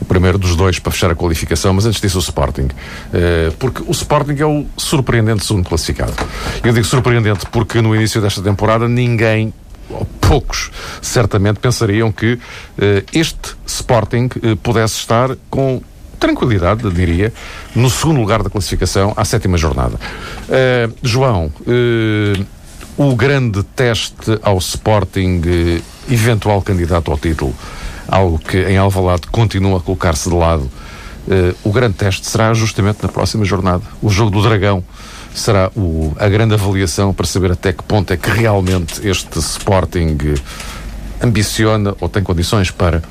o 0.00 0.04
primeiro 0.04 0.36
dos 0.38 0.56
dois 0.56 0.78
para 0.78 0.92
fechar 0.92 1.10
a 1.10 1.14
qualificação, 1.14 1.72
mas 1.72 1.86
antes 1.86 2.00
disso 2.00 2.18
o 2.18 2.20
Sporting. 2.20 2.66
Uh, 2.66 3.52
porque 3.58 3.82
o 3.86 3.92
Sporting 3.92 4.36
é 4.38 4.46
o 4.46 4.66
surpreendente 4.76 5.44
segundo 5.46 5.68
classificado. 5.68 6.14
Eu 6.62 6.72
digo 6.72 6.86
surpreendente 6.86 7.46
porque 7.46 7.80
no 7.80 7.94
início 7.94 8.20
desta 8.20 8.42
temporada 8.42 8.88
ninguém 8.88 9.52
ou 9.90 10.06
poucos 10.20 10.70
certamente 11.02 11.60
pensariam 11.60 12.10
que 12.10 12.38
este 13.12 13.54
Sporting 13.66 14.30
pudesse 14.62 14.96
estar 14.96 15.36
com 15.50 15.82
tranquilidade, 16.24 16.90
diria, 16.90 17.30
no 17.74 17.90
segundo 17.90 18.18
lugar 18.18 18.42
da 18.42 18.48
classificação 18.48 19.12
à 19.14 19.26
sétima 19.26 19.58
jornada. 19.58 19.96
Uh, 20.48 20.94
João, 21.02 21.52
uh, 21.60 22.46
o 22.96 23.14
grande 23.14 23.62
teste 23.62 24.38
ao 24.42 24.56
Sporting, 24.56 25.42
uh, 25.44 25.82
eventual 26.10 26.62
candidato 26.62 27.10
ao 27.10 27.18
título, 27.18 27.54
algo 28.08 28.38
que 28.38 28.56
em 28.56 28.78
Alvalade 28.78 29.26
continua 29.26 29.76
a 29.76 29.80
colocar-se 29.80 30.28
de 30.28 30.34
lado, 30.34 30.70
o 31.62 31.72
grande 31.72 31.94
teste 31.94 32.26
será 32.26 32.52
justamente 32.52 32.98
na 33.02 33.08
próxima 33.08 33.46
jornada. 33.46 33.82
O 34.02 34.10
jogo 34.10 34.30
do 34.30 34.42
Dragão 34.42 34.84
será 35.34 35.70
o, 35.74 36.14
a 36.18 36.28
grande 36.28 36.52
avaliação 36.52 37.14
para 37.14 37.24
saber 37.24 37.52
até 37.52 37.72
que 37.72 37.82
ponto 37.82 38.12
é 38.12 38.16
que 38.18 38.28
realmente 38.28 39.00
este 39.08 39.38
Sporting 39.38 40.18
ambiciona 41.22 41.94
ou 41.98 42.10
tem 42.10 42.22
condições 42.22 42.70
para 42.70 43.02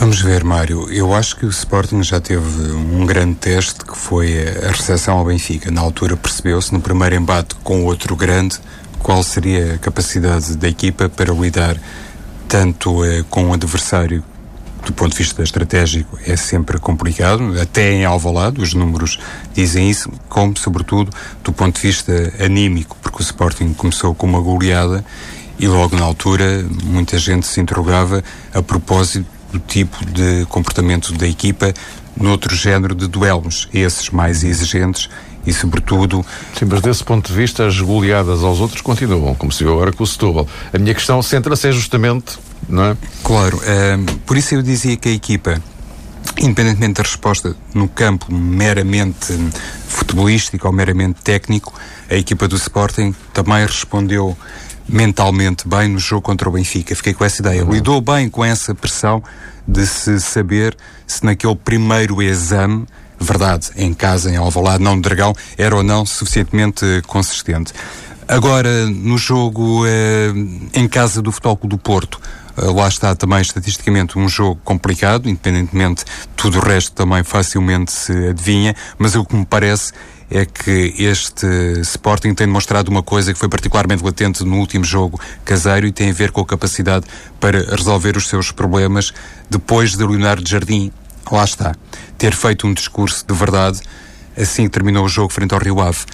Vamos 0.00 0.22
ver, 0.22 0.42
Mário. 0.42 0.90
Eu 0.90 1.14
acho 1.14 1.36
que 1.36 1.44
o 1.44 1.50
Sporting 1.50 2.02
já 2.02 2.18
teve 2.18 2.72
um 2.72 3.04
grande 3.04 3.34
teste 3.34 3.84
que 3.84 3.94
foi 3.94 4.48
a 4.66 4.70
recepção 4.70 5.18
ao 5.18 5.26
Benfica. 5.26 5.70
Na 5.70 5.82
altura 5.82 6.16
percebeu-se, 6.16 6.72
no 6.72 6.80
primeiro 6.80 7.16
embate 7.16 7.54
com 7.56 7.84
outro 7.84 8.16
grande, 8.16 8.58
qual 8.98 9.22
seria 9.22 9.74
a 9.74 9.78
capacidade 9.78 10.56
da 10.56 10.66
equipa 10.70 11.10
para 11.10 11.34
lidar 11.34 11.76
tanto 12.48 13.04
eh, 13.04 13.22
com 13.28 13.50
o 13.50 13.52
adversário 13.52 14.24
do 14.86 14.92
ponto 14.94 15.12
de 15.12 15.18
vista 15.18 15.42
estratégico 15.42 16.18
é 16.26 16.34
sempre 16.34 16.78
complicado, 16.78 17.60
até 17.60 17.92
em 17.92 18.06
Alvalade, 18.06 18.58
os 18.62 18.72
números 18.72 19.18
dizem 19.52 19.90
isso, 19.90 20.10
como 20.30 20.56
sobretudo 20.56 21.12
do 21.44 21.52
ponto 21.52 21.78
de 21.78 21.86
vista 21.86 22.32
anímico, 22.42 22.96
porque 23.02 23.18
o 23.18 23.22
Sporting 23.22 23.74
começou 23.74 24.14
com 24.14 24.26
uma 24.26 24.40
goleada 24.40 25.04
e 25.58 25.68
logo 25.68 25.94
na 25.94 26.06
altura 26.06 26.64
muita 26.84 27.18
gente 27.18 27.46
se 27.46 27.60
interrogava 27.60 28.24
a 28.54 28.62
propósito 28.62 29.39
do 29.52 29.58
tipo 29.58 30.04
de 30.06 30.46
comportamento 30.46 31.12
da 31.14 31.26
equipa 31.26 31.72
noutro 32.16 32.54
género 32.54 32.94
de 32.94 33.06
duelos, 33.06 33.68
esses 33.72 34.10
mais 34.10 34.44
exigentes 34.44 35.08
e, 35.46 35.52
sobretudo. 35.52 36.24
Sim, 36.58 36.66
mas 36.66 36.80
desse 36.80 37.02
ponto 37.02 37.28
de 37.28 37.34
vista, 37.34 37.66
as 37.66 37.80
goleadas 37.80 38.42
aos 38.42 38.60
outros 38.60 38.80
continuam, 38.80 39.34
como 39.34 39.50
se 39.50 39.64
viu 39.64 39.72
agora 39.72 39.92
com 39.92 40.04
o 40.04 40.06
Setúbal. 40.06 40.46
A 40.72 40.78
minha 40.78 40.94
questão 40.94 41.22
centra-se 41.22 41.68
é 41.68 41.72
justamente. 41.72 42.38
Não 42.68 42.84
é? 42.84 42.96
Claro, 43.24 43.56
uh, 43.56 44.18
por 44.26 44.36
isso 44.36 44.54
eu 44.54 44.62
dizia 44.62 44.96
que 44.96 45.08
a 45.08 45.12
equipa 45.12 45.60
independentemente 46.38 46.94
da 46.94 47.02
resposta 47.02 47.56
no 47.74 47.88
campo 47.88 48.32
meramente 48.32 49.32
futebolístico 49.88 50.66
ou 50.66 50.72
meramente 50.72 51.20
técnico, 51.22 51.72
a 52.08 52.14
equipa 52.14 52.46
do 52.46 52.56
Sporting 52.56 53.14
também 53.32 53.64
respondeu 53.66 54.36
mentalmente 54.90 55.68
bem 55.68 55.88
no 55.88 55.98
jogo 55.98 56.22
contra 56.22 56.48
o 56.48 56.52
Benfica. 56.52 56.94
Fiquei 56.94 57.14
com 57.14 57.24
essa 57.24 57.40
ideia. 57.40 57.64
Uhum. 57.64 57.72
Lidou 57.72 58.00
bem 58.00 58.28
com 58.28 58.44
essa 58.44 58.74
pressão 58.74 59.22
de 59.66 59.86
se 59.86 60.20
saber 60.20 60.76
se 61.06 61.24
naquele 61.24 61.54
primeiro 61.56 62.20
exame, 62.22 62.86
verdade, 63.18 63.70
em 63.76 63.94
casa, 63.94 64.30
em 64.30 64.36
Alvalade, 64.36 64.82
não 64.82 64.96
no 64.96 65.02
Dragão, 65.02 65.34
era 65.56 65.76
ou 65.76 65.82
não 65.82 66.04
suficientemente 66.04 66.84
consistente. 67.06 67.72
Agora, 68.26 68.86
no 68.86 69.18
jogo 69.18 69.84
eh, 69.86 70.32
em 70.72 70.86
casa 70.86 71.20
do 71.20 71.32
Futebol 71.32 71.56
Clube 71.56 71.76
do 71.76 71.78
Porto, 71.82 72.20
eh, 72.56 72.64
lá 72.64 72.86
está 72.86 73.14
também 73.16 73.40
estatisticamente 73.40 74.16
um 74.16 74.28
jogo 74.28 74.60
complicado, 74.62 75.28
independentemente 75.28 76.04
tudo 76.36 76.58
o 76.58 76.60
resto 76.60 76.92
também 76.92 77.24
facilmente 77.24 77.90
se 77.90 78.28
adivinha, 78.28 78.74
mas 78.98 79.16
o 79.16 79.24
que 79.24 79.34
me 79.34 79.44
parece 79.44 79.92
é 80.30 80.44
que 80.44 80.94
este 80.96 81.46
Sporting 81.80 82.34
tem 82.34 82.46
demonstrado 82.46 82.90
uma 82.90 83.02
coisa 83.02 83.32
que 83.32 83.38
foi 83.38 83.48
particularmente 83.48 84.04
latente 84.04 84.44
no 84.44 84.58
último 84.58 84.84
jogo 84.84 85.20
caseiro 85.44 85.86
e 85.86 85.92
tem 85.92 86.10
a 86.10 86.12
ver 86.12 86.30
com 86.30 86.40
a 86.40 86.46
capacidade 86.46 87.04
para 87.40 87.64
resolver 87.74 88.16
os 88.16 88.28
seus 88.28 88.52
problemas 88.52 89.12
depois 89.48 89.96
de 89.96 90.06
Leonardo 90.06 90.48
Jardim, 90.48 90.92
lá 91.30 91.44
está, 91.44 91.74
ter 92.16 92.32
feito 92.32 92.66
um 92.66 92.72
discurso 92.72 93.24
de 93.26 93.34
verdade 93.34 93.80
assim 94.36 94.64
que 94.64 94.70
terminou 94.70 95.04
o 95.04 95.08
jogo 95.08 95.32
frente 95.32 95.52
ao 95.52 95.60
Rio 95.60 95.80
Ave. 95.80 96.04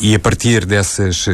E 0.00 0.14
a 0.14 0.18
partir 0.18 0.64
dessas 0.64 1.26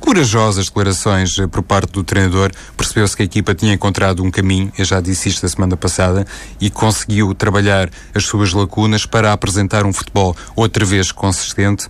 corajosas 0.00 0.66
declarações 0.66 1.38
eh, 1.38 1.46
por 1.46 1.62
parte 1.62 1.92
do 1.92 2.04
treinador, 2.04 2.50
percebeu-se 2.76 3.16
que 3.16 3.22
a 3.22 3.24
equipa 3.24 3.54
tinha 3.54 3.74
encontrado 3.74 4.22
um 4.22 4.30
caminho, 4.30 4.72
eu 4.78 4.84
já 4.84 5.00
disse 5.00 5.28
isto 5.28 5.44
a 5.44 5.48
semana 5.48 5.76
passada, 5.76 6.26
e 6.60 6.70
conseguiu 6.70 7.34
trabalhar 7.34 7.90
as 8.14 8.24
suas 8.24 8.52
lacunas 8.52 9.06
para 9.06 9.32
apresentar 9.32 9.84
um 9.84 9.92
futebol 9.92 10.36
outra 10.56 10.84
vez 10.84 11.12
consistente 11.12 11.88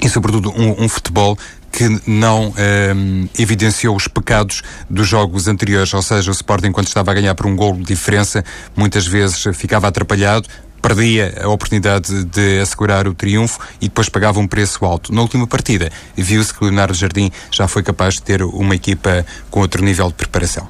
e, 0.00 0.08
sobretudo, 0.08 0.50
um, 0.50 0.84
um 0.84 0.88
futebol 0.88 1.38
que 1.70 1.88
não 2.06 2.48
um, 2.48 2.54
ehm, 2.58 3.28
evidenciou 3.38 3.96
os 3.96 4.06
pecados 4.06 4.62
dos 4.90 5.08
jogos 5.08 5.48
anteriores, 5.48 5.92
ou 5.94 6.02
seja, 6.02 6.30
o 6.30 6.34
Sporting, 6.34 6.70
quando 6.70 6.86
estava 6.86 7.10
a 7.10 7.14
ganhar 7.14 7.34
por 7.34 7.46
um 7.46 7.56
gol 7.56 7.74
de 7.74 7.84
diferença, 7.84 8.44
muitas 8.76 9.06
vezes 9.06 9.42
ficava 9.54 9.88
atrapalhado, 9.88 10.46
perdia 10.82 11.40
a 11.40 11.48
oportunidade 11.48 12.24
de 12.24 12.60
assegurar 12.60 13.06
o 13.06 13.14
triunfo 13.14 13.60
e 13.80 13.86
depois 13.86 14.08
pagava 14.08 14.40
um 14.40 14.46
preço 14.48 14.84
alto. 14.84 15.14
Na 15.14 15.22
última 15.22 15.46
partida, 15.46 15.90
viu-se 16.16 16.52
que 16.52 16.62
o 16.62 16.66
Leonardo 16.66 16.94
Jardim 16.94 17.30
já 17.50 17.68
foi 17.68 17.82
capaz 17.82 18.14
de 18.14 18.22
ter 18.22 18.42
uma 18.42 18.74
equipa 18.74 19.24
com 19.50 19.60
outro 19.60 19.84
nível 19.84 20.08
de 20.08 20.14
preparação. 20.14 20.68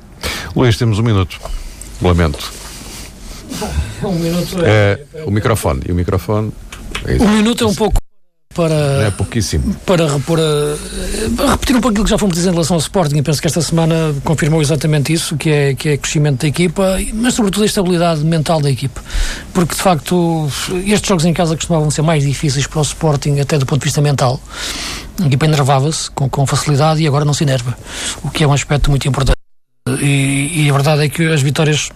Luís, 0.55 0.77
temos 0.77 0.99
um 0.99 1.03
minuto. 1.03 1.41
Lamento. 2.01 2.53
Um 4.03 4.15
minuto 4.15 4.57
é, 4.63 5.01
é, 5.15 5.25
o 5.25 5.31
microfone. 5.31 5.83
E 5.89 5.93
o 5.93 5.95
microfone. 5.95 6.53
É 7.07 7.23
um 7.23 7.29
minuto 7.29 7.65
é 7.65 7.67
um 7.67 7.75
pouco 7.75 8.02
para, 8.55 9.07
é 9.07 9.11
pouquíssimo. 9.11 9.75
Para 9.87 10.13
repor 10.13 10.39
a, 10.39 11.51
repetir 11.51 11.77
um 11.77 11.81
pouco 11.81 11.91
aquilo 11.91 12.05
que 12.05 12.11
já 12.11 12.19
fomos 12.19 12.35
dizendo 12.35 12.53
em 12.53 12.55
relação 12.55 12.77
ao 12.77 12.81
Sporting, 12.81 13.17
e 13.17 13.23
penso 13.23 13.41
que 13.41 13.47
esta 13.47 13.61
semana 13.61 14.15
confirmou 14.25 14.61
exatamente 14.61 15.13
isso, 15.13 15.37
que 15.37 15.51
é, 15.51 15.75
que 15.75 15.89
é 15.91 15.97
crescimento 15.97 16.43
da 16.43 16.49
equipa, 16.49 16.99
mas 17.15 17.35
sobretudo 17.35 17.63
a 17.63 17.67
estabilidade 17.67 18.25
mental 18.25 18.61
da 18.61 18.71
equipa. 18.71 19.03
Porque, 19.53 19.75
de 19.75 19.81
facto, 19.81 20.49
estes 20.87 21.09
jogos 21.09 21.25
em 21.25 21.33
casa 21.33 21.57
costumavam 21.57 21.91
ser 21.91 22.03
mais 22.03 22.25
difíceis 22.25 22.67
para 22.67 22.79
o 22.79 22.83
Sporting, 22.83 23.41
até 23.41 23.59
do 23.59 23.67
ponto 23.67 23.81
de 23.81 23.85
vista 23.85 24.01
mental. 24.01 24.41
A 25.21 25.27
equipa 25.27 25.45
enervava-se 25.45 26.11
com, 26.11 26.29
com 26.29 26.47
facilidade 26.47 27.03
e 27.03 27.07
agora 27.07 27.25
não 27.25 27.35
se 27.35 27.45
enerva, 27.45 27.77
o 28.23 28.31
que 28.31 28.45
é 28.45 28.47
um 28.47 28.53
aspecto 28.53 28.91
muito 28.91 29.07
importante. 29.09 29.37
E, 30.01 30.65
e 30.65 30.71
a 30.71 30.73
verdade 30.73 31.05
é 31.05 31.09
que 31.09 31.27
as 31.27 31.43
vitórias 31.43 31.91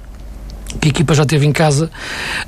que 0.81 0.89
a 0.89 0.91
equipa 0.91 1.15
já 1.15 1.25
teve 1.25 1.47
em 1.47 1.53
casa, 1.53 1.91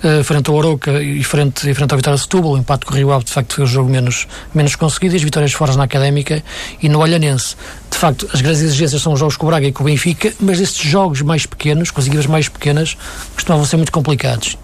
uh, 0.02 0.22
frente 0.24 0.50
ao 0.50 0.56
Oroca 0.56 1.02
e 1.02 1.22
frente, 1.22 1.68
e 1.68 1.74
frente 1.74 1.92
ao 1.92 1.96
Vitória 1.96 2.18
Setúbal. 2.18 2.52
O 2.52 2.58
empate 2.58 2.84
com 2.84 2.92
o 2.92 2.96
Rio 2.96 3.12
Ave, 3.12 3.24
de 3.24 3.32
facto, 3.32 3.54
foi 3.54 3.64
o 3.64 3.66
jogo 3.66 3.90
menos, 3.90 4.26
menos 4.54 4.76
conseguido. 4.76 5.14
E 5.14 5.16
as 5.16 5.22
vitórias 5.22 5.52
fora 5.52 5.74
na 5.76 5.84
Académica 5.84 6.42
e 6.82 6.88
no 6.88 7.00
Olhanense. 7.00 7.56
De 7.90 7.96
facto, 7.96 8.28
as 8.32 8.40
grandes 8.40 8.62
exigências 8.62 9.02
são 9.02 9.12
os 9.12 9.20
jogos 9.20 9.36
com 9.36 9.46
o 9.46 9.48
Braga 9.48 9.66
e 9.66 9.72
com 9.72 9.82
o 9.82 9.86
Benfica, 9.86 10.32
mas 10.40 10.60
estes 10.60 10.88
jogos 10.88 11.22
mais 11.22 11.46
pequenos, 11.46 11.90
com 11.90 12.00
as 12.00 12.06
equipas 12.06 12.26
mais 12.26 12.48
pequenas, 12.48 12.96
costumavam 13.34 13.64
ser 13.64 13.76
muito 13.76 13.92
complicados. 13.92 14.56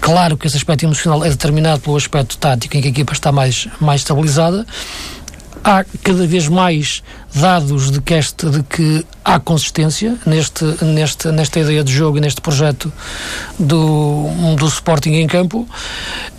Claro 0.00 0.36
que 0.36 0.46
esse 0.46 0.56
aspecto 0.56 0.84
emocional 0.84 1.24
é 1.24 1.28
determinado 1.28 1.80
pelo 1.80 1.96
aspecto 1.96 2.38
tático 2.38 2.76
em 2.76 2.80
que 2.80 2.88
a 2.88 2.90
equipa 2.90 3.12
está 3.12 3.32
mais, 3.32 3.68
mais 3.80 4.00
estabilizada, 4.00 4.66
há 5.62 5.84
cada 6.02 6.26
vez 6.26 6.48
mais 6.48 7.02
dados 7.34 7.90
de 7.90 8.00
que, 8.00 8.14
este, 8.14 8.48
de 8.48 8.62
que 8.62 9.04
há 9.24 9.38
consistência 9.38 10.16
neste, 10.26 10.64
neste, 10.84 11.28
nesta 11.28 11.60
ideia 11.60 11.84
de 11.84 11.92
jogo 11.92 12.18
e 12.18 12.20
neste 12.20 12.40
projeto 12.40 12.92
do, 13.58 14.26
do 14.56 14.66
Sporting 14.66 15.12
em 15.12 15.26
campo. 15.26 15.68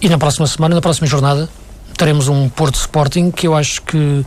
E 0.02 0.10
na 0.10 0.18
próxima 0.18 0.48
semana, 0.48 0.76
na 0.76 0.82
próxima 0.82 1.08
jornada, 1.08 1.50
teremos 1.98 2.28
um 2.28 2.50
Porto 2.50 2.76
Sporting 2.76 3.32
que 3.32 3.48
eu 3.48 3.56
acho 3.56 3.82
que 3.82 4.26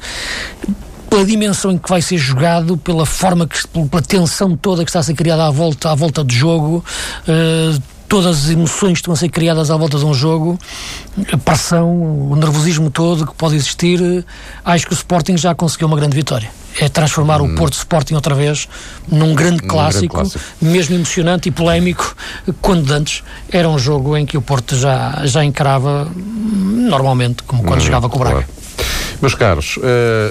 pela 1.12 1.26
dimensão 1.26 1.70
em 1.70 1.76
que 1.76 1.90
vai 1.90 2.01
ser 2.01 2.16
jogado, 2.16 2.78
pela 2.78 3.05
forma 3.05 3.47
que, 3.47 3.68
pela 3.68 4.01
tensão 4.01 4.57
toda 4.57 4.82
que 4.82 4.88
está 4.88 5.01
a 5.01 5.03
ser 5.03 5.12
criada 5.12 5.47
à 5.47 5.51
volta, 5.51 5.90
à 5.90 5.95
volta 5.95 6.24
do 6.24 6.32
jogo, 6.32 6.82
uh, 7.28 7.82
todas 8.12 8.44
as 8.44 8.50
emoções 8.50 8.92
que 8.92 8.98
estão 8.98 9.14
a 9.14 9.16
ser 9.16 9.30
criadas 9.30 9.70
à 9.70 9.76
volta 9.78 9.96
de 9.96 10.04
um 10.04 10.12
jogo, 10.12 10.58
a 11.32 11.38
pressão, 11.38 11.90
o 12.30 12.36
nervosismo 12.36 12.90
todo 12.90 13.26
que 13.26 13.34
pode 13.34 13.54
existir, 13.54 14.22
acho 14.62 14.86
que 14.86 14.92
o 14.92 14.94
Sporting 14.94 15.38
já 15.38 15.54
conseguiu 15.54 15.86
uma 15.86 15.96
grande 15.96 16.14
vitória. 16.14 16.50
É 16.78 16.90
transformar 16.90 17.40
hum. 17.40 17.46
o 17.46 17.54
Porto 17.54 17.72
Sporting 17.72 18.12
outra 18.12 18.34
vez 18.34 18.68
num 19.08 19.34
grande, 19.34 19.62
clássico, 19.62 20.14
grande 20.14 20.30
clássico, 20.30 20.44
mesmo 20.60 20.94
emocionante 20.94 21.48
e 21.48 21.52
polémico, 21.52 22.14
quando 22.60 22.90
antes 22.92 23.24
era 23.50 23.66
um 23.66 23.78
jogo 23.78 24.14
em 24.14 24.26
que 24.26 24.36
o 24.36 24.42
Porto 24.42 24.76
já, 24.76 25.22
já 25.24 25.42
encarava 25.42 26.06
normalmente, 26.14 27.42
como 27.44 27.62
quando 27.62 27.80
hum, 27.80 27.84
jogava 27.84 28.10
com 28.10 28.16
o 28.16 28.18
Braga. 28.18 28.42
Claro. 28.42 28.61
Meus 29.22 29.36
caros, 29.36 29.76
uh, 29.76 29.80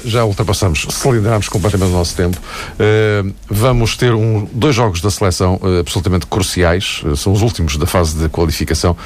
já 0.04 0.26
ultrapassamos, 0.26 0.86
cilindrarmos 0.90 1.48
completamente 1.48 1.92
o 1.92 1.94
nosso 1.94 2.14
tempo. 2.14 2.38
Uh, 2.38 3.34
vamos 3.50 3.96
ter 3.96 4.14
um, 4.14 4.46
dois 4.52 4.76
jogos 4.76 5.00
da 5.00 5.10
seleção 5.10 5.58
uh, 5.62 5.80
absolutamente 5.80 6.28
cruciais, 6.28 7.02
são 7.16 7.32
os 7.32 7.42
últimos 7.42 7.78
da 7.78 7.88
fase 7.88 8.18
de 8.18 8.28
qualificação. 8.28 8.98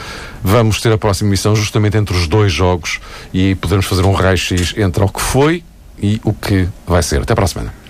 Vamos 0.43 0.81
ter 0.81 0.91
a 0.91 0.97
próxima 0.97 1.29
missão 1.29 1.55
justamente 1.55 1.97
entre 1.97 2.17
os 2.17 2.27
dois 2.27 2.51
jogos 2.51 2.99
e 3.31 3.53
podemos 3.53 3.86
fazer 3.86 4.03
um 4.03 4.13
raio-x 4.13 4.73
entre 4.75 5.03
o 5.03 5.07
que 5.07 5.21
foi 5.21 5.63
e 6.01 6.19
o 6.23 6.33
que 6.33 6.67
vai 6.88 7.03
ser. 7.03 7.21
Até 7.21 7.36
para 7.36 7.45
a 7.45 7.47
semana. 7.47 7.84